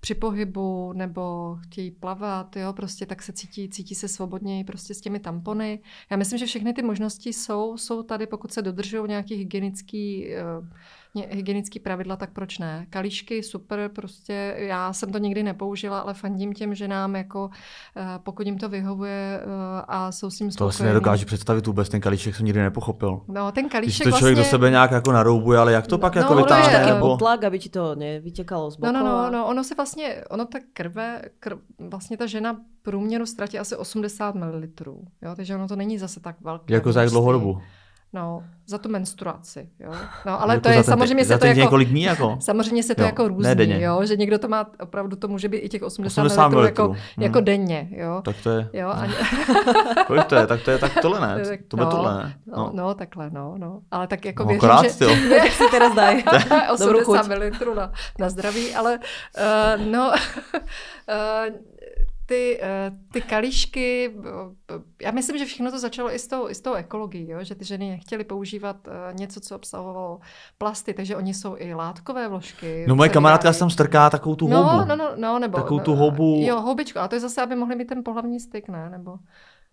[0.00, 5.00] při pohybu nebo chtějí plavat, jo, prostě tak se cítí, cítí se svobodněji prostě s
[5.00, 5.80] těmi tampony.
[6.10, 10.26] Já myslím, že všechny ty možnosti jsou, jsou tady, pokud se dodržují nějaký hygienický
[10.60, 10.68] uh,
[11.14, 12.86] hygienické pravidla, tak proč ne?
[12.90, 17.50] Kalíšky, super, prostě já jsem to nikdy nepoužila, ale fandím těm ženám, jako
[17.96, 19.46] eh, pokud jim to vyhovuje eh,
[19.88, 20.72] a jsou s tím spokojení.
[20.72, 23.20] To si nedokážu představit vůbec, ten kalíšek jsem nikdy nepochopil.
[23.28, 24.50] No, ten kalíšek Když to člověk vlastně...
[24.50, 26.86] do sebe nějak jako naroubuje, ale jak to pak no, jako vytáhne?
[26.86, 27.16] No, nebo...
[27.16, 28.92] tlak, aby ti to nevytěkalo z boku.
[28.92, 33.26] No, no, no, no, ono se vlastně, ono ta krve, krv, vlastně ta žena průměru
[33.26, 34.62] ztratí asi 80 ml,
[35.22, 36.74] jo, takže ono to není zase tak velké.
[36.74, 37.58] Jako za jak dlouhou dobu?
[38.12, 39.92] No, za tu menstruaci, jo.
[40.26, 41.60] No, ale jako to je samozřejmě se to jako...
[41.60, 42.36] několik dní jako?
[42.40, 44.04] Samozřejmě se to jo, jako různý, jo.
[44.04, 46.96] Že někdo to má, opravdu to může být i těch 80, 80 ml jako, hmm.
[47.18, 48.22] jako denně, jo.
[48.24, 48.68] Tak to je.
[48.72, 49.06] Jo, a...
[50.06, 50.46] Kolik to je?
[50.46, 51.44] Tak to je tak tohle ne?
[51.46, 52.36] Tak, to by no, tohle ne?
[52.46, 52.56] No.
[52.56, 52.70] no.
[52.74, 53.80] no, takhle, no, no.
[53.90, 55.04] Ale tak jako no, věřím, akorát, že...
[55.34, 56.24] Jak si teraz dají.
[56.72, 60.10] 80 ml na, na zdraví, ale uh, no...
[60.10, 61.54] uh,
[62.28, 64.16] ty, eh, ty kalíšky,
[65.02, 67.38] já myslím, že všechno to začalo i s tou, i s tou ekologií, jo?
[67.42, 70.20] že ty ženy nechtěly používat eh, něco, co obsahovalo
[70.58, 72.84] plasty, takže oni jsou i látkové vložky.
[72.88, 74.88] No moje kamarádka tam strká takovou tu no, houbu.
[74.88, 75.58] No, no, no, nebo...
[75.58, 76.38] Takovou tu houbu.
[76.40, 78.90] Jo, houbičku, a to je zase, aby mohli mít ten pohlavní styk, ne?
[78.90, 79.18] Nebo...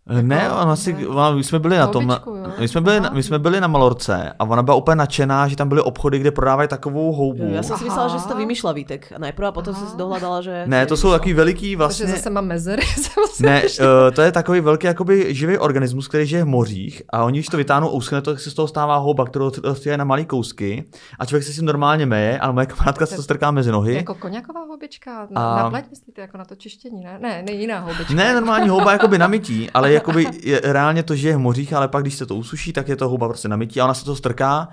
[0.10, 3.23] Jako, ne, ona si, ona, my jsme byli na tom, Houbičku, my, jsme byli, my
[3.23, 6.69] jsme byli na Malorce a ona byla úplně nadšená, že tam byly obchody, kde prodávají
[6.69, 7.48] takovou houbu.
[7.53, 9.14] Já jsem si myslela, že si to vymýšlela Vítek.
[9.15, 10.64] A najprv a potom jsem si dohledala, že...
[10.65, 12.06] Ne, to jsou takový veliký vlastně...
[12.06, 12.82] Takže zase mám mezery.
[13.40, 17.40] ne, uh, to je takový velký jakoby živý organismus, který žije v mořích a oni,
[17.40, 19.52] když to vytáhnou ouskne, to se z toho stává houba, kterou
[19.86, 20.86] je na malý kousky
[21.19, 23.95] a člověk se si normálně meje, ale moje kamarádka se to strká mezi nohy.
[23.95, 25.27] Jako koněková houbička?
[25.30, 25.64] Na, a...
[25.64, 27.18] na pleť myslíte, jako na to čištění, ne?
[27.22, 28.14] Ne, ne jiná houbička.
[28.14, 31.88] Ne, normální houba jakoby na mytí, ale jakoby je, reálně to žije v mořích, ale
[31.88, 34.05] pak když se to usuší, tak je to houba prostě na mytí a ona se
[34.05, 34.67] to strká,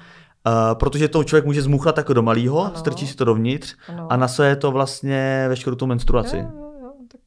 [0.47, 4.07] Uh, protože to člověk může zmuchlat jako do malého, strčí si to dovnitř ano.
[4.11, 6.37] a nasaje to vlastně veškerou tu menstruaci.
[6.37, 7.21] Jo, jo, jo, tak,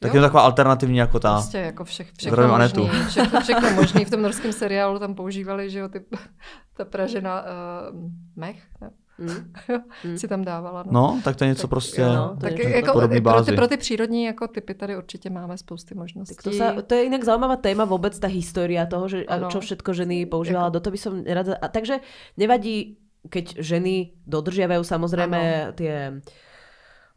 [0.00, 1.34] tak je to taková alternativní jako ta.
[1.34, 4.04] Prostě jako všech, všechno možný, všechno, všechno možný.
[4.04, 6.00] V tom norském seriálu tam používali, že jo, ty,
[6.76, 8.90] ta pražena uh, mech, ne?
[10.04, 10.18] Mm.
[10.18, 10.82] si tam dávala.
[10.86, 10.92] No.
[10.92, 13.08] no, tak to je něco tak, prostě no, tak jako pro,
[13.44, 16.34] ty, pro ty přírodní jako typy tady určitě máme spousty možností.
[16.34, 19.48] Tak to, sa, to je jinak zaujímavá téma vůbec ta historie toho, že, ano.
[19.48, 20.66] čo všetko ženy používala.
[20.66, 20.72] Jako...
[20.72, 21.54] Do toho by som rada...
[21.62, 22.00] A, takže
[22.36, 22.96] nevadí,
[23.28, 25.72] keď ženy dodržiavajú samozrejme ano.
[25.76, 25.96] tie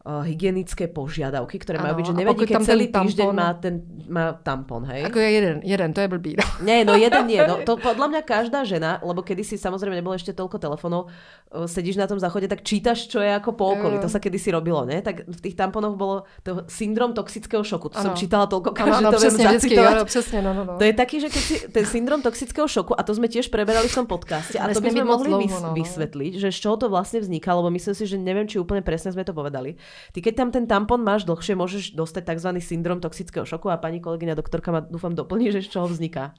[0.04, 4.84] hygienické požiadavky, ktoré ano, majú byť, že nevedí, keď celý týždeň má ten má tampon,
[4.84, 5.08] hej?
[5.08, 6.36] Ako je jeden, jeden, to je blbý.
[6.36, 6.44] No.
[6.68, 7.40] Nie, no jeden nie.
[7.40, 11.96] No, to podľa mňa každá žena, lebo kedysi samozrejme nebolo ešte toľko telefónov, uh, sedíš
[11.96, 13.96] na tom záchode, tak čítaš, čo je ako po okolí.
[14.04, 15.00] To sa kedysi robilo, ne?
[15.00, 17.96] Tak v tých tamponoch bolo to syndrom toxického šoku.
[17.96, 18.06] To ano.
[18.12, 19.94] som čítala toľko, ano, že to viem zacitovať.
[19.96, 20.74] Ano, přesně, no, no, no.
[20.78, 23.88] To je taký, že keď si ten syndrom toxického šoku, a to sme tiež preberali
[23.88, 25.72] v tom podcaste, a to by sme mohli dlouho, no.
[25.72, 29.16] vysvetliť, že z čoho to vlastne vzniká, lebo myslím si, že neviem, či úplne presne
[29.16, 29.80] sme to povedali.
[30.12, 32.50] Ty keď tam ten tampon máš dlhšie, môžeš dostať tzv.
[32.60, 36.34] syndrom toxického šoku a pani kolegyňa doktorka ma dúfam doplní, že z čoho vzniká.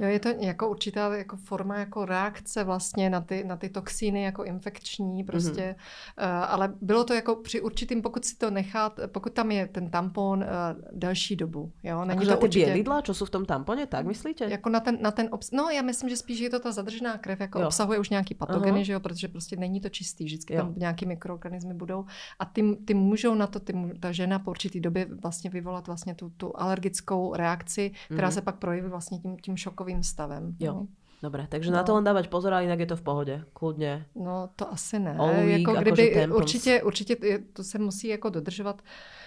[0.00, 4.22] Jo, je to jako určitá jako forma jako reakce vlastně na ty, na ty toxíny
[4.22, 5.76] jako infekční prostě,
[6.18, 6.46] mm-hmm.
[6.48, 10.38] ale bylo to jako při určitým, pokud si to nechat, pokud tam je ten tampon
[10.38, 10.46] uh,
[10.92, 12.04] delší dobu, jo.
[12.04, 12.64] Není to ty určitě...
[12.64, 14.44] bělidla, co jsou v tom tamponě, tak myslíte?
[14.44, 15.50] Jako na ten, na ten obs...
[15.50, 17.66] no já myslím, že spíš je to ta zadržená krev, jako jo.
[17.66, 18.84] obsahuje už nějaký patogeny, uh-huh.
[18.84, 20.60] že jo, protože prostě není to čistý, vždycky jo.
[20.60, 22.04] tam nějaký mikroorganismy budou
[22.38, 26.14] a ty, ty můžou na to, ty, ta žena po určitý době vlastně vyvolat vlastně
[26.14, 28.32] tu, tu alergickou reakci, která mm-hmm.
[28.32, 30.56] se pak projeví vlastně tím, tím šokovým takovým stavem.
[30.60, 30.72] Jo.
[30.72, 30.86] No.
[31.22, 31.76] Dobre, takže no.
[31.76, 34.06] na to len dávať pozor, ale jinak je to v pohodě, kludně.
[34.14, 35.18] No to asi ne.
[35.18, 37.16] Week, jako kdyby, jako určitě, určitě
[37.52, 38.82] to se musí jako dodržovat,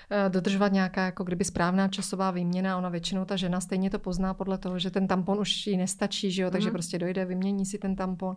[0.09, 2.77] eh, dodržovat nějaká jako kdyby správná časová výměna.
[2.77, 6.31] Ona většinou ta žena stejně to pozná podle toho, že ten tampon už jí nestačí,
[6.31, 6.51] že jo?
[6.51, 6.73] takže mm.
[6.73, 8.35] prostě dojde, vymění si ten tampon.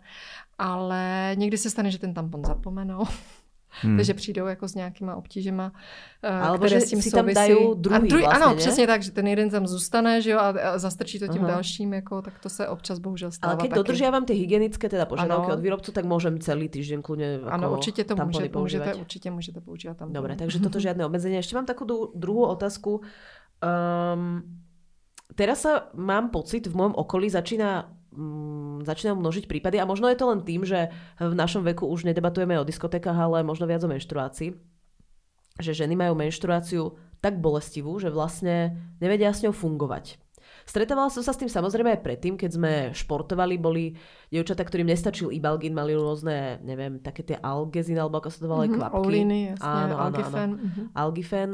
[0.58, 3.04] Ale někdy se stane, že ten tampon zapomenou.
[3.80, 3.96] Hmm.
[3.96, 5.72] Takže přijdou jako s nějakýma obtížema,
[6.22, 7.34] eh, Alebo které s tím si souvisí.
[7.34, 8.56] tam dají druhý, a druhý vlastně, Ano, ne?
[8.56, 11.46] přesně tak, že ten jeden tam zůstane že jo, a, zastrčí to tím uh-huh.
[11.46, 15.52] dalším, jako, tak to se občas bohužel stává Ale když dodržiavám ty hygienické teda požadavky
[15.52, 19.60] od výrobců, tak můžem celý týden kludně jako Ano, určitě to může, můžete, určitě můžete
[19.60, 20.12] používat tam.
[20.12, 21.34] Dobre, takže toto žádné obmedzení.
[21.34, 23.00] Ještě mám takovou druhou otázku.
[23.64, 24.42] Um,
[25.34, 30.18] teraz sa mám pocit, v mojom okolí začína mm, začínajú množiť prípady a možno je
[30.18, 30.88] to len tým, že
[31.18, 34.54] v našom veku už nedebatujeme o diskotékach, ale možno viac o menštruácii.
[35.58, 40.18] Že ženy majú menštruáciu tak bolestivú, že vlastne nevedia s ňou fungovať.
[40.64, 43.92] Stretávala som sa s tým samozrejme aj predtým, keď sme športovali, boli
[44.32, 48.64] dievčatá, ktorým nestačil ibalgin, mali rôzne, neviem, také tie algezin, alebo ako sa to volá,
[48.64, 49.04] mm-hmm, kvapky.
[49.04, 50.16] Oliny, jasne, áno, áno.
[50.24, 50.56] Áno.
[50.56, 50.86] Mm-hmm.
[50.96, 51.50] Algifen.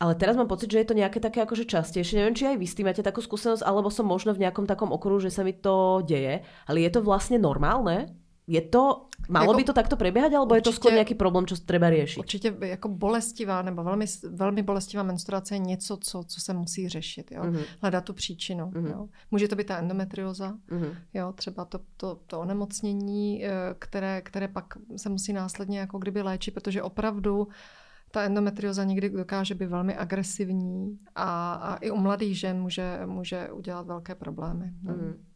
[0.00, 2.24] Ale teraz mám pocit, že je to nejaké také akože častejšie.
[2.24, 4.96] Neviem, či aj vy s tým máte takú skúsenosť, alebo som možno v nejakom takom
[4.96, 6.40] okruhu, že sa mi to deje.
[6.64, 8.08] Ale je to vlastne normálne?
[8.50, 11.46] Je to, malo jako, by to takto prebiehať, alebo určitě, je to skôr nějaký problém,
[11.46, 12.18] co treba řešit?
[12.18, 17.32] Určitě jako bolestivá nebo velmi, velmi bolestivá menstruace je něco, co, co se musí řešit.
[17.32, 17.42] Jo?
[17.42, 17.64] Mm-hmm.
[17.80, 18.66] Hledat tu příčinu.
[18.66, 18.90] Mm-hmm.
[18.90, 19.08] Jo?
[19.30, 20.94] Může to být ta endometrioza, mm-hmm.
[21.14, 21.32] jo?
[21.32, 26.54] třeba to, to, to onemocnění, eh, které, které pak se musí následně jako kdyby léčit,
[26.54, 27.48] protože opravdu
[28.10, 33.52] ta endometrioza někdy dokáže být velmi agresivní a, a i u mladých žen může, může
[33.52, 34.74] udělat velké problémy.
[34.82, 35.29] Mm.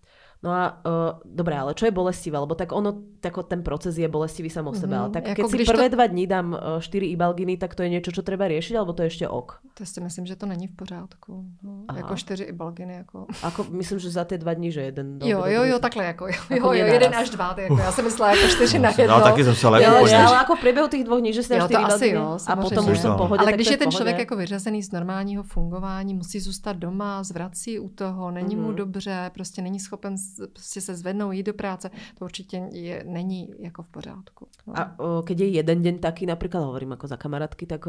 [0.44, 2.36] No a uh, dobré, ale čo je bolestivé?
[2.36, 2.92] Lebo tak ono,
[3.24, 4.92] tak ten proces je bolestivý sam o sebe.
[4.92, 5.00] Mm-hmm.
[5.00, 5.96] Ale tak jako keď si prvé to...
[5.96, 9.02] dva dní dám uh, 4 ibalginy, tak to je něco, co treba řešit, alebo to
[9.02, 9.58] je ještě ok?
[9.74, 11.44] To si myslím, že to není v pořádku.
[11.62, 12.94] No, jako 4 ibalginy.
[12.94, 13.26] Jako...
[13.42, 15.18] Ako, myslím, že za ty dva dní, že jeden.
[15.24, 18.04] Jo, jo, jo, takhle jako, jo, jako jo, jo jeden až dva, jako, já jsem
[18.04, 19.18] myslela jako 4 na jedno.
[19.18, 21.54] No, taky jsem se ale jo, ale jako v průběhu těch dvou dní, že si
[21.56, 22.16] 4 ibalginy
[22.46, 26.14] a potom už jsem pohodě, Ale když je ten člověk jako vyřazený z normálního fungování,
[26.14, 28.76] musí zůstat doma, zvrací u toho, není mu mhm.
[28.76, 30.18] dobře, prostě není schopen
[30.52, 34.48] prostě se zvednou, jít do práce, to určitě je, není jako v pořádku.
[34.66, 34.78] No.
[34.78, 34.96] A
[35.26, 37.84] keď je jeden den taky, například hovorím jako za kamarádky, tak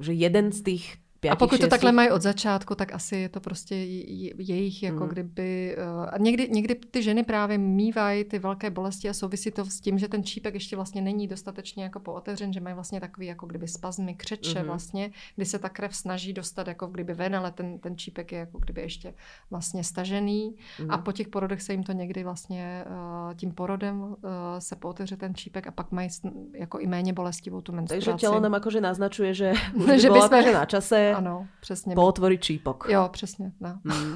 [0.00, 1.66] že jeden z těch pěti, A pokud šestých...
[1.66, 5.08] to takhle mají od začátku, tak asi je to prostě jejich, jako mm.
[5.08, 5.76] kdyby...
[5.78, 9.80] Uh, a někdy, někdy ty ženy právě mývají ty velké bolesti a souvisí to s
[9.80, 13.46] tím, že ten čípek ještě vlastně není dostatečně jako pootevřen, že mají vlastně takový jako
[13.46, 14.66] kdyby spazmy, křeče mm.
[14.66, 18.38] vlastně, kdy se ta krev snaží dostat jako kdyby ven, ale ten, ten čípek je
[18.38, 19.14] jako kdyby ještě
[19.50, 20.90] vlastně stažený mm.
[20.90, 24.16] a po těch porodech se jim to někdy vlastně uh, tím porodem uh,
[24.58, 26.08] se pootevře ten čípek a pak mají
[26.54, 28.04] jako i méně bolestivou tu menstruaci.
[28.04, 29.52] Takže tělo nám jakože naznačuje, že
[29.96, 30.52] že by jsme...
[30.52, 31.94] na čase ano, přesně.
[31.94, 32.86] Pootvorit čípok.
[32.88, 33.52] Jo, přesně.
[33.60, 33.78] No.
[33.84, 34.14] Mm.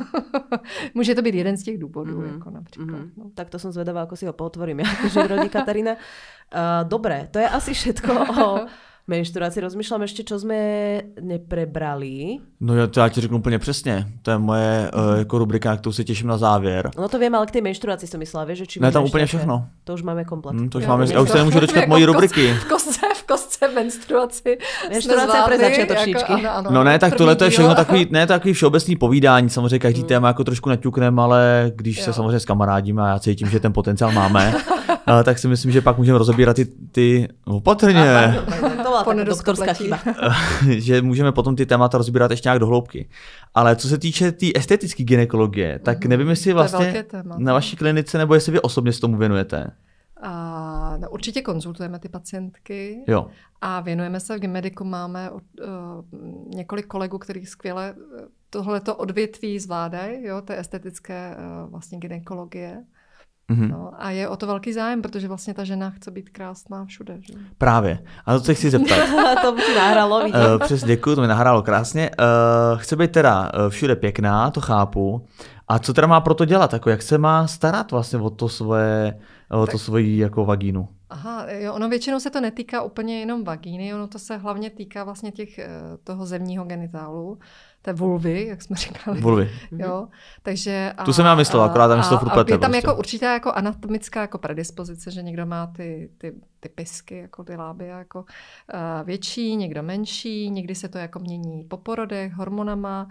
[0.94, 2.32] Může to být jeden z těch důvodů, mm.
[2.34, 2.98] jako například.
[2.98, 3.10] Mm.
[3.16, 3.24] No.
[3.34, 5.92] Tak to jsem zvedavá, jako si ho pootvorím, jakože rodí Katarína.
[5.92, 5.98] Uh,
[6.88, 8.12] dobré, to je asi všetko
[8.42, 8.60] o
[9.08, 9.60] menštruaci.
[9.60, 12.38] Rozmýšlám ještě, co jsme neprebrali.
[12.60, 14.06] No já, to já ti řeknu úplně přesně.
[14.22, 16.90] To je moje uh, jako rubrika, na kterou se těším na závěr.
[16.98, 19.68] No to vím, ale k té menštruaci jsem myslela, že či Ne, tam úplně všechno.
[19.84, 20.56] To už máme komplet.
[20.56, 22.54] Hmm, to už máme, já už se nemůžu dočkat mojí rubriky.
[22.54, 24.58] V kostce, kostce menstruaci.
[24.88, 26.32] Menstruace pro začátečníčky.
[26.32, 29.50] Jako, ano, ano, no ne, tak tohle to je všechno takový, ne, takový všeobecný povídání.
[29.50, 30.08] Samozřejmě každý hmm.
[30.08, 32.04] téma jako trošku naťukneme, ale když jo.
[32.04, 34.54] se samozřejmě s kamarádíme a já cítím, že ten potenciál máme,
[35.24, 38.14] tak si myslím, že pak můžeme rozebírat ty, ty opatrně.
[38.14, 38.32] A,
[38.84, 39.98] to byla doktorská chyba.
[40.68, 43.08] že můžeme potom ty témata rozbírat ještě nějak do hloubky.
[43.54, 46.08] Ale co se týče té tý estetické gynekologie, tak mm-hmm.
[46.08, 47.04] nevím, jestli vlastně
[47.38, 49.66] na vaší klinice nebo jestli vy osobně se tomu věnujete.
[50.22, 53.26] A, no, určitě konzultujeme ty pacientky Jo.
[53.60, 54.84] a věnujeme se v Gymediku.
[54.84, 55.38] Máme uh,
[56.54, 57.94] několik kolegů, kteří skvěle
[58.50, 62.84] tohleto odvětví zvládají, jo, té estetické uh, vlastně gynekologie.
[63.50, 63.70] Mm-hmm.
[63.70, 67.18] No, a je o to velký zájem, protože vlastně ta žena chce být krásná všude.
[67.20, 67.34] Že?
[67.58, 67.98] Právě.
[68.26, 68.98] A to se chci zeptat.
[69.42, 70.40] to by ti nahralo, vidím.
[70.40, 72.10] Uh, přes děkuji, to mi nahrálo krásně.
[72.10, 75.26] Uh, chce být teda všude pěkná, to chápu.
[75.68, 76.72] A co teda má pro to dělat?
[76.72, 79.18] Jako jak se má starat vlastně o to svoje,
[79.50, 80.88] o to svoji jako vagínu?
[81.10, 85.04] Aha, jo, ono většinou se to netýká úplně jenom vagíny, ono to se hlavně týká
[85.04, 85.60] vlastně těch,
[86.04, 87.38] toho zemního genitálu
[87.86, 89.20] té vulvy, jak jsme říkali.
[89.20, 89.50] Vulvy.
[89.78, 90.06] Jo,
[90.42, 92.76] takže a, tu jsem já myslel, akorát tam to furt Je tam prostě.
[92.76, 97.56] jako určitá jako anatomická jako predispozice, že někdo má ty, ty, ty pisky, jako ty
[97.56, 103.06] láby jako uh, větší, někdo menší, někdy se to jako mění po porodech, hormonama,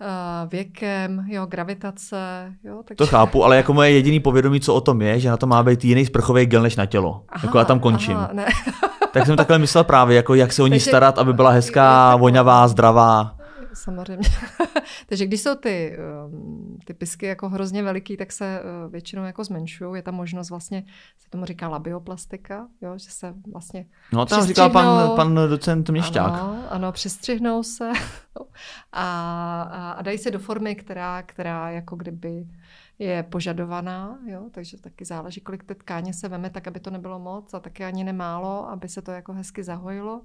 [0.00, 2.52] uh, věkem, jo, gravitace.
[2.64, 2.96] Jo, takže...
[2.96, 5.62] To chápu, ale jako moje jediný povědomí, co o tom je, že na to má
[5.62, 7.22] být jiný sprchový gel než na tělo.
[7.28, 8.16] Aha, jako já tam končím.
[8.16, 8.46] Aha, ne.
[9.12, 12.16] tak jsem takhle myslel právě, jako jak se o ní takže, starat, aby byla hezká,
[12.16, 13.35] voňavá, zdravá
[13.76, 14.28] samozřejmě.
[15.06, 15.96] Takže když jsou ty,
[16.26, 19.98] um, ty pisky jako hrozně veliký, tak se uh, většinou jako zmenšují.
[19.98, 20.84] Je tam možnost vlastně,
[21.18, 26.32] se tomu říká labioplastika, jo, že se vlastně No tam říkal pan, pan docent Měšťák.
[26.32, 27.92] Ano, ano přistřihnou se
[28.92, 32.46] a, a, a dají se do formy, která, která jako kdyby
[32.98, 37.18] je požadovaná, jo, takže taky záleží, kolik té tkáně se veme, tak aby to nebylo
[37.18, 40.22] moc a taky ani nemálo, aby se to jako hezky zahojilo.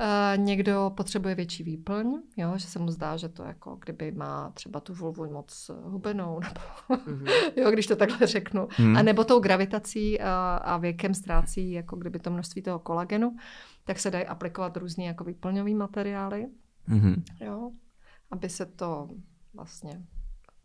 [0.00, 4.50] Uh, někdo potřebuje větší výplň, jo, že se mu zdá, že to jako kdyby má
[4.50, 6.40] třeba tu vulvu moc hubenou,
[6.88, 7.52] nebo, mm-hmm.
[7.56, 8.68] jo, když to takhle řeknu.
[8.78, 8.96] Mm.
[8.96, 13.36] A nebo tou gravitací a, a věkem ztrácí jako kdyby to množství toho kolagenu,
[13.84, 16.48] tak se dají aplikovat různý jako výplňový materiály,
[16.88, 17.22] mm-hmm.
[17.40, 17.70] jo,
[18.30, 19.08] aby se to
[19.54, 20.02] vlastně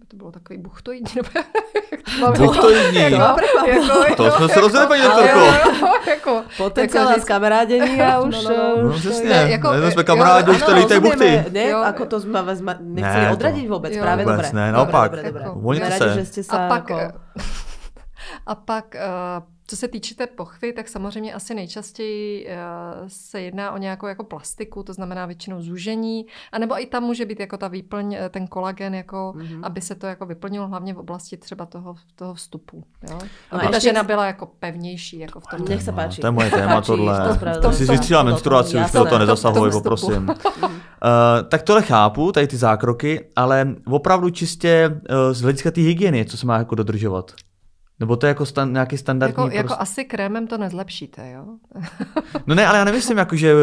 [0.07, 3.01] to bylo takový buchtoidní, nebo Buchtoidní.
[3.01, 5.39] Jako, jako, to jsme se rozhodli, paní doktorko.
[6.09, 8.43] Jako, Potenciál jako, kamarádění a už...
[8.43, 8.89] No, no, no.
[8.89, 11.45] no přesně, ne, jako, ne, jsme kamarádi, už tady lítají buchty.
[11.51, 14.65] Ne, jako to jsme vezme, nechci ne, odradit vůbec, jo, právě vůbec dobré.
[14.65, 15.11] ne, naopak.
[15.11, 16.25] Dobré, dobré, dobré.
[16.25, 17.19] Jste se a pak, jako...
[18.45, 22.51] a pak uh, co se týče té pochvy, tak samozřejmě asi nejčastěji uh,
[23.07, 27.39] se jedná o nějakou jako plastiku, to znamená většinou zúžení, anebo i tam může být
[27.39, 29.59] jako ta výplň, eh, ten kolagen, jako, mm-hmm.
[29.63, 32.83] aby se to jako vyplnilo hlavně v oblasti třeba toho, toho vstupu.
[33.09, 33.19] Jo?
[33.51, 35.19] Aby no ta žena byla jako pevnější.
[35.19, 35.65] Jako v tom.
[35.69, 36.21] Nech se páči.
[36.21, 37.37] To je moje téma tohle.
[37.61, 40.29] To jsi zjistila menstruaci, už to, to nezasahuj, poprosím.
[40.29, 40.35] uh,
[41.49, 46.37] tak tohle chápu, tady ty zákroky, ale opravdu čistě uh, z hlediska té hygieny, co
[46.37, 47.31] se má jako dodržovat.
[47.99, 49.43] Nebo to je jako stan, nějaký standardní...
[49.43, 49.81] Jako, jako prostě...
[49.81, 51.45] asi krémem to nezlepšíte, jo?
[52.47, 53.53] no ne, ale já nemyslím, jako, že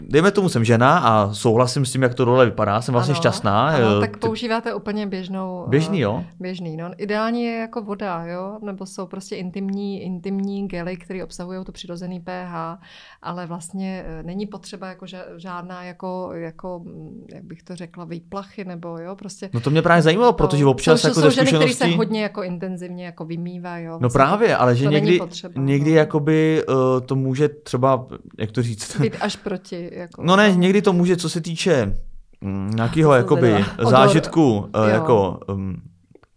[0.00, 3.20] dejme tomu, jsem žena a souhlasím s tím, jak to dole vypadá, jsem vlastně ano,
[3.20, 3.68] šťastná.
[3.68, 5.64] Ano, tak používáte úplně běžnou...
[5.68, 6.24] Běžný, jo?
[6.40, 6.90] Běžný, no.
[6.96, 8.58] Ideální je jako voda, jo?
[8.62, 12.78] Nebo jsou prostě intimní, intimní gely, které obsahují to přirozený pH,
[13.22, 15.06] ale vlastně není potřeba jako
[15.36, 16.84] žádná jako, jako,
[17.34, 19.50] jak bych to řekla, výplachy, nebo jo, prostě...
[19.52, 22.42] No to mě právě zajímalo, protože občas jsou, jako jsou ženy, které se hodně jako
[22.42, 23.98] intenzivně jako vymývá, jo.
[24.00, 25.96] No právě, ale že někdy, potřeba, někdy no.
[25.96, 26.74] jakoby uh,
[27.06, 28.06] to může třeba,
[28.38, 29.00] jak to říct?
[29.00, 29.90] Být až proti.
[29.92, 30.54] Jako, no ne, no.
[30.54, 31.94] někdy to může, co se týče
[32.40, 35.76] mm, nějakého jakoby zážitku, uh, jako um,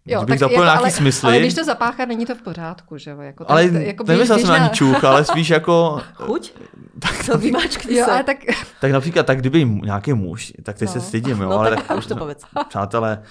[0.06, 1.28] Jo, bych zapojil jako, nějaký ale, smysly.
[1.28, 3.22] Ale když to zapáchá, není to v pořádku, že jo?
[3.22, 6.02] Jako, ale jako nemyslel jsem ani čuch, ale spíš jako...
[6.14, 6.54] Chuť?
[7.00, 8.24] tak to vymáčkni jo, se.
[8.24, 8.38] Tak...
[8.82, 10.94] tak například, tak kdyby nějaký muž, tak teď no.
[10.94, 12.44] se stydím, jo, no, ale tak, tak už to povedz.
[12.70, 13.22] Přátelé,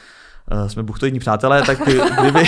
[0.66, 1.78] jsme buchtoidní přátelé, tak
[2.20, 2.42] kdyby,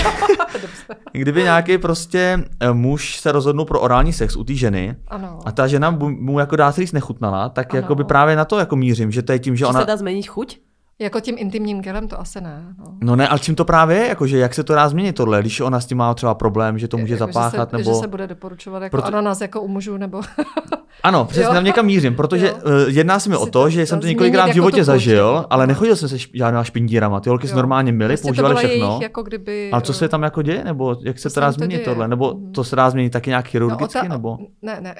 [1.12, 5.38] kdyby nějaký prostě eh, muž se rozhodnul pro orální sex u té ženy ano.
[5.44, 8.58] a ta žena mu jako dá se říct nechutnala, tak jako by právě na to
[8.58, 9.80] jako mířím, že to je tím, že, že ona...
[9.80, 10.58] se dá změnit chuť?
[10.98, 12.74] Jako tím intimním gelem to asi ne.
[12.78, 14.08] No, no ne, ale čím to právě je?
[14.08, 16.88] Jakože jak se to dá změnit tohle, když ona s tím má třeba problém, že
[16.88, 17.94] to může jako, zapáchat, že se, nebo...
[17.94, 19.08] Že se bude doporučovat jako Proto...
[19.08, 20.20] ananas jako u mužů, nebo...
[21.02, 22.54] ano, přesně tam někam mířím, protože jo.
[22.58, 25.66] Eh, jedná se mi o to, že jsem to několikrát v životě jako zažil, ale
[25.66, 27.20] nechodil jsem se žádná špindírama.
[27.20, 28.98] Ty holky se normálně mily, prostě používali všechno.
[29.02, 30.64] Jako kdyby, ale co se tam jako děje?
[30.64, 32.08] Nebo jak se to dá změnit tohle?
[32.08, 32.52] Nebo mhm.
[32.52, 34.08] to se dá změnit taky nějak chirurgicky?
[34.08, 34.38] No, nebo...
[34.62, 34.94] Ne, ne.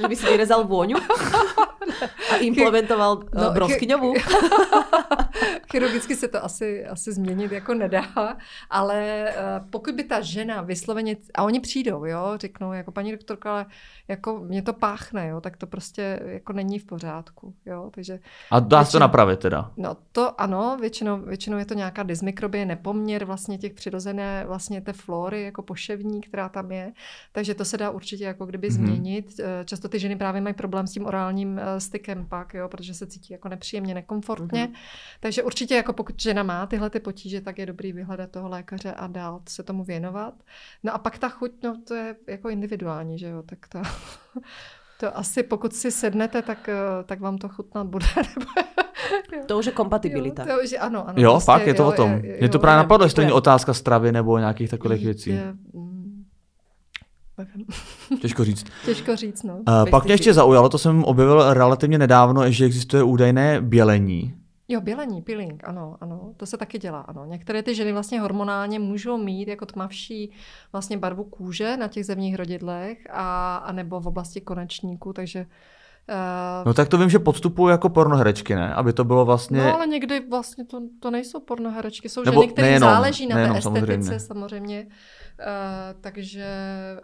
[0.00, 0.96] že by si vyrezal vůňu
[2.32, 4.14] a implementoval no, eh, broskyňovu.
[5.70, 8.36] Chirurgicky se to asi, asi změnit jako nedá,
[8.70, 13.52] ale uh, pokud by ta žena vysloveně, a oni přijdou, jo, řeknou jako paní doktorka,
[13.52, 13.66] ale
[14.08, 18.18] jako mě to páchne, jo, tak to prostě jako není v pořádku, jo, takže...
[18.50, 19.70] A dá se to napravit teda?
[19.76, 24.92] No to ano, většinou, většinou je to nějaká dysmikrobie, nepoměr vlastně těch přirozené vlastně té
[24.92, 26.92] flory jako poševní, která tam je,
[27.32, 28.72] takže to se dá určitě jako kdyby mm-hmm.
[28.72, 29.40] změnit.
[29.40, 32.94] Eh, často ty ženy právě mají problém s tím orálním uh, stykem pak, jo, protože
[32.94, 34.72] se cítí jako nepříjemně, nekomfortně, mm-hmm.
[35.20, 38.92] takže určitě jako pokud žena má tyhle ty potíže, tak je dobrý vyhledat toho lékaře
[38.92, 40.34] a dál se tomu věnovat.
[40.82, 43.82] No a pak ta chuť, no to je jako individuální, že jo, tak to,
[45.00, 48.06] to asi pokud si sednete, tak, eh, tak vám to chutnat bude.
[49.46, 50.42] to už je kompatibilita.
[50.42, 52.22] Jo, to už, ano, ano, jo prostě, fakt je to jo, o tom.
[52.40, 55.30] Mě to právě napadlo, že to není otázka stravy nebo nějakých takových věcí.
[55.30, 56.00] Je, mm,
[58.20, 58.64] Těžko říct.
[58.84, 59.54] Těžko říct, no.
[59.54, 64.34] Uh, pak mě ještě zaujalo, to jsem objevil relativně nedávno, že existuje údajné bělení.
[64.72, 67.24] Jo, bělení, peeling, ano, ano, to se taky dělá, ano.
[67.24, 70.32] Některé ty ženy vlastně hormonálně můžou mít jako tmavší
[70.72, 75.46] vlastně barvu kůže na těch zevních rodidlech a, a nebo v oblasti konečníku, takže
[76.08, 78.74] Uh, no tak to vím, že podstupují jako pornoherečky, ne?
[78.74, 79.58] Aby to bylo vlastně...
[79.58, 83.54] No ale někdy vlastně to, to nejsou pornoherečky, jsou Nebo ženy, které záleží na nejenom,
[83.54, 84.18] té estetice samozřejmě.
[84.18, 84.86] samozřejmě.
[85.40, 86.46] Uh, takže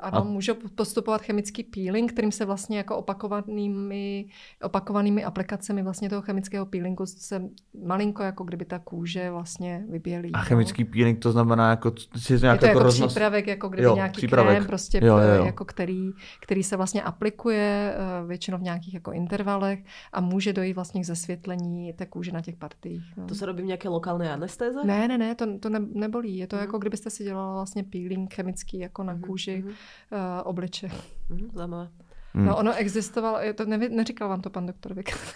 [0.01, 0.25] ano, a...
[0.25, 4.27] můžou postupovat chemický peeling, kterým se vlastně jako opakovanými,
[4.63, 7.43] opakovanými aplikacemi vlastně toho chemického peelingu se
[7.85, 10.33] malinko jako kdyby ta kůže vlastně vybělí.
[10.33, 10.45] A no.
[10.45, 11.93] chemický peeling to znamená jako...
[12.31, 13.13] Je to jako, jako roznos...
[13.13, 14.57] přípravek, jako kdyby jo, nějaký přípravek.
[14.57, 15.45] krém, prostě, jo, jo, jo.
[15.45, 16.11] Jako který,
[16.41, 21.05] který se vlastně aplikuje uh, většinou v nějakých jako intervalech a může dojít vlastně k
[21.05, 23.05] zesvětlení té kůže na těch partiích.
[23.17, 23.27] No.
[23.27, 24.85] To se robí nějaké lokální anestéze?
[24.85, 26.37] Ne, ne, ne, to, to ne, nebolí.
[26.37, 26.63] Je to mm.
[26.63, 29.71] jako kdybyste si dělala vlastně peeling chemický jako na mhm, kůži mm-hmm.
[29.71, 30.91] uh, obliče.
[31.29, 31.91] Mm, zajímavé.
[32.37, 32.47] Hmm.
[32.47, 35.17] No ono existovalo, to ne, neříkal vám to pan doktor Vik.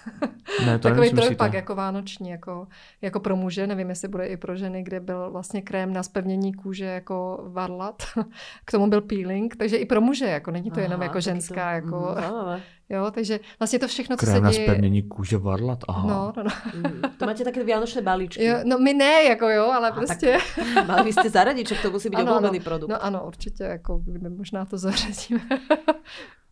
[0.66, 2.66] Ne, to Takový trojpak jako vánoční, jako,
[3.02, 6.55] jako pro muže, nevím, jestli bude i pro ženy, kde byl vlastně krém na spevnění
[6.55, 8.02] kůže jako varlat.
[8.64, 11.55] K tomu byl peeling, takže i pro muže, jako není to Aha, jenom jako ženská,
[11.55, 12.16] to, jako...
[12.18, 14.66] Mm, jo, takže vlastně to všechno, co krém se děje...
[14.66, 16.09] na spevnění kůže varlat, aha.
[16.09, 16.51] No, no, no.
[16.74, 18.44] Mm, to máte také vánočné balíčky.
[18.44, 20.39] Jo, no my ne, jako jo, ale A prostě...
[20.74, 22.90] Tak, mali byste zaradit, že to musí být oblíbený produkt.
[22.90, 25.40] No ano, určitě, jako kdyby možná to zařadíme.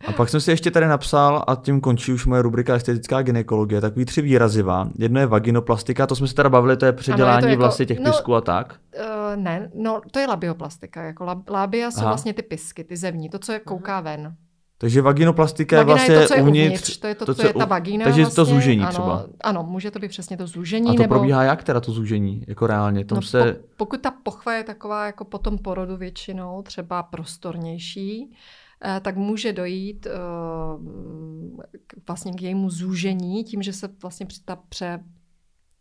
[0.07, 3.81] A pak jsem si ještě tady napsal, a tím končí už moje rubrika estetická gynekologie,
[3.81, 4.89] takový tři výraziva.
[4.99, 7.61] Jedno je vaginoplastika, to jsme se teda bavili, to je předělání ano, je to jako,
[7.61, 8.77] vlastně těch no, pisků a tak.
[8.97, 11.03] Uh, ne, no to je labioplastika.
[11.03, 12.09] Jako lab, labia jsou Aha.
[12.09, 14.37] vlastně ty pisky, ty zevní, to, co je kouká ven.
[14.81, 16.97] Takže vaginoplastika Vagina je vlastně je to, co je uvnitř, uvnitř.
[16.97, 18.05] To je to, to co je ta vagina.
[18.05, 18.37] Takže vlastně.
[18.37, 19.27] to zúžení ano, třeba.
[19.41, 20.91] Ano, může to být přesně to zúžení.
[20.91, 21.15] A to nebo...
[21.15, 23.05] probíhá jak teda to zúžení, jako reálně?
[23.05, 23.53] Tom no, se...
[23.53, 28.33] po, pokud ta pochva je taková jako po tom porodu většinou, třeba prostornější,
[29.01, 30.11] tak může dojít eh,
[32.07, 35.01] vlastně k jejímu zúžení tím, že se vlastně ta pře,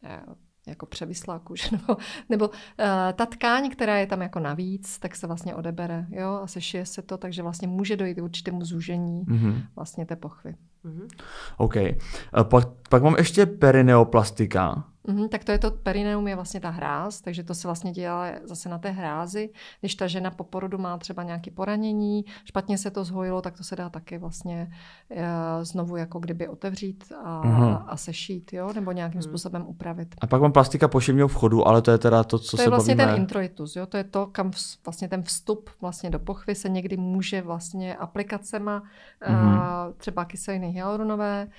[0.04, 0.22] eh,
[0.68, 1.98] jako převislá kůže, nebo,
[2.30, 2.56] nebo uh,
[3.14, 7.02] ta tkáň, která je tam jako navíc, tak se vlastně odebere, jo, a sešije se
[7.02, 9.62] to, takže vlastně může dojít k určitému zúžení mm-hmm.
[9.76, 10.56] vlastně té pochvy.
[10.86, 11.08] Mm-hmm.
[11.58, 11.76] OK.
[12.44, 14.86] Pak, pak mám ještě perineoplastika.
[15.08, 18.28] Mm-hmm, tak to je to perineum, je vlastně ta hráz, takže to se vlastně dělá
[18.44, 19.50] zase na té hrázi.
[19.80, 23.64] Když ta žena po porodu má třeba nějaké poranění, špatně se to zhojilo, tak to
[23.64, 24.72] se dá taky vlastně
[25.10, 25.18] uh,
[25.62, 27.84] znovu jako kdyby otevřít a, mm-hmm.
[27.88, 28.74] a sešít, jo?
[28.74, 29.24] nebo nějakým mm.
[29.24, 30.16] způsobem upravit.
[30.22, 32.70] A pak mám plastika poševního vchodu, ale to je teda to, co to se je
[32.70, 33.14] vlastně bavíme...
[33.14, 33.86] ten introitus, jo?
[33.86, 34.52] to je to, kam
[34.86, 38.84] vlastně ten vstup vlastně do pochvy se někdy může vlastně aplikacema,
[39.28, 39.88] mm-hmm.
[39.88, 41.52] uh, třeba kyseliny hyaluronové, Eh,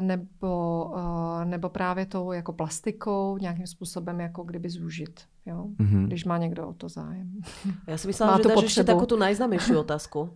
[0.00, 5.66] nebo, eh, nebo právě tou jako plastikou nějakým způsobem jako kdyby zúžit, jo?
[5.80, 6.06] Mm-hmm.
[6.06, 7.32] když má někdo o to zájem.
[7.86, 10.30] Já si myslela, že dáš ještě takovou tu nejznámější otázku.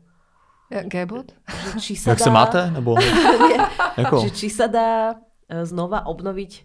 [0.71, 1.35] Gebot?
[1.83, 2.25] Či sa Jak dá...
[2.25, 2.71] se máte?
[2.71, 2.95] Nebo...
[3.99, 4.21] jako?
[4.23, 5.15] Že či se dá
[5.49, 6.63] eh, znova obnovit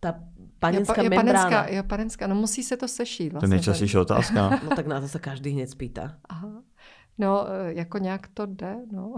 [0.00, 0.14] ta
[0.58, 1.50] panenská jo, membrána.
[1.50, 3.32] Panenská, jo, panenská, no musí se to sešít.
[3.32, 4.60] Vlastně, to je vlastně, nejčastější otázka.
[4.64, 6.20] no tak na to se každý hned spýta.
[6.28, 6.62] Aha.
[7.18, 9.14] No, eh, jako nějak to jde, no.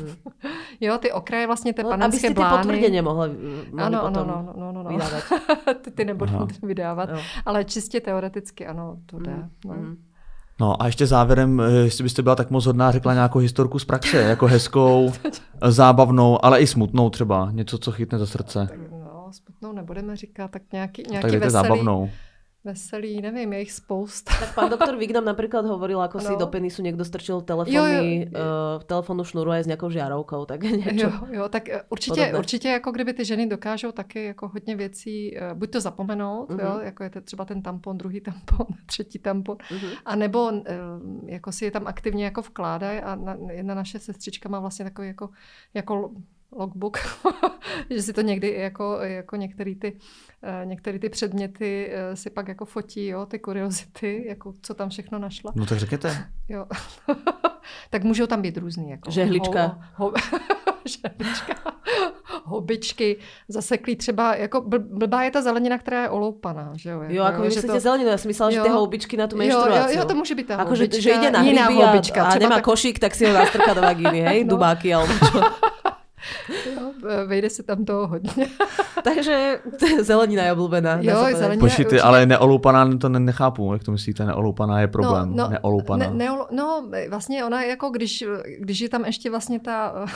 [0.00, 0.08] Mm.
[0.80, 2.56] jo, ty okraje vlastně té no, panenské aby blány.
[2.56, 4.90] ty potvrděně mohli, mohli ano, potom ano, no, no, no, no.
[4.90, 5.22] vydávat.
[5.82, 7.18] ty, ty nebudou vydávat, jo.
[7.46, 9.32] ale čistě teoreticky ano, to jde.
[9.32, 9.48] Mm.
[9.64, 9.74] No.
[9.74, 9.96] Mm.
[10.60, 13.84] No a ještě závěrem, eh, jestli byste byla tak moc hodná, řekla nějakou historku z
[13.84, 15.12] praxe, jako hezkou,
[15.68, 18.66] zábavnou, ale i smutnou třeba, něco, co chytne za srdce.
[18.70, 21.50] Tak, no, smutnou nebudeme říkat, tak nějaký, nějaký tak veselý.
[21.50, 22.10] zábavnou
[22.64, 24.32] veselý, nevím, je ich spousta.
[24.40, 26.24] Tak pán doktor Vik nám napríklad hovoril, ako no.
[26.24, 31.06] si do penisu niekto strčil telefóny, uh, telefonu šnuru aj s nějakou žárovkou, tak něco.
[31.06, 35.36] Jo, jo, tak eh, určitě, určitě jako kdyby ty ženy dokážou taky jako hodně věcí,
[35.36, 36.64] uh, buď to zapomenout, uh-huh.
[36.64, 36.84] jo, mhm.
[36.84, 39.90] jako je to třeba ten tampon, druhý tampon, třetí tampon, uh-huh.
[40.04, 40.60] a nebo uh,
[41.26, 45.08] jako si je tam aktivně jako vkládají a na, jedna naše sestřička má vlastně takový
[45.08, 45.28] jako,
[45.74, 46.10] jako
[46.56, 46.98] logbook,
[47.90, 49.98] že si to někdy jako, jako některé ty,
[50.42, 54.88] eh, některé ty předměty eh, si pak jako fotí, jo, ty kuriozity, jako co tam
[54.88, 55.52] všechno našla.
[55.56, 56.26] No tak řekněte.
[56.48, 56.66] Jo.
[57.90, 58.90] tak můžou tam být různý.
[58.90, 59.78] Jako Žehlička.
[59.94, 60.12] Ho, ho,
[60.84, 61.54] žehlička.
[62.44, 63.16] Hobičky,
[63.48, 67.00] zaseklý třeba, jako blbá je ta zelenina, která je oloupaná, že jo?
[67.00, 67.80] Jako, jo, jako myslíte to...
[67.80, 69.92] zeleninu, já jsem myslela, jo, že ty houbičky na tu menstruaci.
[69.92, 72.38] Jo, jo, jo, to může být ta jako, že, že jde na hryby a, a
[72.38, 72.64] nemá tak...
[72.64, 74.50] košík, tak si ho nastrká do vagíny, hej, no.
[74.50, 75.40] dubáky alebo čo.
[76.76, 76.92] Jo,
[77.26, 78.46] vejde se tam toho hodně.
[79.04, 79.60] Takže
[80.00, 80.92] zelenina je obľúbená.
[81.04, 85.50] Jo, zelenina Počkejte, ale neoloupaná to nechápu, jak to myslíte, neoloupaná je problém, no, no,
[85.50, 86.06] neoloupaná.
[86.06, 88.24] Ne, neolo, no, vlastně ona jako, když,
[88.58, 90.06] když je tam ještě vlastně ta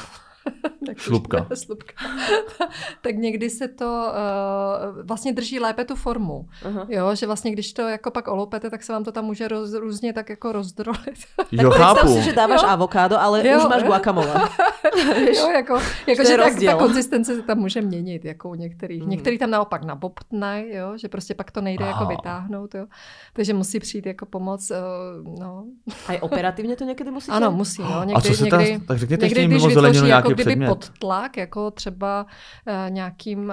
[0.87, 1.47] tak šlubka.
[1.55, 1.95] šlubka.
[3.01, 6.49] tak někdy se to uh, vlastně drží lépe tu formu.
[6.63, 6.87] Uh-huh.
[6.89, 9.73] Jo, že vlastně když to jako pak oloupete, tak se vám to tam může roz,
[9.73, 11.19] různě tak jako rozdrolit.
[11.53, 12.15] jo, tak chápu.
[12.15, 12.69] si, že dáváš jo.
[12.69, 13.59] avokádo, ale jo.
[13.59, 14.49] už máš guacamole.
[15.37, 19.03] jo, jako, jako že tak, ta konzistence se tam může měnit, jako u některých.
[19.03, 19.11] Mm.
[19.11, 21.91] Některý tam naopak nabobtnají, jo, že prostě pak to nejde oh.
[21.91, 22.87] jako vytáhnout, jo.
[23.33, 25.65] Takže musí přijít jako pomoc, uh, no.
[26.07, 27.31] A i operativně to někdy musí?
[27.31, 28.01] Ano, musí, no.
[28.01, 30.69] Někdy, A co se někdy, ta, tak řekněte někdy, ještě mimo zeleninu nějaký kdyby předmět.
[30.69, 32.27] pod tlak, jako třeba
[32.67, 33.53] uh, nějakým...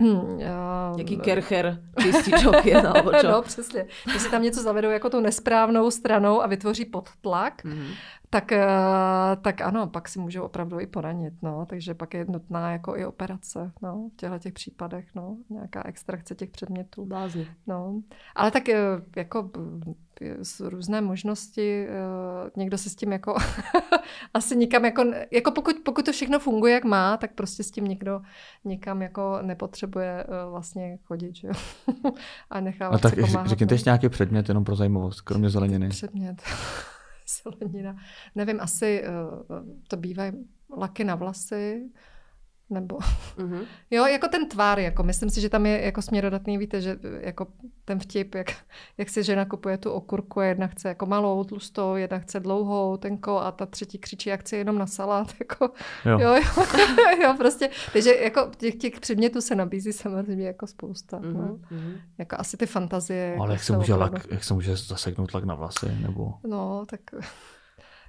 [0.00, 3.28] Uh, uh, Jaký kercher čističok je, nebo čo?
[3.28, 3.86] no, přesně.
[4.10, 7.94] Když si tam něco zavedou jako tu nesprávnou stranou a vytvoří podtlak, mm-hmm.
[8.30, 11.66] Tak, uh, tak ano, pak si můžou opravdu i poranit, no.
[11.66, 15.36] Takže pak je nutná jako i operace, no, v těchto těch případech, no.
[15.50, 17.06] Nějaká extrakce těch předmětů.
[17.06, 17.46] Blázni.
[17.66, 18.02] No.
[18.34, 18.62] Ale tak
[19.16, 19.50] jako
[20.60, 21.86] různé možnosti,
[22.56, 23.34] někdo se s tím jako
[24.34, 27.84] asi nikam jako, jako pokud, pokud to všechno funguje, jak má, tak prostě s tím
[27.84, 28.20] někdo
[28.64, 31.54] nikam jako nepotřebuje vlastně chodit, že jo?
[32.50, 33.46] A nechávat A tak si pomáhat.
[33.46, 35.88] řekněte ještě nějaký předmět, jenom pro zajímavost, kromě zeleniny.
[35.88, 36.42] Předmět.
[37.42, 37.96] Zelenina.
[38.34, 39.04] Nevím, asi
[39.88, 40.32] to bývají
[40.76, 41.90] laky na vlasy,
[42.70, 43.64] nebo mm-hmm.
[43.90, 47.46] jo, jako ten tvár, jako myslím si, že tam je jako směrodatný, víte, že jako
[47.84, 48.46] ten vtip, jak,
[48.98, 52.96] jak si žena kupuje tu okurku a jedna chce jako malou, tlustou, jedna chce dlouhou,
[52.96, 55.70] tenkou a ta třetí křičí, jak chce jenom na salát, jako
[56.04, 56.64] jo, jo, jo,
[57.22, 61.32] jo prostě, takže jako těch, těch předmětů se nabízí samozřejmě jako spousta, mm-hmm.
[61.32, 61.58] no.
[61.72, 62.00] mm-hmm.
[62.18, 63.36] jako asi ty fantazie.
[63.38, 66.34] Ale jako jak se, může lak, jak se může zaseknout lak na vlasy, nebo?
[66.44, 67.00] No, tak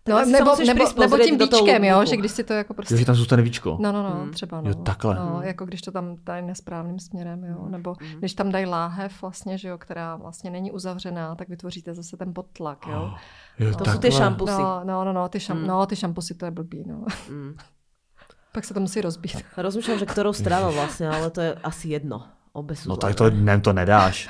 [0.10, 2.94] No, nebo, nebo, nebo tím víčkem, jo, že když si to jako prostě...
[2.94, 3.78] Jo, že tam zůstane víčko.
[3.82, 4.32] No, no, no, hmm.
[4.32, 4.70] třeba no.
[4.70, 5.16] Jo, takhle.
[5.16, 8.20] No, jako když to tam dají nesprávným směrem, jo, nebo hmm.
[8.20, 12.34] když tam dají láhev vlastně, že jo, která vlastně není uzavřená, tak vytvoříte zase ten
[12.34, 13.02] podtlak, jo.
[13.04, 13.18] Oh,
[13.60, 13.78] jo no.
[13.78, 14.62] To jsou ty šampusy.
[14.62, 15.68] No, no, no, no, ty, šam, hmm.
[15.68, 17.06] no, ty šampusy, to je blbý, no.
[17.30, 17.56] Hmm.
[18.52, 19.46] Pak se to musí rozbít.
[19.58, 22.24] Rozmýšlám, že kterou stranu vlastně, ale to je asi jedno.
[22.54, 24.30] Obe no tak to dnem to nedáš.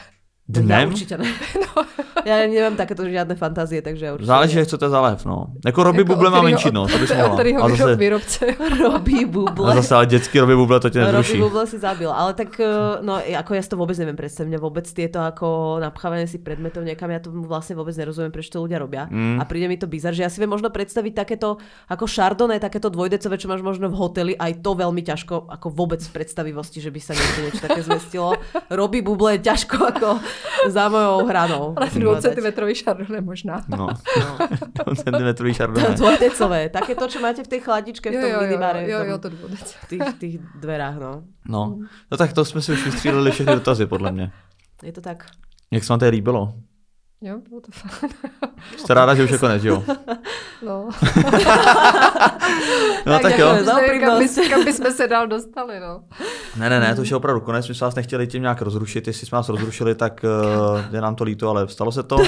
[0.52, 0.88] Dnem?
[0.90, 1.28] Ja určite ne.
[1.72, 1.84] No.
[2.30, 5.50] Ja nemám takéto žiadne fantázie, takže ja určite Záleží, jak chcete zalév, no.
[5.66, 7.26] Jako Robbie jako Buble má menší no, to bys mohla.
[7.26, 7.96] Od kterého zase...
[7.96, 8.46] výrobce.
[8.84, 9.72] Robbie Buble.
[9.72, 11.32] A zase ale dětský Robbie Buble to tě nezruší.
[11.32, 12.68] Robbie Buble si zabil, ale tak, eh,
[13.02, 14.50] no, ako ja si to vôbec neviem predstaviť.
[14.52, 18.60] Mňa vôbec tieto ako napchávanie si predmetov niekam, ja to vlastne vôbec nerozumiem, prečo to
[18.60, 19.08] ľudia robia.
[19.08, 19.40] Mm.
[19.40, 21.58] A príde mi to bizar, že ja si viem možno predstaviť takéto
[21.88, 26.02] ako šardone, takéto dvojdecové, čo máš možno v hoteli, aj to veľmi ťažko, ako vôbec
[26.04, 28.36] v predstavivosti, že by sa niečo, niečo také zmestilo.
[28.70, 30.08] Robbie Buble je ťažko ako
[30.68, 31.74] za mojou hranou.
[31.78, 33.64] Ale dvoucentimetrový šardone možná.
[33.68, 33.78] No,
[34.88, 34.96] no.
[34.96, 35.96] centimetrový šardone.
[35.96, 36.70] Dvojdecové.
[36.70, 38.90] Také to, čo máte v tej chladičke v tom jo, jo, minibáre.
[38.90, 39.80] Jo, jo, to dvojdecové.
[39.82, 41.24] V tých, tých dverách, no.
[41.48, 41.78] No.
[42.12, 44.32] no tak to jsme si už vystříleli všechny dotazy, podle mě.
[44.84, 45.26] Je to tak.
[45.72, 46.54] Jak se vám to líbilo?
[47.24, 48.12] Jo, bylo to fajn.
[48.78, 49.84] Jste ráda, že už je konec, jo?
[50.66, 50.90] No.
[53.06, 53.48] no tak, tak jo.
[54.00, 56.04] Kam, by, kam bychom se dál dostali, no.
[56.58, 57.68] Ne, ne, ne, to už je opravdu konec.
[57.68, 59.08] My jsme vás nechtěli tím nějak rozrušit.
[59.08, 62.16] Jestli jsme vás rozrušili, tak uh, je nám to líto, ale stalo se to.
[62.16, 62.24] Uh,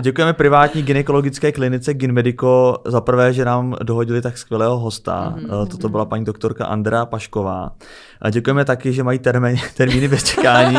[0.00, 5.34] děkujeme privátní gynekologické klinice Ginmedico za prvé, že nám dohodili tak skvělého hosta.
[5.36, 5.60] Mm-hmm.
[5.60, 7.72] Uh, toto byla paní doktorka Andrea Pašková.
[8.20, 10.76] A děkujeme taky, že mají termíny, termíny bez čekání.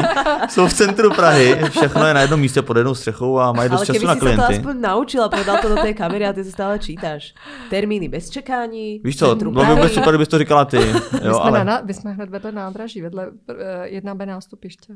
[0.50, 3.86] Jsou v centru Prahy, všechno je na jednom místě pod jednou střechou a mají dost
[3.86, 4.44] času na klienty.
[4.44, 7.34] Ale to aspoň naučila, podal to do té kamery a ty se stále čítáš.
[7.70, 9.02] Termíny bez čekání.
[9.04, 10.78] Víš co, bylo by vůbec super, kdybys to říkala ty.
[10.78, 11.66] Jo, my, jsme ale...
[11.66, 13.36] na, my jsme hned vedle nádraží, vedle uh,
[13.84, 14.94] jedna B nástupiště.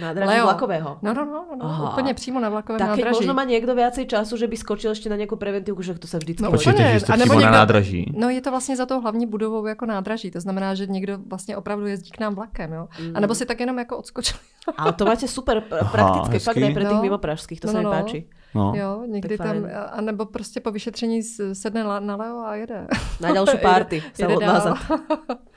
[0.00, 0.44] Nádraží Leo.
[0.44, 0.98] vlakového.
[1.02, 1.92] No, no, no, no Aha.
[1.92, 3.02] úplně přímo na vlakovém tak nádraží.
[3.02, 6.06] Tak možno má někdo viacej času, že by skočil ještě na nějakou preventivu, že to
[6.06, 6.42] se vždycky...
[6.42, 8.12] No, Počujete, že jste přímo někdo, na nádraží.
[8.16, 11.56] No je to vlastně za tou hlavní budovou jako nádraží, to znamená, že někdo vlastně
[11.56, 12.88] opravdu jezdí k nám vlakem, jo.
[13.00, 13.16] Mm.
[13.16, 14.38] A nebo si tak jenom jako odskočil.
[14.76, 15.60] Ale to máte super
[15.92, 17.02] prakticky, fakt ne pre tých no.
[17.02, 17.90] mimo pražských, to no, se mi no.
[17.90, 18.26] páči.
[18.54, 18.72] No.
[18.76, 19.56] Jo, někdy tam,
[19.92, 21.22] a nebo prostě po vyšetření
[21.52, 22.86] sedne na Leo a jede.
[23.20, 24.78] Na další party se odvázat.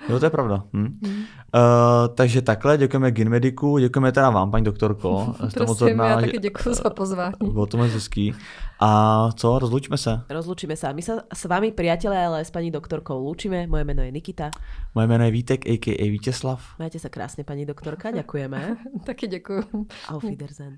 [0.10, 0.64] Jo, to je pravda.
[0.74, 1.00] Hm.
[1.06, 1.16] Hmm.
[1.16, 5.36] Uh, takže takhle, děkujeme Ginmediku, děkujeme teda vám, paní doktorko.
[5.54, 7.52] Prosím, já taky děkuji za pozvání.
[7.52, 8.36] Bylo to moc hezký.
[8.80, 10.22] A co, rozlučíme se?
[10.30, 10.94] Rozlučíme se.
[10.94, 13.68] My se s vámi, přátelé, ale s paní doktorkou lúčime.
[13.68, 14.52] Moje jméno je Nikita.
[14.96, 16.12] Moje jméno je Vítek, a.k.a.
[16.12, 16.62] Vítězslav.
[16.80, 18.78] Máte se krásně, paní doktorka, děkujeme.
[19.06, 19.64] taky děkuji.
[20.10, 20.78] Auf Wiedersehen.